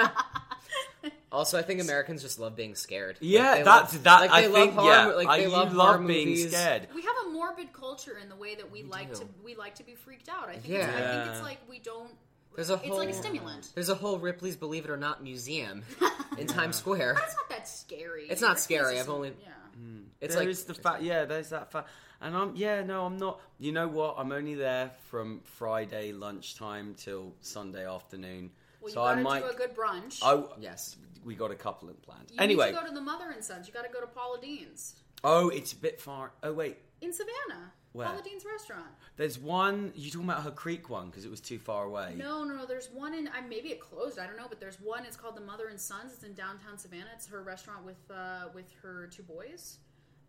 Also, 1.32 1.56
I 1.56 1.62
think 1.62 1.80
Americans 1.80 2.22
just 2.22 2.40
love 2.40 2.56
being 2.56 2.74
scared. 2.74 3.16
Yeah, 3.20 3.54
they 3.58 3.62
that's 3.62 3.94
love- 3.94 4.02
that. 4.02 4.20
like, 4.22 4.30
I 4.32 4.42
think 4.48 4.74
love 4.74 4.84
yeah, 4.84 5.02
horror, 5.04 5.16
like 5.16 5.28
I, 5.28 5.36
they 5.38 5.42
you 5.44 5.48
love, 5.50 5.72
love 5.72 5.96
horror 5.96 6.06
being 6.08 6.28
movies. 6.28 6.50
scared. 6.50 6.88
We 6.92 7.02
have 7.02 7.14
a 7.26 7.30
morbid 7.30 7.72
culture 7.72 8.18
in 8.20 8.28
the 8.28 8.34
way 8.34 8.56
that 8.56 8.70
we, 8.70 8.82
like 8.82 9.14
do. 9.14 9.20
to 9.20 9.26
we 9.44 9.54
like 9.54 9.76
to 9.76 9.84
be 9.84 9.94
freaked 9.94 10.28
out. 10.28 10.48
I 10.48 10.54
think 10.54 10.66
Yeah. 10.74 10.88
it's, 10.88 10.96
I 10.96 11.22
think 11.22 11.32
it's 11.34 11.42
like 11.42 11.58
we 11.68 11.78
don't. 11.78 12.10
There's 12.54 12.70
a 12.70 12.76
whole, 12.76 12.84
it's 12.84 12.88
whole 12.90 12.98
like 12.98 13.08
a 13.10 13.12
stimulant. 13.14 13.68
There's 13.74 13.88
a 13.88 13.94
whole 13.94 14.18
Ripley's 14.18 14.56
Believe 14.56 14.84
It 14.84 14.90
or 14.90 14.96
Not 14.96 15.22
museum 15.22 15.82
in 16.38 16.46
Times 16.46 16.76
Square. 16.76 17.16
It's 17.22 17.36
not 17.36 17.48
that 17.48 17.68
scary. 17.68 18.24
It's 18.28 18.40
not 18.40 18.48
Ripley's 18.48 18.62
scary, 18.64 19.00
I've 19.00 19.08
only- 19.08 19.34
yeah. 19.42 19.48
Mm. 19.80 20.04
It's 20.20 20.34
There 20.34 20.42
like 20.44 20.50
is 20.50 20.64
the 20.64 20.74
fact, 20.74 21.02
yeah. 21.02 21.24
There's 21.24 21.50
that 21.50 21.72
fact, 21.72 21.88
and 22.20 22.36
I'm 22.36 22.54
yeah. 22.54 22.82
No, 22.82 23.06
I'm 23.06 23.16
not. 23.16 23.40
You 23.58 23.72
know 23.72 23.88
what? 23.88 24.16
I'm 24.18 24.30
only 24.32 24.54
there 24.54 24.90
from 25.08 25.40
Friday 25.44 26.12
lunchtime 26.12 26.94
till 26.98 27.32
Sunday 27.40 27.86
afternoon. 27.86 28.50
Well, 28.80 28.90
you 28.90 28.94
so 28.94 29.02
I 29.02 29.12
gotta 29.12 29.22
might. 29.22 29.40
do 29.42 29.48
a 29.48 29.54
good 29.54 29.74
brunch. 29.74 30.18
Oh 30.22 30.52
yes. 30.58 30.96
we 31.24 31.34
got 31.34 31.50
a 31.50 31.54
couple 31.54 31.88
in 31.88 31.94
planned. 31.96 32.30
you 32.30 32.36
anyway, 32.38 32.66
need 32.66 32.76
to 32.76 32.80
go 32.82 32.86
to 32.88 32.94
the 32.94 33.00
Mother 33.00 33.30
and 33.30 33.42
Sons. 33.42 33.66
You 33.66 33.72
got 33.72 33.86
to 33.86 33.92
go 33.92 34.00
to 34.00 34.06
Paula 34.06 34.38
Deen's 34.40 34.96
oh, 35.24 35.48
it's 35.48 35.72
a 35.72 35.76
bit 35.76 36.00
far. 36.00 36.32
Oh 36.42 36.52
wait, 36.52 36.76
in 37.00 37.12
Savannah. 37.12 37.72
Where? 37.92 38.06
Paula 38.06 38.22
Deen's 38.22 38.44
restaurant. 38.44 38.86
there's 39.16 39.38
one. 39.38 39.92
You 39.96 40.10
talking 40.10 40.28
about 40.28 40.44
her 40.44 40.50
Creek 40.52 40.88
one 40.88 41.10
because 41.10 41.24
it 41.24 41.30
was 41.30 41.40
too 41.40 41.58
far 41.58 41.84
away. 41.84 42.14
No, 42.16 42.44
no, 42.44 42.54
no. 42.54 42.64
There's 42.66 42.88
one 42.92 43.14
in. 43.14 43.28
I 43.28 43.40
maybe 43.40 43.70
it 43.70 43.80
closed. 43.80 44.18
I 44.18 44.26
don't 44.26 44.36
know, 44.36 44.46
but 44.48 44.60
there's 44.60 44.80
one. 44.80 45.04
It's 45.04 45.16
called 45.16 45.36
the 45.36 45.40
Mother 45.40 45.68
and 45.68 45.80
Sons. 45.80 46.12
It's 46.12 46.22
in 46.22 46.34
downtown 46.34 46.78
Savannah. 46.78 47.10
It's 47.14 47.26
her 47.26 47.42
restaurant 47.42 47.84
with 47.84 47.98
uh, 48.08 48.48
with 48.54 48.70
her 48.82 49.08
two 49.12 49.24
boys, 49.24 49.78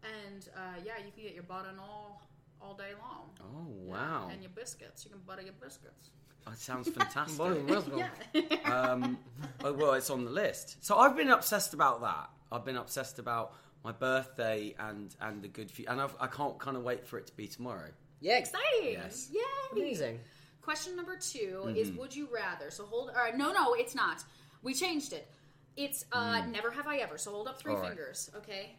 and 0.04 0.50
uh, 0.56 0.80
yeah, 0.84 0.94
you 0.98 1.12
can 1.14 1.24
get 1.24 1.34
your 1.34 1.44
button 1.44 1.78
all 1.80 2.24
all 2.60 2.74
day 2.74 2.92
long. 3.00 3.30
Oh 3.42 3.68
Yeah, 3.86 3.92
wow, 3.92 4.30
And 4.32 4.42
your 4.42 4.52
biscuits. 4.52 5.06
You 5.06 5.12
can 5.12 5.22
butter 5.22 5.42
your 5.44 5.54
biscuits. 5.62 6.10
that 6.48 6.58
sounds 6.58 6.90
fantastic. 6.98 7.38
yeah. 8.34 8.72
um, 8.74 9.18
oh, 9.64 9.74
well, 9.74 9.94
it's 9.94 10.10
on 10.10 10.26
the 10.26 10.32
list. 10.32 10.84
So 10.84 10.98
I've 10.98 11.16
been 11.16 11.30
obsessed 11.30 11.74
about 11.74 12.02
that. 12.02 12.30
I've 12.52 12.66
been 12.66 12.78
obsessed 12.78 13.20
about 13.20 13.54
my 13.84 13.92
birthday 13.92 14.76
and 14.80 15.16
and 15.22 15.42
the 15.42 15.48
good 15.48 15.72
few, 15.72 15.86
and 15.88 16.00
I've, 16.02 16.16
I 16.20 16.28
can't 16.28 16.58
kind 16.60 16.78
of 16.78 16.84
wait 16.84 17.06
for 17.06 17.18
it 17.18 17.28
to 17.28 17.36
be 17.36 17.48
tomorrow. 17.48 17.90
Yeah. 18.20 18.38
Exciting! 18.38 18.94
Yes. 18.94 19.30
Yay! 19.34 19.42
Amazing. 19.82 20.20
Question 20.62 20.96
number 20.96 21.16
2 21.16 21.38
Mm-hmm. 21.66 21.76
is: 21.76 21.92
Would 21.94 22.16
you 22.16 22.28
rather? 22.34 22.70
So 22.70 22.86
hold. 22.86 23.10
All 23.10 23.16
right, 23.16 23.36
no, 23.38 23.52
no, 23.52 23.74
it's 23.74 23.96
not. 23.96 24.24
We 24.62 24.74
changed 24.74 25.14
it. 25.14 25.28
It's 25.78 26.06
uh, 26.12 26.42
Mm. 26.42 26.52
never 26.52 26.70
have 26.70 26.86
I 26.86 26.98
ever. 26.98 27.18
So 27.18 27.32
hold 27.32 27.48
up 27.48 27.60
three 27.60 27.74
All 27.74 27.80
right. 27.80 27.90
fingers. 27.90 28.30
Okay. 28.38 28.76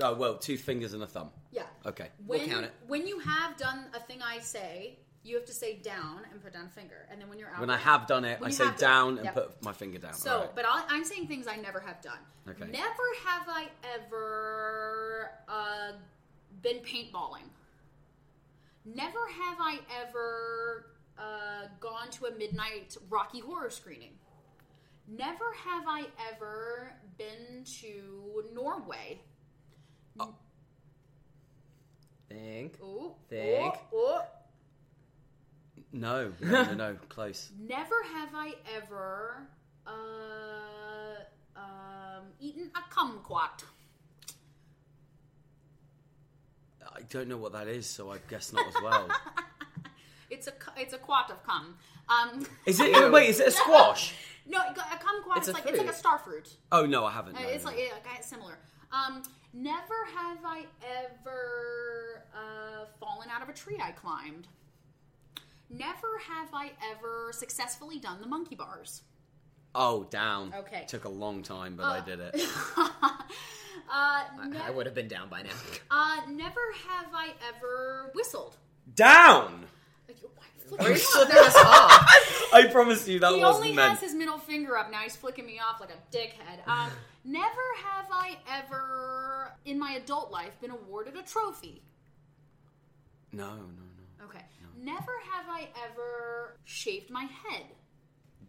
Oh 0.00 0.14
well, 0.14 0.36
two 0.36 0.56
fingers 0.58 0.92
and 0.92 1.02
a 1.02 1.06
thumb. 1.06 1.30
Yeah. 1.52 1.62
Okay. 1.86 2.08
When, 2.26 2.40
We'll 2.40 2.48
count 2.48 2.64
it. 2.66 2.72
When 2.86 3.06
you 3.06 3.18
have 3.20 3.56
done 3.56 3.86
a 3.94 4.00
thing 4.00 4.20
I 4.22 4.38
say, 4.40 4.98
you 5.22 5.36
have 5.36 5.44
to 5.46 5.52
say 5.52 5.76
down 5.76 6.20
and 6.30 6.42
put 6.42 6.52
down 6.54 6.66
a 6.66 6.68
finger, 6.68 7.06
and 7.10 7.20
then 7.20 7.28
when 7.28 7.38
you're 7.38 7.50
out. 7.50 7.60
When 7.60 7.70
I 7.70 7.76
have 7.76 8.06
done 8.06 8.24
it, 8.24 8.40
I 8.42 8.50
say 8.50 8.64
done- 8.64 8.74
down 8.78 9.16
and 9.18 9.24
yep. 9.26 9.34
put 9.34 9.62
my 9.62 9.72
finger 9.72 9.98
down. 9.98 10.14
So, 10.14 10.32
Alright. 10.32 10.54
but 10.54 10.64
I'll, 10.64 10.84
I'm 10.88 11.04
saying 11.04 11.26
things 11.28 11.46
I 11.46 11.56
never 11.56 11.80
have 11.80 12.00
done. 12.00 12.18
Okay. 12.48 12.70
Never 12.70 13.06
have 13.26 13.46
I 13.48 13.68
ever 13.94 15.30
uh, 15.48 15.92
been 16.62 16.78
paintballing. 16.78 17.48
Never 18.86 19.26
have 19.28 19.58
I 19.60 19.78
ever 20.00 20.86
uh, 21.18 21.66
gone 21.80 22.10
to 22.12 22.26
a 22.26 22.32
midnight 22.32 22.96
Rocky 23.10 23.40
Horror 23.40 23.70
screening. 23.70 24.12
Never 25.06 25.52
have 25.64 25.84
I 25.86 26.06
ever 26.32 26.94
been 27.18 27.64
to 27.80 28.44
Norway. 28.54 29.20
Think. 32.28 32.78
Ooh, 32.80 33.12
Think. 33.28 33.74
ooh, 33.92 33.96
ooh. 33.96 34.18
No, 35.92 36.32
no, 36.40 36.62
no, 36.64 36.74
no, 36.74 36.96
close. 37.08 37.50
Never 37.58 37.94
have 38.14 38.30
I 38.34 38.54
ever 38.76 39.46
uh, 39.86 39.90
um, 41.56 42.24
eaten 42.40 42.70
a 42.74 42.94
kumquat. 42.94 43.64
I 46.94 47.02
don't 47.08 47.28
know 47.28 47.36
what 47.36 47.52
that 47.52 47.68
is, 47.68 47.86
so 47.86 48.10
I 48.10 48.18
guess 48.28 48.52
not 48.52 48.66
as 48.66 48.74
well. 48.82 49.08
It's 50.30 50.46
a 50.46 50.52
it's 50.76 50.92
a 50.92 50.98
quat 50.98 51.28
of 51.30 51.42
cum. 51.44 51.74
Um, 52.08 52.46
is 52.64 52.78
it? 52.78 53.12
wait, 53.12 53.30
is 53.30 53.40
it 53.40 53.48
a 53.48 53.50
squash? 53.50 54.14
no, 54.46 54.58
a 54.58 54.62
kumquat 54.72 55.38
It's 55.38 55.48
is 55.48 55.54
like 55.54 55.66
it's 55.66 55.76
like 55.76 55.88
a 55.88 55.90
fruit. 55.90 55.94
star 55.96 56.18
fruit. 56.18 56.56
Oh 56.70 56.86
no, 56.86 57.04
I 57.04 57.10
haven't. 57.10 57.36
Uh, 57.36 57.40
no, 57.40 57.48
it's 57.48 57.64
no. 57.64 57.70
like 57.70 57.80
yeah, 57.80 58.20
similar. 58.20 58.56
Um, 58.92 59.22
never 59.52 60.04
have 60.16 60.38
I 60.44 60.66
ever 60.88 62.24
uh, 62.32 62.86
fallen 63.00 63.28
out 63.28 63.42
of 63.42 63.48
a 63.48 63.52
tree 63.52 63.80
I 63.82 63.90
climbed. 63.90 64.46
Never 65.70 66.18
have 66.28 66.48
I 66.52 66.72
ever 66.90 67.30
successfully 67.32 67.98
done 67.98 68.20
the 68.20 68.26
monkey 68.26 68.56
bars. 68.56 69.02
Oh, 69.74 70.04
down. 70.10 70.52
Okay. 70.52 70.84
Took 70.88 71.04
a 71.04 71.08
long 71.08 71.42
time, 71.44 71.76
but 71.76 71.84
I 71.86 72.00
did 72.00 72.18
it. 72.18 72.34
uh, 72.76 73.08
I, 73.88 74.48
ne- 74.48 74.58
I 74.58 74.70
would 74.70 74.86
have 74.86 74.96
been 74.96 75.06
down 75.06 75.28
by 75.28 75.42
now. 75.42 75.50
uh, 75.90 76.22
never 76.28 76.60
have 76.88 77.06
I 77.14 77.30
ever 77.48 78.10
whistled. 78.14 78.56
Down. 78.96 79.64
Are 80.08 80.12
you 80.20 80.28
flicking 80.66 80.86
Are 80.86 80.88
you 80.88 80.94
me 80.96 81.00
off? 81.00 81.06
slipping 81.06 81.36
us 81.38 81.56
off? 81.56 82.50
I 82.52 82.66
promise 82.72 83.06
you 83.06 83.20
that 83.20 83.32
he 83.32 83.40
wasn't 83.40 83.64
only 83.66 83.76
meant. 83.76 83.90
has 83.90 84.00
his 84.00 84.14
middle 84.14 84.38
finger 84.38 84.76
up 84.76 84.90
now. 84.90 84.98
He's 84.98 85.14
flicking 85.14 85.46
me 85.46 85.60
off 85.60 85.80
like 85.80 85.90
a 85.90 86.16
dickhead. 86.16 86.66
Um, 86.66 86.90
never 87.24 87.46
have 87.84 88.06
I 88.10 88.38
ever, 88.50 89.52
in 89.64 89.78
my 89.78 89.92
adult 89.92 90.32
life, 90.32 90.60
been 90.60 90.72
awarded 90.72 91.14
a 91.16 91.22
trophy. 91.22 91.82
No, 93.32 93.50
no, 93.50 93.54
no. 93.54 94.24
Okay. 94.24 94.40
Never 94.82 95.12
have 95.32 95.46
I 95.48 95.68
ever 95.84 96.56
shaved 96.64 97.10
my 97.10 97.24
head. 97.24 97.64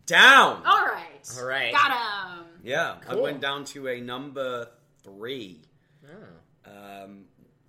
Down. 0.06 0.63
All 0.65 0.86
right. 0.86 1.30
All 1.38 1.46
right. 1.46 1.72
Got 1.74 1.91
him. 1.91 2.46
Yeah, 2.63 2.96
I 3.08 3.13
Cool. 3.13 3.22
went 3.24 3.41
down 3.41 3.65
to 3.65 3.88
a 3.88 4.02
number 4.02 4.67
three. 5.04 5.62
Oh. 6.06 6.72
Um, 7.04 7.26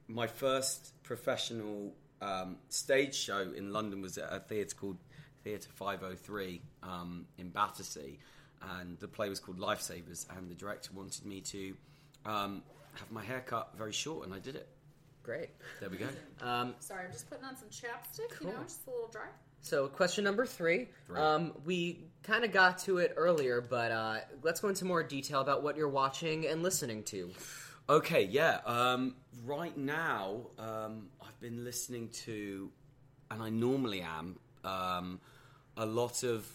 my 0.08 0.26
first 0.26 0.92
professional 1.02 1.92
um, 2.20 2.56
stage 2.68 3.14
show 3.14 3.40
in 3.56 3.72
London 3.72 4.00
was 4.00 4.16
at 4.18 4.32
a 4.32 4.38
theatre 4.40 4.76
called 4.76 4.98
Theatre 5.44 5.68
503 5.74 6.62
um, 6.82 7.26
in 7.38 7.48
Battersea, 7.50 8.18
and 8.78 8.98
the 8.98 9.08
play 9.08 9.28
was 9.28 9.40
called 9.40 9.58
Lifesavers, 9.58 10.26
and 10.36 10.50
the 10.50 10.54
director 10.54 10.90
wanted 10.94 11.24
me 11.26 11.40
to 11.42 11.76
um, 12.24 12.62
have 12.94 13.10
my 13.10 13.22
hair 13.24 13.42
cut 13.44 13.70
very 13.76 13.92
short, 13.92 14.24
and 14.26 14.34
I 14.34 14.38
did 14.38 14.54
it. 14.56 14.68
Great. 15.22 15.50
There 15.80 15.88
we 15.88 15.98
go. 15.98 16.08
Um, 16.40 16.74
Sorry, 16.80 17.04
I'm 17.04 17.12
just 17.12 17.30
putting 17.30 17.44
on 17.44 17.56
some 17.56 17.68
chapstick, 17.68 18.40
you 18.40 18.48
know, 18.48 18.62
just 18.64 18.86
a 18.86 18.90
little 18.90 19.08
dry. 19.08 19.28
so, 19.60 19.86
question 19.86 20.24
number 20.24 20.44
three. 20.44 20.88
Three. 21.06 21.20
Um, 21.20 21.52
we 21.64 22.00
kind 22.24 22.44
of 22.44 22.52
got 22.52 22.78
to 22.80 22.98
it 22.98 23.14
earlier, 23.16 23.60
but 23.60 23.92
uh, 23.92 24.16
let's 24.42 24.60
go 24.60 24.68
into 24.68 24.84
more 24.84 25.02
detail 25.02 25.40
about 25.40 25.62
what 25.62 25.76
you're 25.76 25.88
watching 25.88 26.46
and 26.46 26.62
listening 26.62 27.04
to. 27.04 27.30
Okay, 27.88 28.24
yeah. 28.24 28.58
Um, 28.66 29.14
right 29.44 29.76
now, 29.76 30.46
um, 30.58 31.08
I've 31.20 31.38
been 31.40 31.64
listening 31.64 32.08
to, 32.24 32.70
and 33.30 33.42
I 33.42 33.48
normally 33.48 34.02
am, 34.02 34.38
um, 34.64 35.20
a 35.76 35.86
lot 35.86 36.22
of 36.24 36.46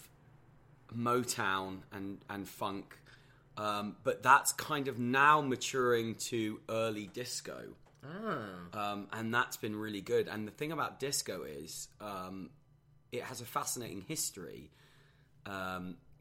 Motown 0.94 1.78
and, 1.92 2.18
and 2.28 2.48
funk, 2.48 2.98
um, 3.56 3.96
but 4.04 4.22
that's 4.22 4.52
kind 4.52 4.88
of 4.88 4.98
now 4.98 5.40
maturing 5.40 6.14
to 6.16 6.60
early 6.68 7.08
disco. 7.12 7.74
Ah. 8.04 8.92
Um, 8.92 9.08
and 9.12 9.32
that's 9.32 9.56
been 9.56 9.76
really 9.76 10.00
good. 10.00 10.28
And 10.28 10.46
the 10.46 10.52
thing 10.52 10.72
about 10.72 11.00
disco 11.00 11.42
is 11.42 11.88
um, 12.00 12.50
it 13.12 13.22
has 13.22 13.40
a 13.40 13.44
fascinating 13.44 14.02
history 14.02 14.70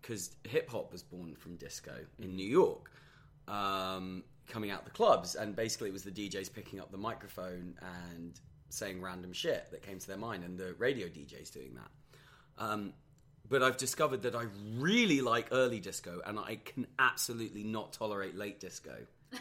because 0.02 0.32
hip 0.44 0.70
hop 0.70 0.92
was 0.92 1.04
born 1.04 1.36
from 1.36 1.56
disco 1.58 1.94
in 2.20 2.36
New 2.36 2.48
York, 2.48 2.92
um, 3.48 4.24
coming 4.48 4.72
out 4.72 4.86
the 4.86 4.92
clubs, 4.92 5.36
and 5.36 5.56
basically 5.56 5.90
it 5.90 5.94
was 5.94 6.04
the 6.04 6.12
DJs 6.12 6.54
picking 6.54 6.80
up 6.80 6.92
the 6.92 6.98
microphone 6.98 7.76
and 8.16 8.40
saying 8.70 9.02
random 9.02 9.34
shit 9.34 9.70
that 9.72 9.82
came 9.82 10.00
to 10.00 10.08
their 10.08 10.18
mind, 10.18 10.44
and 10.44 10.58
the 10.58 10.74
radio 10.76 11.08
DJs 11.08 11.52
doing 11.52 11.76
that. 11.76 12.64
Um, 12.64 12.94
but 13.50 13.64
I've 13.64 13.78
discovered 13.78 14.24
that 14.24 14.36
I 14.36 14.46
really 14.78 15.22
like 15.22 15.50
early 15.52 15.80
disco, 15.80 16.22
and 16.26 16.40
I 16.40 16.60
can 16.64 16.88
absolutely 17.00 17.64
not 17.64 17.94
tolerate 17.94 18.36
late 18.36 18.60
disco. 18.60 18.96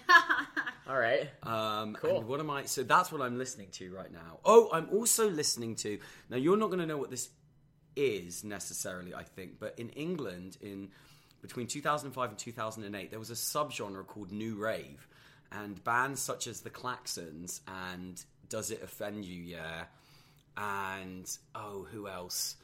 All 0.89 0.99
right. 0.99 1.29
Um, 1.43 1.95
Cool. 1.95 2.19
And 2.19 2.29
what 2.29 2.41
am 2.41 2.51
I? 2.51 2.65
So 2.65 2.83
that's 2.83 3.11
what 3.11 3.21
I'm 3.21 3.39
listening 3.39 3.69
to 3.73 3.93
right 3.93 4.13
now. 4.13 4.39
Oh, 4.45 4.69
I'm 4.73 4.89
also 4.91 5.29
listening 5.29 5.75
to. 5.77 5.99
Now 6.31 6.37
you're 6.37 6.57
not 6.57 6.67
going 6.67 6.79
to 6.79 6.87
know 6.87 6.97
what 6.97 7.11
this 7.11 7.29
is 7.97 8.45
necessarily, 8.45 9.15
I 9.15 9.23
think, 9.23 9.59
but 9.59 9.75
in 9.79 9.89
England, 9.91 10.59
in 10.61 10.91
between 11.43 11.67
2005 11.67 12.31
and 12.31 12.39
2008, 12.39 13.11
there 13.11 13.19
was 13.19 13.31
a 13.31 13.35
subgenre 13.35 14.07
called 14.07 14.31
new 14.33 14.57
rave, 14.57 15.09
and 15.51 15.83
bands 15.83 16.21
such 16.21 16.47
as 16.47 16.61
the 16.61 16.71
Klaxons 16.71 17.61
and 17.67 18.23
Does 18.49 18.71
It 18.71 18.83
Offend 18.83 19.25
You? 19.25 19.43
Yeah, 19.43 19.85
and 20.57 21.29
oh, 21.55 21.87
who 21.91 22.09
else? 22.09 22.57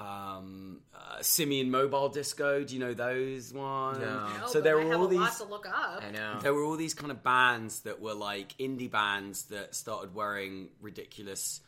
Um, 0.00 0.80
uh, 0.94 1.20
Simian 1.20 1.70
Mobile 1.70 2.08
Disco. 2.08 2.64
Do 2.64 2.72
you 2.74 2.80
know 2.80 2.94
those 2.94 3.52
ones? 3.52 3.98
No. 3.98 4.28
No, 4.40 4.46
So 4.46 4.54
but 4.54 4.64
there 4.64 4.78
were 4.78 4.94
all 4.94 5.06
these. 5.06 5.36
to 5.38 5.44
look 5.44 5.66
up. 5.68 6.02
I 6.02 6.10
know. 6.10 6.38
There 6.40 6.54
were 6.54 6.64
all 6.64 6.76
these 6.76 6.94
kind 6.94 7.10
of 7.12 7.22
bands 7.22 7.80
that 7.80 8.00
were 8.00 8.14
like 8.14 8.56
indie 8.58 8.90
bands 8.90 9.44
that 9.44 9.74
started 9.74 10.14
wearing 10.14 10.68
ridiculous, 10.80 11.60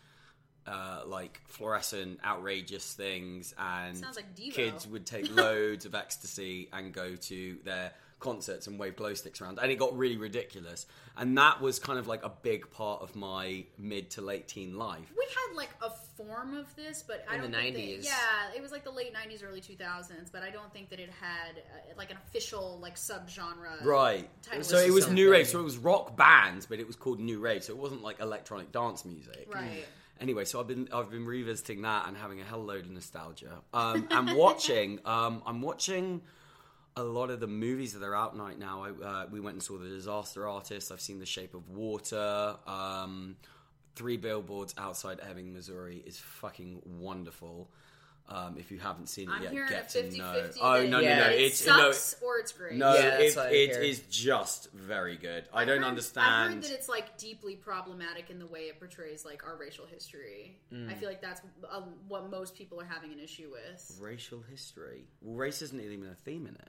uh, 0.67 1.03
like 1.07 1.41
fluorescent, 1.47 2.21
outrageous 2.25 2.95
things, 2.95 3.55
and 3.59 3.97
Sounds 3.99 4.17
like 4.17 4.35
Devo. 4.35 4.55
kids 4.55 4.89
would 4.89 5.05
take 5.05 5.31
loads 5.37 5.85
of 5.85 5.95
ecstasy 5.95 6.69
and 6.73 6.93
go 6.95 7.15
to 7.17 7.59
their 7.65 7.93
concerts 8.23 8.67
and 8.67 8.79
wave 8.79 8.97
glow 8.97 9.13
sticks 9.13 9.41
around, 9.43 9.59
and 9.61 9.71
it 9.71 9.77
got 9.77 9.95
really 9.97 10.17
ridiculous. 10.17 10.87
And 11.19 11.37
that 11.37 11.61
was 11.61 11.79
kind 11.79 11.99
of 11.99 12.07
like 12.07 12.25
a 12.25 12.31
big 12.31 12.71
part 12.71 13.03
of 13.03 13.15
my 13.15 13.65
mid 13.79 14.09
to 14.13 14.23
late 14.23 14.49
teen 14.49 14.79
life. 14.79 15.13
We 15.15 15.27
had 15.27 15.55
like 15.57 15.69
a 15.83 15.91
form 15.91 16.57
of 16.57 16.75
this, 16.77 17.05
but 17.07 17.27
I 17.31 17.35
In 17.37 17.43
the 17.43 17.49
don't 17.49 17.61
think 17.61 17.75
that- 17.77 17.83
90s. 17.83 18.05
yeah, 18.07 18.57
it 18.57 18.63
was 18.63 18.73
like 18.73 18.85
the 18.85 18.91
late 18.91 19.13
'90s, 19.13 19.45
early 19.47 19.61
2000s. 19.61 20.31
But 20.33 20.43
I 20.43 20.49
don't 20.51 20.73
think 20.73 20.89
that 20.89 21.01
it 21.01 21.11
had 21.11 21.59
uh, 21.59 21.93
like 21.99 22.11
an 22.11 22.17
official 22.27 22.79
like 22.81 22.97
subgenre. 22.97 23.85
Right. 23.85 24.31
Title 24.43 24.65
So 24.65 24.79
it 24.79 24.91
was 24.93 25.11
new 25.11 25.31
rave. 25.31 25.47
So 25.49 25.61
it 25.61 25.65
was 25.65 25.77
rock 25.77 26.17
bands, 26.17 26.65
but 26.65 26.79
it 26.81 26.87
was 26.87 26.97
called 26.97 27.21
new 27.21 27.41
rave. 27.41 27.65
So 27.65 27.73
it 27.75 27.79
wasn't 27.79 28.03
like 28.03 28.21
electronic 28.21 28.73
dance 28.73 29.05
music. 29.05 29.49
Right. 29.53 29.85
Anyway, 30.21 30.45
so 30.45 30.61
I've 30.61 30.69
been 30.69 30.89
I've 30.93 31.11
been 31.11 31.27
revisiting 31.27 31.83
that 31.83 32.07
and 32.07 32.17
having 32.17 32.41
a 32.41 32.45
hell 32.45 32.63
load 32.65 32.85
of 32.85 32.91
nostalgia. 32.93 33.61
Um, 33.75 34.07
and 34.11 34.35
watching. 34.37 35.01
Um, 35.05 35.43
I'm 35.45 35.61
watching 35.63 36.23
a 36.97 37.03
lot 37.03 37.31
of 37.31 37.41
the 37.41 37.47
movies 37.47 37.95
that 37.95 38.03
are 38.03 38.15
out 38.15 38.37
right 38.39 38.59
now. 38.59 38.85
I, 38.85 39.05
uh, 39.05 39.27
we 39.31 39.41
went 39.41 39.55
and 39.55 39.63
saw 39.63 39.79
The 39.79 39.89
Disaster 39.89 40.47
Artist. 40.47 40.93
I've 40.93 41.01
seen 41.01 41.19
The 41.19 41.27
Shape 41.27 41.55
of 41.55 41.69
Water. 41.71 42.57
Um, 42.67 43.37
Three 43.95 44.17
Billboards 44.17 44.75
Outside 44.79 45.21
Ebbing, 45.29 45.53
Missouri 45.53 46.03
is 46.07 46.19
fucking 46.19 46.81
wonderful. 46.87 47.69
Um, 48.29 48.57
if 48.57 48.71
you 48.71 48.79
haven't 48.79 49.09
seen 49.09 49.29
it 49.29 49.33
I'm 49.33 49.43
yet, 49.43 49.53
hearing 49.53 49.69
get 49.69 49.89
to 49.91 50.17
know. 50.17 50.33
50 50.33 50.61
Oh 50.63 50.87
no, 50.87 51.01
Yeah. 51.01 51.19
no, 51.19 51.25
no! 51.25 51.31
it 51.33 51.41
It's 51.41 51.67
no, 51.67 51.91
sucks 51.93 52.17
or 52.23 52.39
it's 52.39 52.53
great. 52.53 52.77
no, 52.77 52.95
Yeah, 52.95 53.19
it, 53.19 53.37
what 53.37 53.47
I 53.47 53.51
it 53.51 53.71
hear. 53.73 53.81
is 53.83 53.99
just 54.09 54.71
very 54.73 55.17
good. 55.17 55.45
I 55.53 55.63
I've 55.63 55.67
don't 55.69 55.79
heard- 55.79 55.87
understand. 55.89 56.27
I've 56.27 56.53
heard 56.55 56.63
that 56.63 56.71
it's 56.71 56.89
like 56.89 57.19
deeply 57.19 57.57
problematic 57.57 58.31
in 58.31 58.39
the 58.39 58.47
way 58.47 58.61
it 58.69 58.79
portrays 58.79 59.25
like 59.27 59.45
our 59.45 59.57
racial 59.57 59.85
history. 59.87 60.57
Mm. 60.73 60.89
I 60.91 60.95
feel 60.95 61.09
like 61.11 61.21
that's 61.21 61.43
um, 61.71 61.95
what 62.09 62.31
most 62.31 62.55
people 62.55 62.81
are 62.81 62.85
having 62.87 63.13
an 63.13 63.19
issue 63.19 63.51
with. 63.51 63.99
racial 64.01 64.41
history. 64.51 65.05
Well, 65.21 65.35
race 65.37 65.61
isn't 65.61 65.79
even 65.81 66.09
a 66.09 66.15
theme 66.15 66.47
in 66.47 66.55
it. 66.55 66.69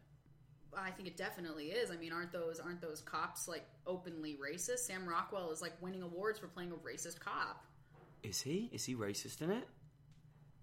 I 0.78 0.92
think 0.92 1.08
it 1.08 1.18
definitely 1.18 1.68
is. 1.68 1.92
I 1.92 1.98
mean, 1.98 2.12
aren't 2.12 2.32
those 2.32 2.60
aren't 2.60 2.82
those 2.82 3.02
cops 3.02 3.48
like 3.48 3.66
openly 3.88 4.38
racist? 4.44 4.80
Sam 4.80 5.08
Rockwell 5.08 5.52
is 5.52 5.62
like 5.62 5.74
winning 5.82 6.02
awards 6.02 6.40
for 6.40 6.48
playing 6.48 6.72
a 6.72 6.76
racist 6.76 7.20
cop. 7.20 7.64
Is 8.24 8.42
he? 8.42 8.70
Is 8.72 8.86
he 8.86 8.96
racist 8.96 9.42
in 9.42 9.52
it? 9.52 9.68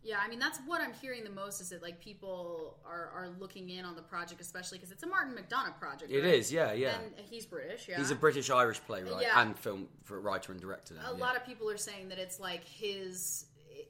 Yeah, 0.03 0.17
I 0.25 0.29
mean 0.29 0.39
that's 0.39 0.59
what 0.67 0.81
I'm 0.81 0.95
hearing 0.95 1.25
the 1.25 1.31
most 1.31 1.61
is 1.61 1.69
that 1.71 1.83
like 1.83 2.01
people 2.01 2.79
are 2.87 3.11
are 3.15 3.29
looking 3.39 3.69
in 3.69 3.85
on 3.85 3.97
the 3.97 4.03
project, 4.03 4.41
especially 4.41 4.79
because 4.79 4.93
it's 4.93 5.03
a 5.03 5.07
Martin 5.07 5.35
McDonagh 5.35 5.79
project. 5.79 6.11
It 6.11 6.23
right? 6.23 6.35
is, 6.35 6.51
yeah, 6.51 6.73
yeah. 6.73 6.95
And 6.95 7.27
he's 7.29 7.45
British. 7.45 7.87
Yeah, 7.87 7.99
He's 7.99 8.11
a 8.11 8.15
British 8.15 8.49
Irish 8.49 8.81
playwright 8.87 9.23
Yeah. 9.23 9.43
and 9.43 9.59
film 9.59 9.89
for 10.05 10.19
writer 10.21 10.53
and 10.53 10.61
director. 10.61 10.95
Now, 10.95 11.13
a 11.13 11.17
yeah. 11.17 11.23
lot 11.23 11.37
of 11.37 11.45
people 11.45 11.69
are 11.69 11.77
saying 11.77 12.09
that 12.09 12.19
it's 12.19 12.41
like 12.41 12.65
his 12.65 13.45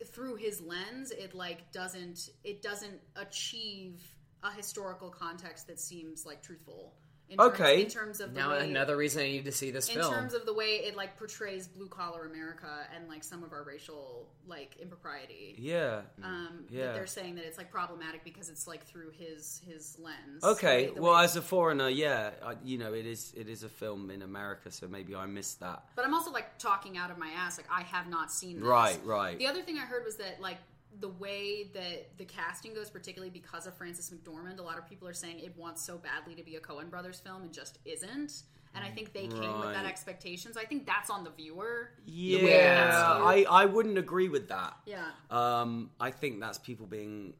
through 0.06 0.36
his 0.36 0.60
lens 0.60 1.10
it 1.10 1.34
like 1.34 1.70
doesn't 1.72 2.30
it 2.42 2.62
doesn't 2.62 3.00
achieve 3.16 4.02
a 4.42 4.50
historical 4.52 5.10
context 5.10 5.66
that 5.66 5.78
seems 5.78 6.24
like 6.26 6.42
truthful 6.42 6.94
in 7.28 7.36
terms, 7.38 7.52
Okay. 7.54 7.82
in 7.84 7.88
terms 7.88 8.18
of 8.20 8.34
the 8.34 8.40
Now 8.40 8.50
way, 8.50 8.68
another 8.68 8.96
reason 8.96 9.22
I 9.22 9.26
need 9.28 9.44
to 9.44 9.52
see 9.52 9.70
this 9.70 9.88
in 9.88 9.94
film. 10.00 10.12
terms 10.12 10.34
of 10.34 10.46
the 10.46 10.52
way 10.52 10.78
it 10.84 10.96
like 10.96 11.16
portrays 11.16 11.68
blue 11.68 11.86
collar 11.86 12.26
America 12.26 12.88
and 12.92 13.06
like 13.08 13.22
some 13.22 13.44
of 13.44 13.52
our 13.52 13.62
racial 13.62 14.26
like 14.48 14.74
impropriety 14.80 15.54
yeah. 15.56 16.00
um 16.24 16.64
Yeah. 16.68 16.86
that 16.86 16.94
they're 16.94 17.06
saying 17.06 17.36
that 17.36 17.44
it's 17.44 17.56
like 17.56 17.70
problematic 17.70 18.24
because 18.24 18.48
it's 18.48 18.66
like 18.66 18.82
through 18.84 19.10
his 19.10 19.60
his 19.64 19.96
lens 20.00 20.40
The 20.42 20.48
Okay. 20.48 20.88
way- 20.88 20.94
the 20.94 21.02
Well, 21.02 21.14
as 21.18 21.36
a 21.36 21.42
foreigner, 21.42 21.88
yeah, 21.88 22.30
I, 22.44 22.56
you 22.64 22.78
know, 22.78 22.94
it 22.94 23.06
is 23.06 23.32
it 23.36 23.48
is 23.48 23.62
a 23.62 23.68
film 23.68 24.10
in 24.10 24.22
America, 24.22 24.72
so 24.72 24.88
maybe 24.88 25.14
I 25.14 25.26
missed 25.26 25.60
that. 25.60 25.84
but 25.94 26.04
I'm 26.04 26.14
also 26.14 26.32
like 26.32 26.58
talking 26.58 26.98
out 26.98 27.12
of 27.12 27.18
my 27.18 27.30
ass 27.30 27.58
like 27.58 27.68
I 27.70 27.82
have 27.82 28.08
not 28.08 28.32
seen 28.32 28.56
this. 28.58 28.64
Right, 28.68 28.98
right. 29.04 29.38
The 29.38 29.46
other 29.46 29.62
thing 29.62 29.76
I 29.78 29.82
heard 29.82 30.04
was 30.04 30.16
that 30.16 30.40
like 30.40 30.58
the 30.98 31.08
way 31.08 31.70
that 31.74 32.18
the 32.18 32.24
casting 32.24 32.74
goes, 32.74 32.90
particularly 32.90 33.30
because 33.30 33.66
of 33.66 33.74
Frances 33.74 34.10
McDormand, 34.10 34.58
a 34.58 34.62
lot 34.62 34.78
of 34.78 34.88
people 34.88 35.06
are 35.08 35.12
saying 35.14 35.38
it 35.40 35.56
wants 35.56 35.82
so 35.82 35.96
badly 35.98 36.34
to 36.34 36.42
be 36.42 36.56
a 36.56 36.60
Coen 36.60 36.90
Brothers 36.90 37.20
film 37.20 37.42
and 37.42 37.52
just 37.52 37.78
isn't. 37.84 38.42
And 38.74 38.84
I 38.84 38.90
think 38.90 39.12
they 39.12 39.26
came 39.26 39.58
with 39.60 39.72
that 39.72 39.82
Right. 39.82 39.86
expectation. 39.86 40.52
So 40.52 40.60
I 40.60 40.64
think 40.64 40.86
that's 40.86 41.10
on 41.10 41.24
the 41.24 41.30
viewer. 41.30 41.90
Yeah, 42.06 42.38
way 42.44 42.52
that's 42.52 42.94
I, 42.96 43.44
I 43.50 43.64
wouldn't 43.66 43.98
agree 43.98 44.28
with 44.28 44.48
that. 44.48 44.76
Yeah. 44.86 45.06
Um, 45.30 45.90
I 45.98 46.10
think 46.12 46.38
that's 46.40 46.58
people 46.58 46.86
being 46.86 47.34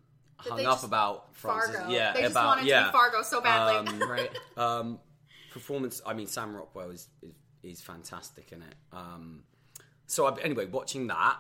That 0.44 0.51
hung 0.51 0.61
up 0.66 0.72
just- 0.74 0.84
about 0.84 1.34
Frances. 1.36 1.76
Fargo. 1.76 1.90
Yeah, 1.92 2.12
they 2.12 2.22
just 2.22 2.32
about 2.32 2.46
wanted 2.46 2.66
yeah. 2.66 2.80
to 2.80 2.86
be 2.86 2.92
Fargo 2.92 3.22
so 3.22 3.40
badly. 3.40 3.92
Um, 4.03 4.11
right? 4.11 4.30
um, 4.57 4.98
performance. 5.53 6.01
I 6.05 6.14
mean, 6.14 6.26
Sam 6.26 6.55
Rockwell 6.57 6.90
is 6.90 7.09
is, 7.22 7.32
is 7.62 7.80
fantastic 7.80 8.51
in 8.53 8.62
it. 8.62 8.74
Um, 8.92 9.44
so 10.07 10.26
I, 10.26 10.36
anyway, 10.40 10.66
watching 10.66 11.07
that, 11.09 11.36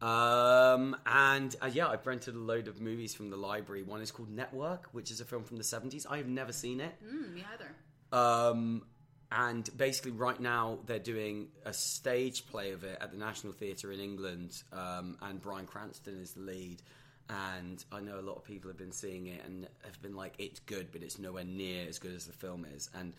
um, 0.00 0.96
and 1.06 1.54
uh, 1.60 1.70
yeah, 1.72 1.88
I've 1.88 2.06
rented 2.06 2.34
a 2.34 2.38
load 2.38 2.68
of 2.68 2.80
movies 2.80 3.14
from 3.14 3.30
the 3.30 3.36
library. 3.36 3.82
One 3.82 4.00
is 4.00 4.10
called 4.10 4.30
Network, 4.30 4.88
which 4.92 5.10
is 5.10 5.20
a 5.20 5.24
film 5.24 5.44
from 5.44 5.56
the 5.56 5.64
seventies. 5.64 6.06
I 6.08 6.18
have 6.18 6.28
never 6.28 6.52
seen 6.52 6.80
it. 6.80 6.94
mm, 7.04 7.34
me 7.34 7.44
either. 7.52 7.70
Um, 8.16 8.84
and 9.30 9.68
basically, 9.76 10.12
right 10.12 10.40
now 10.40 10.78
they're 10.86 10.98
doing 10.98 11.48
a 11.66 11.72
stage 11.72 12.46
play 12.46 12.72
of 12.72 12.84
it 12.84 12.96
at 13.00 13.10
the 13.10 13.18
National 13.18 13.52
Theatre 13.52 13.92
in 13.92 14.00
England, 14.00 14.62
um, 14.72 15.18
and 15.20 15.40
Bryan 15.40 15.66
Cranston 15.66 16.20
is 16.20 16.32
the 16.32 16.40
lead. 16.40 16.82
And 17.30 17.84
I 17.92 18.00
know 18.00 18.18
a 18.18 18.22
lot 18.22 18.36
of 18.36 18.44
people 18.44 18.70
have 18.70 18.78
been 18.78 18.92
seeing 18.92 19.26
it 19.26 19.44
and 19.44 19.68
have 19.84 20.00
been 20.00 20.16
like, 20.16 20.32
"It's 20.38 20.60
good, 20.60 20.90
but 20.92 21.02
it's 21.02 21.18
nowhere 21.18 21.44
near 21.44 21.86
as 21.86 21.98
good 21.98 22.14
as 22.14 22.26
the 22.26 22.32
film 22.32 22.64
is." 22.74 22.88
And 22.94 23.12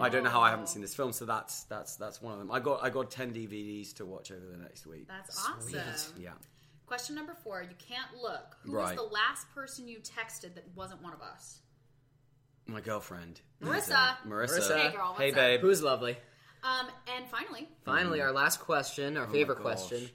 I 0.00 0.08
don't 0.08 0.24
know 0.24 0.30
how 0.30 0.40
I 0.40 0.48
haven't 0.50 0.68
seen 0.68 0.80
this 0.80 0.94
film, 0.94 1.12
so 1.12 1.26
that's 1.26 1.64
that's 1.64 1.96
that's 1.96 2.22
one 2.22 2.32
of 2.32 2.38
them. 2.38 2.50
I 2.50 2.60
got 2.60 2.82
I 2.82 2.88
got 2.88 3.10
ten 3.10 3.32
DVDs 3.34 3.92
to 3.96 4.06
watch 4.06 4.30
over 4.32 4.46
the 4.46 4.56
next 4.56 4.86
week. 4.86 5.06
That's 5.06 5.38
awesome. 5.46 6.14
Yeah, 6.18 6.30
Question 6.86 7.14
number 7.14 7.34
four. 7.44 7.62
You 7.62 7.74
can't 7.78 8.08
look. 8.22 8.56
Who 8.64 8.72
Right. 8.72 8.96
was 8.96 9.06
the 9.08 9.14
last 9.14 9.46
person 9.54 9.86
you 9.86 9.98
texted 9.98 10.54
that 10.54 10.64
wasn't 10.74 11.02
one 11.02 11.12
of 11.12 11.20
us? 11.20 11.58
my 12.66 12.80
girlfriend 12.80 13.40
Marissa. 13.60 14.16
Marissa, 14.24 14.48
Marissa. 14.60 14.76
Hey, 14.80 14.92
girl, 14.96 15.14
hey 15.18 15.26
what's 15.26 15.32
up? 15.32 15.34
babe. 15.36 15.60
Who's 15.60 15.82
lovely? 15.82 16.16
Um, 16.62 16.86
and 17.16 17.26
finally, 17.28 17.68
Finally, 17.84 18.20
our 18.20 18.30
last 18.30 18.60
question, 18.60 19.16
our 19.16 19.26
favorite 19.26 19.58
Mm. 19.58 19.60
Oh 19.62 19.64
gosh. 19.64 19.88
question. 19.88 20.10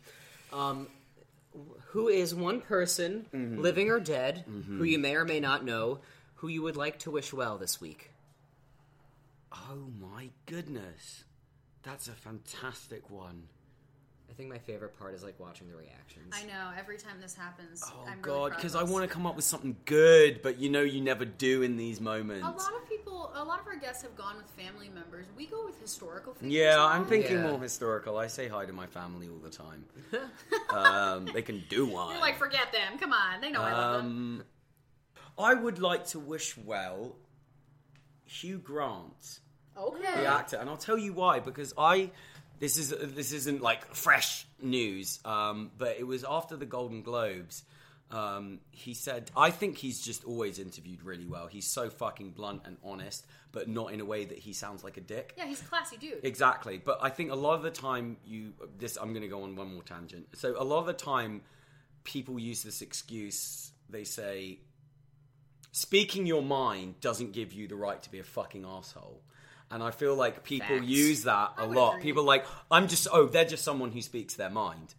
Um, 0.54 0.88
who 1.88 2.08
is 2.08 2.34
one 2.36 2.62
person, 2.62 3.26
Mm-hmm. 3.34 3.62
living 3.62 3.90
or 3.90 4.00
dead, 4.00 4.46
who 4.68 4.84
you 4.84 5.00
may 5.00 5.16
or 5.16 5.26
may 5.26 5.40
not 5.40 5.64
know, 5.66 6.00
who 6.36 6.48
you 6.48 6.62
would 6.62 6.76
like 6.76 7.00
to 7.00 7.12
wish 7.12 7.34
well 7.34 7.58
this 7.58 7.80
week? 7.82 8.12
Oh 9.54 9.88
my 10.00 10.30
goodness, 10.46 11.24
that's 11.84 12.08
a 12.08 12.12
fantastic 12.12 13.10
one. 13.10 13.44
I 14.30 14.34
think 14.34 14.50
my 14.50 14.58
favorite 14.60 14.98
part 15.00 15.16
is 15.16 15.24
like 15.24 15.40
watching 15.40 15.68
the 15.68 15.76
reactions. 15.76 16.34
I 16.34 16.44
know 16.44 16.72
every 16.78 16.98
time 16.98 17.20
this 17.22 17.34
happens. 17.34 17.84
Oh 17.86 18.06
I'm 18.08 18.22
God, 18.22 18.50
because 18.52 18.74
because 18.74 18.76
I 18.76 18.84
want 18.84 19.08
to 19.08 19.14
come 19.14 19.26
up 19.26 19.36
with 19.36 19.46
something 19.46 19.76
good, 19.86 20.42
but 20.44 20.60
you 20.60 20.70
know 20.70 20.82
you 20.82 21.02
never 21.02 21.26
do 21.26 21.64
in 21.64 21.78
these 21.78 22.00
moments. 22.02 22.46
A 22.46 22.50
lot 22.50 22.74
of 22.82 22.88
people, 22.88 23.32
a 23.36 23.44
lot 23.44 23.60
of 23.62 23.68
our 23.68 23.78
guests 23.78 24.04
have 24.04 24.16
gone 24.16 24.36
with 24.38 24.46
family 24.52 24.90
members. 24.94 25.26
We 25.36 25.48
go 25.48 25.66
with 25.66 25.80
historical 25.82 26.34
figures. 26.34 26.54
yeah. 26.54 26.84
I'm 26.84 27.06
thinking 27.06 27.38
Yeah. 27.38 27.50
more 27.50 27.60
historical. 27.60 28.18
I 28.18 28.28
say 28.28 28.48
hi 28.48 28.66
to 28.66 28.74
my 28.74 28.86
family 28.86 29.28
all 29.30 29.40
the 29.40 29.50
time. 29.50 29.86
um, 30.70 31.30
they 31.34 31.42
can 31.42 31.64
do 31.70 31.86
one. 31.88 32.12
You're 32.12 32.22
like, 32.22 32.38
forget 32.38 32.72
them. 32.72 33.00
Come 33.00 33.14
on, 33.14 33.42
they 33.42 33.50
know 33.50 33.62
I 33.62 33.72
love 33.72 34.04
them. 34.04 34.06
um, 34.40 34.44
I 35.40 35.54
would 35.54 35.80
like 35.80 36.06
to 36.08 36.20
wish 36.20 36.58
well 36.58 37.16
Hugh 38.26 38.58
Grant, 38.60 39.40
Okay. 39.78 40.02
the 40.22 40.26
actor, 40.28 40.58
and 40.58 40.70
I'll 40.70 40.78
tell 40.78 40.98
you 40.98 41.14
why. 41.14 41.40
Because 41.40 41.74
I, 41.78 42.12
this 42.60 42.78
is 42.78 42.94
this 43.00 43.32
isn't 43.32 43.62
like 43.62 43.94
fresh 43.94 44.46
news, 44.62 45.20
um, 45.26 45.72
but 45.78 45.98
it 46.00 46.08
was 46.08 46.24
after 46.24 46.56
the 46.56 46.66
Golden 46.66 47.02
Globes. 47.02 47.64
Um, 48.10 48.60
he 48.72 48.94
said, 48.94 49.32
I 49.36 49.52
think 49.52 49.78
he's 49.78 50.00
just 50.00 50.24
always 50.24 50.60
interviewed 50.60 51.04
really 51.04 51.26
well. 51.26 51.48
He's 51.48 51.68
so 51.68 51.90
fucking 51.90 52.32
blunt 52.32 52.62
and 52.64 52.78
honest, 52.82 53.26
but 53.52 53.68
not 53.68 53.92
in 53.92 54.00
a 54.00 54.06
way 54.06 54.24
that 54.24 54.38
he 54.38 54.54
sounds 54.54 54.82
like 54.82 54.96
a 54.96 55.02
dick. 55.02 55.34
Yeah, 55.38 55.46
he's 55.46 55.62
a 55.62 55.66
classy 55.66 55.98
dude. 55.98 56.24
Exactly, 56.24 56.78
but 56.78 57.00
I 57.02 57.10
think 57.10 57.32
a 57.32 57.36
lot 57.36 57.56
of 57.56 57.64
the 57.64 57.72
time 57.72 58.18
you 58.26 58.54
this 58.78 58.98
I'm 58.98 59.10
going 59.10 59.24
to 59.24 59.28
go 59.28 59.44
on 59.44 59.56
one 59.56 59.74
more 59.74 59.84
tangent. 59.84 60.28
So 60.36 60.56
a 60.58 60.64
lot 60.64 60.80
of 60.80 60.86
the 60.86 60.94
time 60.94 61.42
people 62.06 62.40
use 62.40 62.64
this 62.64 62.82
excuse. 62.82 63.72
They 63.90 64.06
say 64.06 64.60
speaking 65.72 66.26
your 66.26 66.42
mind 66.42 67.02
doesn't 67.02 67.34
give 67.34 67.52
you 67.52 67.68
the 67.68 67.76
right 67.76 68.02
to 68.02 68.10
be 68.10 68.20
a 68.20 68.24
fucking 68.24 68.66
asshole. 68.66 69.22
And 69.70 69.84
I 69.84 69.92
feel 69.92 70.16
like 70.16 70.44
people 70.44 70.78
Facts. 70.78 70.88
use 70.88 71.24
that 71.24 71.54
a 71.58 71.66
lot. 71.66 71.96
agree. 71.96 72.04
People 72.04 72.24
like 72.24 72.46
I'm 72.72 72.88
just 72.88 73.08
oh 73.12 73.26
they're 73.26 73.46
just 73.46 73.64
someone 73.64 73.92
who 73.92 74.02
speaks 74.02 74.36
their 74.36 74.50
mind. 74.50 74.96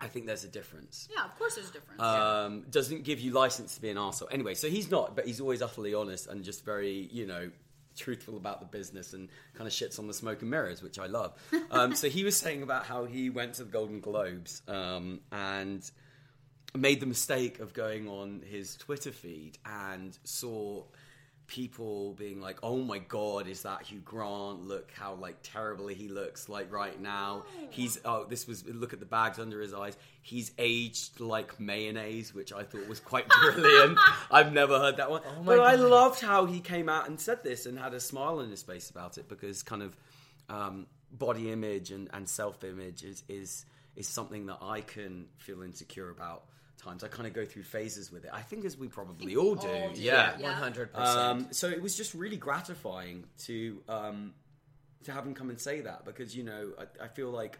I 0.00 0.08
think 0.08 0.26
there's 0.26 0.44
a 0.44 0.48
difference 0.48 1.08
yeah, 1.10 1.24
of 1.24 1.38
course 1.38 1.54
there's 1.54 1.70
a 1.70 1.72
difference. 1.72 2.02
um, 2.02 2.64
doesn't 2.70 3.04
give 3.04 3.18
you 3.18 3.32
license 3.32 3.76
to 3.76 3.80
be 3.80 3.88
an 3.88 3.96
arsehole. 3.96 4.26
Anyway, 4.30 4.54
so 4.54 4.68
he's 4.68 4.90
not, 4.90 5.16
but 5.16 5.24
he's 5.26 5.40
always 5.40 5.62
utterly 5.62 5.94
honest 5.94 6.26
and 6.26 6.44
just 6.44 6.64
very, 6.64 7.08
you 7.10 7.26
know, 7.26 7.50
truthful 7.96 8.36
about 8.36 8.60
the 8.60 8.66
business 8.66 9.14
and 9.14 9.28
kind 9.54 9.66
of 9.66 9.72
shits 9.72 9.98
on 9.98 10.06
the 10.06 10.12
smoke 10.12 10.42
and 10.42 10.50
mirrors, 10.50 10.82
which 10.82 10.98
I 10.98 11.06
love. 11.06 11.32
Um, 11.70 11.94
so 11.94 12.08
he 12.08 12.24
was 12.24 12.36
saying 12.36 12.62
about 12.62 12.84
how 12.84 13.04
he 13.06 13.30
went 13.30 13.54
to 13.54 13.64
the 13.64 13.70
Golden 13.70 14.00
Globes 14.00 14.62
um, 14.68 15.20
and 15.32 15.88
made 16.76 17.00
the 17.00 17.06
mistake 17.06 17.58
of 17.60 17.72
going 17.72 18.06
on 18.08 18.42
his 18.46 18.76
Twitter 18.76 19.12
feed 19.12 19.58
and 19.64 20.16
saw 20.24 20.84
people 21.46 22.14
being 22.14 22.40
like, 22.40 22.58
"Oh 22.62 22.78
my 22.78 22.98
god, 22.98 23.46
is 23.46 23.62
that 23.62 23.82
Hugh 23.82 24.00
Grant? 24.00 24.66
Look 24.66 24.90
how 24.92 25.14
like 25.14 25.36
terribly 25.42 25.94
he 25.94 26.08
looks 26.08 26.48
like 26.48 26.72
right 26.72 27.00
now. 27.00 27.44
He's 27.70 27.98
oh, 28.04 28.24
this 28.24 28.46
was 28.46 28.64
look 28.66 28.92
at 28.92 29.00
the 29.00 29.06
bags 29.06 29.38
under 29.38 29.60
his 29.60 29.72
eyes. 29.74 29.96
He's 30.22 30.52
aged 30.58 31.20
like 31.20 31.58
mayonnaise, 31.60 32.34
which 32.34 32.52
I 32.52 32.62
thought 32.62 32.88
was 32.88 33.00
quite 33.00 33.28
brilliant. 33.40 33.98
I've 34.30 34.52
never 34.52 34.78
heard 34.78 34.96
that 34.98 35.10
one, 35.10 35.22
my 35.44 35.56
but 35.56 35.60
I 35.60 35.76
loved 35.76 36.20
how 36.20 36.46
he 36.46 36.60
came 36.60 36.88
out 36.88 37.08
and 37.08 37.20
said 37.20 37.42
this 37.42 37.66
and 37.66 37.78
had 37.78 37.94
a 37.94 38.00
smile 38.00 38.40
on 38.40 38.50
his 38.50 38.62
face 38.62 38.90
about 38.90 39.18
it 39.18 39.28
because 39.28 39.62
kind 39.62 39.82
of 39.82 39.96
um, 40.48 40.86
body 41.12 41.50
image 41.50 41.90
and, 41.90 42.08
and 42.12 42.28
self 42.28 42.64
image 42.64 43.02
is, 43.02 43.22
is 43.28 43.64
is 43.94 44.06
something 44.06 44.46
that 44.46 44.58
I 44.60 44.82
can 44.82 45.26
feel 45.38 45.62
insecure 45.62 46.10
about. 46.10 46.44
Times 46.78 47.02
I 47.02 47.08
kind 47.08 47.26
of 47.26 47.32
go 47.32 47.44
through 47.44 47.62
phases 47.64 48.12
with 48.12 48.24
it. 48.24 48.30
I 48.32 48.42
think 48.42 48.64
as 48.64 48.76
we 48.76 48.86
probably 48.88 49.34
all 49.36 49.54
do. 49.54 49.66
all 49.68 49.90
do, 49.92 50.00
yeah. 50.00 50.36
Yeah. 50.38 50.42
one 50.42 50.52
hundred 50.54 50.90
Um, 50.94 51.38
percent. 51.38 51.56
so 51.56 51.68
it 51.68 51.80
was 51.82 51.96
just 51.96 52.14
really 52.14 52.36
gratifying 52.36 53.24
to 53.44 53.82
um, 53.88 54.34
to 55.04 55.12
have 55.12 55.24
him 55.26 55.34
come 55.34 55.50
and 55.50 55.58
say 55.60 55.80
that 55.80 56.04
because 56.04 56.36
you 56.36 56.42
know 56.44 56.72
I, 56.78 57.04
I 57.04 57.08
feel 57.08 57.30
like 57.30 57.58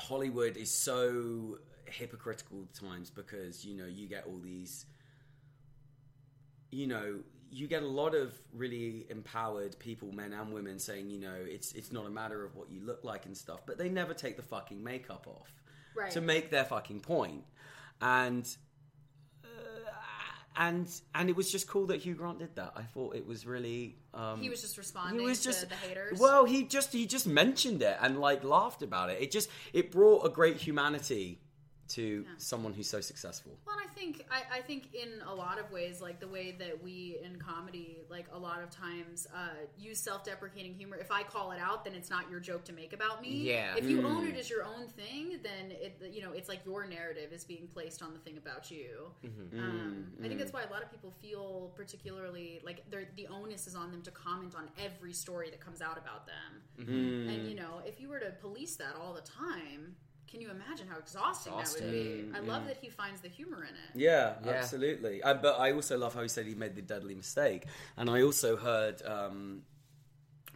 Hollywood 0.00 0.56
is 0.56 0.70
so 0.70 1.58
hypocritical 1.86 2.62
at 2.62 2.74
times 2.74 3.10
because 3.10 3.64
you 3.64 3.76
know 3.76 3.86
you 3.86 4.08
get 4.08 4.26
all 4.26 4.38
these 4.42 4.86
you 6.70 6.86
know 6.86 7.20
you 7.50 7.68
get 7.68 7.82
a 7.82 7.86
lot 7.86 8.14
of 8.14 8.34
really 8.52 9.06
empowered 9.08 9.78
people 9.78 10.10
men 10.12 10.32
and 10.32 10.52
women 10.52 10.78
saying 10.78 11.08
you 11.10 11.18
know 11.20 11.34
it's 11.38 11.72
it's 11.72 11.92
not 11.92 12.04
a 12.06 12.10
matter 12.10 12.44
of 12.44 12.56
what 12.56 12.70
you 12.70 12.80
look 12.80 13.04
like 13.04 13.24
and 13.26 13.36
stuff 13.36 13.60
but 13.66 13.78
they 13.78 13.88
never 13.88 14.12
take 14.14 14.36
the 14.36 14.42
fucking 14.42 14.82
makeup 14.82 15.26
off 15.28 15.52
Right. 15.96 16.10
to 16.10 16.20
make 16.20 16.50
their 16.50 16.64
fucking 16.66 17.00
point 17.00 17.42
and 18.00 18.48
uh, 19.44 19.48
and 20.56 20.88
and 21.14 21.28
it 21.28 21.36
was 21.36 21.50
just 21.50 21.68
cool 21.68 21.86
that 21.86 21.98
Hugh 21.98 22.14
Grant 22.14 22.38
did 22.38 22.54
that. 22.56 22.72
I 22.76 22.82
thought 22.82 23.14
it 23.16 23.26
was 23.26 23.46
really. 23.46 23.96
Um, 24.14 24.40
He 24.40 24.48
was 24.48 24.62
just 24.62 24.78
responding 24.78 25.20
he 25.20 25.26
was 25.26 25.40
to 25.40 25.44
just 25.44 25.68
the 25.68 25.74
haters. 25.76 26.18
Well, 26.18 26.44
he 26.44 26.64
just 26.64 26.92
he 26.92 27.06
just 27.06 27.26
mentioned 27.26 27.82
it 27.82 27.96
and 28.00 28.20
like 28.20 28.44
laughed 28.44 28.82
about 28.82 29.10
it. 29.10 29.20
It 29.20 29.30
just 29.30 29.48
it 29.72 29.90
brought 29.90 30.24
a 30.24 30.28
great 30.28 30.56
humanity 30.56 31.40
to 31.88 32.24
someone 32.38 32.72
who's 32.72 32.88
so 32.88 33.00
successful. 33.00 33.52
Well, 33.66 33.76
I 33.82 33.92
think 33.94 34.24
I, 34.30 34.58
I 34.58 34.60
think 34.60 34.94
in 34.94 35.22
a 35.26 35.34
lot 35.34 35.58
of 35.58 35.70
ways, 35.70 36.00
like 36.00 36.20
the 36.20 36.28
way 36.28 36.54
that 36.58 36.82
we 36.82 37.18
in 37.24 37.36
comedy, 37.36 37.98
like 38.10 38.26
a 38.32 38.38
lot 38.38 38.62
of 38.62 38.70
times, 38.70 39.26
uh, 39.34 39.48
use 39.78 39.98
self-deprecating 40.00 40.74
humor. 40.74 40.96
If 40.96 41.10
I 41.10 41.22
call 41.22 41.52
it 41.52 41.60
out, 41.60 41.84
then 41.84 41.94
it's 41.94 42.10
not 42.10 42.30
your 42.30 42.40
joke 42.40 42.64
to 42.64 42.72
make 42.72 42.92
about 42.92 43.22
me. 43.22 43.30
Yeah. 43.30 43.74
If 43.76 43.88
you 43.88 44.06
own 44.06 44.26
it 44.26 44.34
mm. 44.34 44.38
as 44.38 44.50
your 44.50 44.64
own 44.64 44.88
thing, 44.88 45.38
then 45.42 45.70
it 45.70 46.00
you 46.12 46.22
know 46.22 46.32
it's 46.32 46.48
like 46.48 46.60
your 46.64 46.86
narrative 46.86 47.32
is 47.32 47.44
being 47.44 47.68
placed 47.72 48.02
on 48.02 48.12
the 48.12 48.18
thing 48.20 48.38
about 48.38 48.70
you. 48.70 49.10
Mm-hmm. 49.24 49.58
Um, 49.58 50.06
mm-hmm. 50.14 50.24
I 50.24 50.28
think 50.28 50.38
that's 50.38 50.50
mm-hmm. 50.50 50.60
why 50.60 50.68
a 50.68 50.72
lot 50.72 50.82
of 50.82 50.90
people 50.90 51.12
feel 51.22 51.72
particularly 51.76 52.60
like 52.64 52.84
the 52.90 53.26
onus 53.28 53.66
is 53.66 53.74
on 53.74 53.90
them 53.90 54.02
to 54.02 54.10
comment 54.10 54.54
on 54.54 54.68
every 54.82 55.12
story 55.12 55.50
that 55.50 55.60
comes 55.60 55.80
out 55.80 55.98
about 55.98 56.26
them. 56.26 56.86
And 56.88 57.48
you 57.48 57.54
know, 57.54 57.80
if 57.84 58.00
you 58.00 58.08
were 58.08 58.18
to 58.20 58.30
police 58.30 58.76
that 58.76 58.94
all 59.00 59.12
the 59.12 59.20
time. 59.20 59.96
Can 60.30 60.40
you 60.40 60.50
imagine 60.50 60.88
how 60.88 60.98
exhausting, 60.98 61.52
that 61.56 61.70
would 61.72 61.90
be? 61.90 62.24
I 62.34 62.40
love 62.40 62.66
that 62.66 62.76
he 62.78 62.88
finds 62.88 63.20
the 63.20 63.28
humor 63.28 63.62
in 63.62 63.70
it. 63.70 63.90
Yeah, 63.94 64.34
Yeah. 64.44 64.52
absolutely. 64.52 65.22
Uh, 65.22 65.34
but 65.34 65.58
I 65.58 65.72
also 65.72 65.96
love 65.96 66.14
how 66.14 66.22
he 66.22 66.28
said 66.28 66.46
he 66.46 66.54
made 66.54 66.74
the 66.74 66.82
deadly 66.82 67.14
mistake. 67.14 67.66
And 67.96 68.10
I 68.10 68.22
also 68.22 68.56
heard, 68.56 69.02
um, 69.02 69.62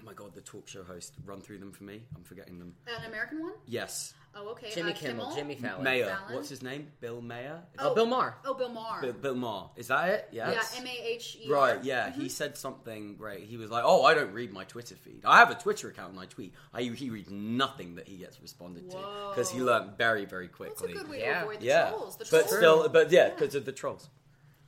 my 0.04 0.12
god, 0.14 0.34
the 0.34 0.40
talk 0.40 0.66
show 0.68 0.82
host 0.82 1.14
run 1.24 1.40
through 1.40 1.58
them 1.58 1.72
for 1.72 1.84
me. 1.84 2.02
I'm 2.16 2.22
forgetting 2.22 2.58
them. 2.58 2.74
An 2.86 3.04
American 3.06 3.40
one? 3.42 3.52
Yes, 3.66 4.14
Oh, 4.32 4.50
okay. 4.50 4.70
Jimmy 4.72 4.92
uh, 4.92 4.94
Kimmel, 4.94 5.34
Jimmy 5.34 5.56
Fallon. 5.56 5.82
Maher. 5.82 6.04
Fallon? 6.06 6.34
What's 6.36 6.48
his 6.48 6.62
name? 6.62 6.86
Bill 7.00 7.20
Maher. 7.20 7.62
Oh, 7.80 7.96
Bill 7.96 8.06
Maher. 8.06 8.36
Oh, 8.44 8.54
Bill 8.54 8.68
Maher. 8.68 9.00
Bill, 9.00 9.12
Bill 9.12 9.34
Maher. 9.34 9.70
Is 9.74 9.88
that 9.88 10.08
it? 10.08 10.28
Yes. 10.30 10.46
yeah, 10.46 10.52
Yes. 10.54 10.78
M 10.78 10.86
A 10.86 10.90
H 11.14 11.38
E. 11.42 11.50
Right, 11.50 11.82
yeah, 11.82 12.12
he 12.12 12.28
said 12.28 12.56
something 12.56 13.16
great. 13.16 13.40
He 13.42 13.56
was 13.56 13.70
like, 13.72 13.82
"Oh, 13.84 14.04
I 14.04 14.14
don't 14.14 14.32
read 14.32 14.52
my 14.52 14.62
Twitter 14.62 14.94
feed. 14.94 15.22
I 15.24 15.38
have 15.38 15.50
a 15.50 15.56
Twitter 15.56 15.88
account 15.88 16.12
and 16.12 16.20
I 16.20 16.26
tweet. 16.26 16.54
I 16.72 16.82
he 16.82 17.10
reads 17.10 17.28
nothing 17.28 17.96
that 17.96 18.06
he 18.06 18.18
gets 18.18 18.40
responded 18.40 18.88
to 18.92 18.96
because 19.30 19.50
he 19.50 19.60
learned 19.60 19.98
very, 19.98 20.26
very 20.26 20.46
That's 20.46 20.54
a 20.60 20.74
quickly. 20.84 20.92
good 20.92 21.08
way 21.08 21.20
Yeah. 21.22 21.34
to 21.40 21.44
avoid 21.46 21.60
the 21.60 21.66
yeah, 21.66 21.88
trolls. 21.90 22.16
The 22.16 22.28
but 22.30 22.48
still, 22.48 22.88
but 22.88 23.10
yeah, 23.10 23.30
because 23.30 23.56
of 23.56 23.64
the 23.64 23.72
trolls. 23.72 24.08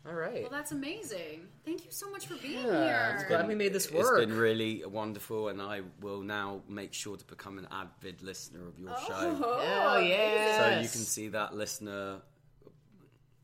All 0.05 0.15
right. 0.15 0.43
Well, 0.43 0.51
that's 0.51 0.73
amazing. 0.73 1.47
Thank 1.65 1.85
you 1.85 1.91
so 1.93 2.11
much 2.11 2.27
for 2.27 2.35
being 2.37 2.67
Yeah, 2.67 3.19
here. 3.19 3.25
glad 3.29 3.47
we 3.47 3.55
made 3.55 3.73
this 3.73 3.91
work. 3.91 4.19
It's 4.19 4.27
been 4.27 4.37
really 4.37 4.83
wonderful, 4.85 5.49
and 5.49 5.63
I 5.63 5.83
will 6.01 6.23
now 6.23 6.63
make 6.69 6.93
sure 6.93 7.17
to 7.17 7.25
become 7.27 7.59
an 7.59 7.69
avid 7.71 8.21
listener 8.21 8.67
of 8.67 8.79
your 8.81 8.97
show, 9.07 9.39
Oh, 9.41 9.61
Hell 9.61 10.03
yeah. 10.09 10.57
so 10.59 10.67
you 10.81 10.89
can 10.89 11.01
see 11.03 11.29
that 11.29 11.55
listener 11.55 12.21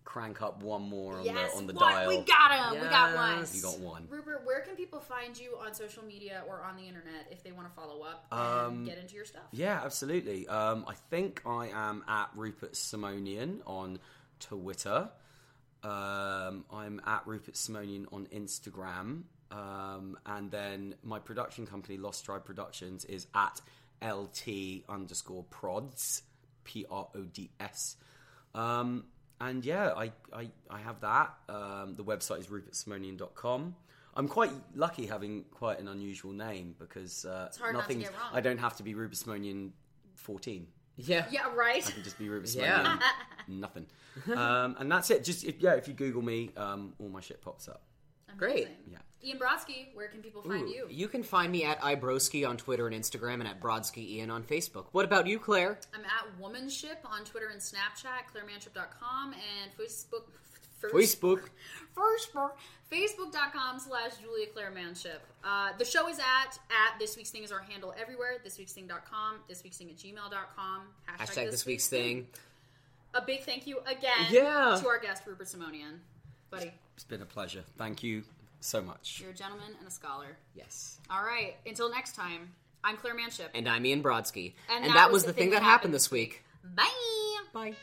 crank 0.04 0.40
up 0.42 0.62
one 0.62 0.82
more 0.82 1.18
on 1.20 1.24
Yes, 1.24 1.52
the 1.52 1.58
on 1.58 1.66
the 1.68 1.74
what? 1.74 1.80
dial. 1.80 2.08
we 2.08 2.16
got 2.24 2.72
him. 2.74 2.82
We 2.82 2.88
got 2.88 3.14
one. 3.14 3.46
You 3.52 3.62
got 3.62 3.78
one. 3.78 4.06
Rupert, 4.08 4.42
where 4.44 4.60
can 4.62 4.74
people 4.74 4.98
find 5.00 5.38
you 5.38 5.56
on 5.64 5.74
social 5.74 6.02
media 6.04 6.42
or 6.48 6.62
on 6.62 6.76
the 6.76 6.82
internet 6.88 7.28
if 7.30 7.44
they 7.44 7.52
want 7.52 7.68
to 7.68 7.74
follow 7.74 8.02
up 8.02 8.26
and 8.32 8.40
Um, 8.80 8.84
get 8.84 8.98
into 8.98 9.14
your 9.14 9.26
stuff? 9.26 9.42
Yeah, 9.52 9.80
absolutely. 9.84 10.48
Um, 10.48 10.86
I 10.88 10.94
think 10.94 11.42
I 11.46 11.68
am 11.68 12.04
at 12.08 12.30
Rupert 12.34 12.72
Simonian 12.72 13.60
on 13.66 14.00
Twitter. 14.40 15.10
Um, 15.82 16.64
I'm 16.72 17.00
at 17.06 17.26
Rupert 17.26 17.54
Simonian 17.54 18.06
on 18.12 18.26
Instagram. 18.26 19.22
Um, 19.50 20.18
and 20.26 20.50
then 20.50 20.94
my 21.02 21.18
production 21.18 21.66
company, 21.66 21.96
Lost 21.96 22.24
Tribe 22.24 22.44
Productions, 22.44 23.04
is 23.06 23.26
at 23.34 23.60
LT 24.06 24.82
underscore 24.88 25.44
prods, 25.44 26.22
P 26.64 26.84
R 26.90 27.08
O 27.14 27.22
D 27.22 27.50
S. 27.60 27.96
Um, 28.54 29.04
and 29.40 29.64
yeah, 29.64 29.92
I, 29.96 30.12
I, 30.32 30.50
I 30.68 30.80
have 30.80 31.00
that. 31.00 31.34
Um, 31.48 31.94
the 31.94 32.04
website 32.04 32.40
is 32.40 32.46
rupertsimonian.com. 32.48 33.74
I'm 34.16 34.26
quite 34.28 34.50
lucky 34.74 35.06
having 35.06 35.44
quite 35.52 35.78
an 35.78 35.86
unusual 35.86 36.32
name 36.32 36.74
because 36.78 37.24
uh, 37.24 37.50
hard 37.58 37.74
not 37.74 37.88
to 37.88 37.94
nothing. 37.94 38.00
get 38.00 38.12
wrong. 38.12 38.30
I 38.32 38.40
don't 38.40 38.58
have 38.58 38.76
to 38.78 38.82
be 38.82 38.94
Rupert 38.94 39.16
Simonian 39.16 39.70
14. 40.16 40.66
Yeah. 40.96 41.24
Yeah, 41.30 41.54
right. 41.54 41.86
I 41.86 41.90
can 41.92 42.02
just 42.02 42.18
be 42.18 42.28
Rupert 42.28 42.52
Yeah. 42.54 42.98
Simonian 43.48 43.60
nothing. 43.60 43.86
Um, 44.34 44.76
and 44.78 44.90
that's 44.90 45.10
it. 45.10 45.24
Just 45.24 45.44
if, 45.44 45.60
yeah, 45.60 45.74
if 45.74 45.88
you 45.88 45.94
Google 45.94 46.22
me, 46.22 46.50
um, 46.56 46.94
all 46.98 47.08
my 47.08 47.20
shit 47.20 47.40
pops 47.40 47.68
up. 47.68 47.82
Great. 48.36 48.66
Amazing. 48.66 48.76
Yeah. 48.92 48.98
Ian 49.24 49.38
Brodsky, 49.38 49.94
where 49.94 50.06
can 50.08 50.22
people 50.22 50.42
find 50.42 50.68
Ooh, 50.68 50.72
you? 50.72 50.86
You 50.88 51.08
can 51.08 51.24
find 51.24 51.50
me 51.50 51.64
at 51.64 51.80
iBroski 51.80 52.48
on 52.48 52.56
Twitter 52.56 52.86
and 52.86 52.94
Instagram 52.94 53.34
and 53.34 53.48
at 53.48 53.60
Brodsky 53.60 54.08
Ian 54.10 54.30
on 54.30 54.44
Facebook. 54.44 54.86
What 54.92 55.04
about 55.04 55.26
you, 55.26 55.40
Claire? 55.40 55.78
I'm 55.92 56.04
at 56.04 56.40
Womanship 56.40 56.98
on 57.04 57.24
Twitter 57.24 57.48
and 57.48 57.60
Snapchat, 57.60 58.32
clairemanship.com, 58.32 59.32
and 59.32 59.72
Facebook. 59.76 60.24
Facebook. 60.80 61.48
Facebook. 61.96 62.50
Facebook.com 62.92 63.80
slash 63.80 64.12
Julia 64.22 64.46
Claire 64.46 64.70
Manship. 64.70 65.20
Uh, 65.44 65.70
the 65.78 65.84
show 65.84 66.08
is 66.08 66.18
at, 66.18 66.58
at 66.70 66.98
This 66.98 67.16
Week's 67.16 67.30
Thing 67.30 67.42
is 67.42 67.52
our 67.52 67.60
handle 67.60 67.92
everywhere. 68.00 68.36
ThisWeek'sThing.com, 68.46 69.40
ThisWeek'sThing 69.50 69.90
at 69.90 69.96
gmail.com. 69.96 70.82
Hashtag 71.18 71.50
this 71.50 71.66
week's 71.66 71.88
thing. 71.88 72.28
A 73.14 73.22
big 73.22 73.42
thank 73.42 73.66
you 73.66 73.78
again 73.86 74.26
Yeah. 74.30 74.78
to 74.80 74.88
our 74.88 74.98
guest, 74.98 75.22
Rupert 75.26 75.46
Simonian. 75.48 76.00
Buddy, 76.50 76.72
It's 76.94 77.04
been 77.04 77.22
a 77.22 77.26
pleasure. 77.26 77.64
Thank 77.76 78.02
you 78.02 78.24
so 78.60 78.80
much. 78.82 79.20
you're 79.20 79.30
a 79.30 79.34
gentleman 79.34 79.74
and 79.78 79.86
a 79.86 79.90
scholar. 79.90 80.36
Yes. 80.54 80.98
All 81.10 81.22
right, 81.22 81.56
until 81.66 81.90
next 81.90 82.14
time, 82.16 82.52
I'm 82.84 82.96
Claire 82.96 83.14
Manship. 83.14 83.50
And 83.54 83.68
I'm 83.68 83.84
Ian 83.86 84.02
Brodsky. 84.02 84.54
And 84.68 84.84
And, 84.84 84.90
that 84.92 84.96
that, 84.98 85.06
was 85.12 85.24
was 85.24 85.24
the 85.26 85.32
thing 85.32 85.50
that 85.50 85.62
happened 85.62 85.94
this 85.94 86.10
week. 86.10 86.44
Bye! 86.64 86.88
Bye. 87.52 87.74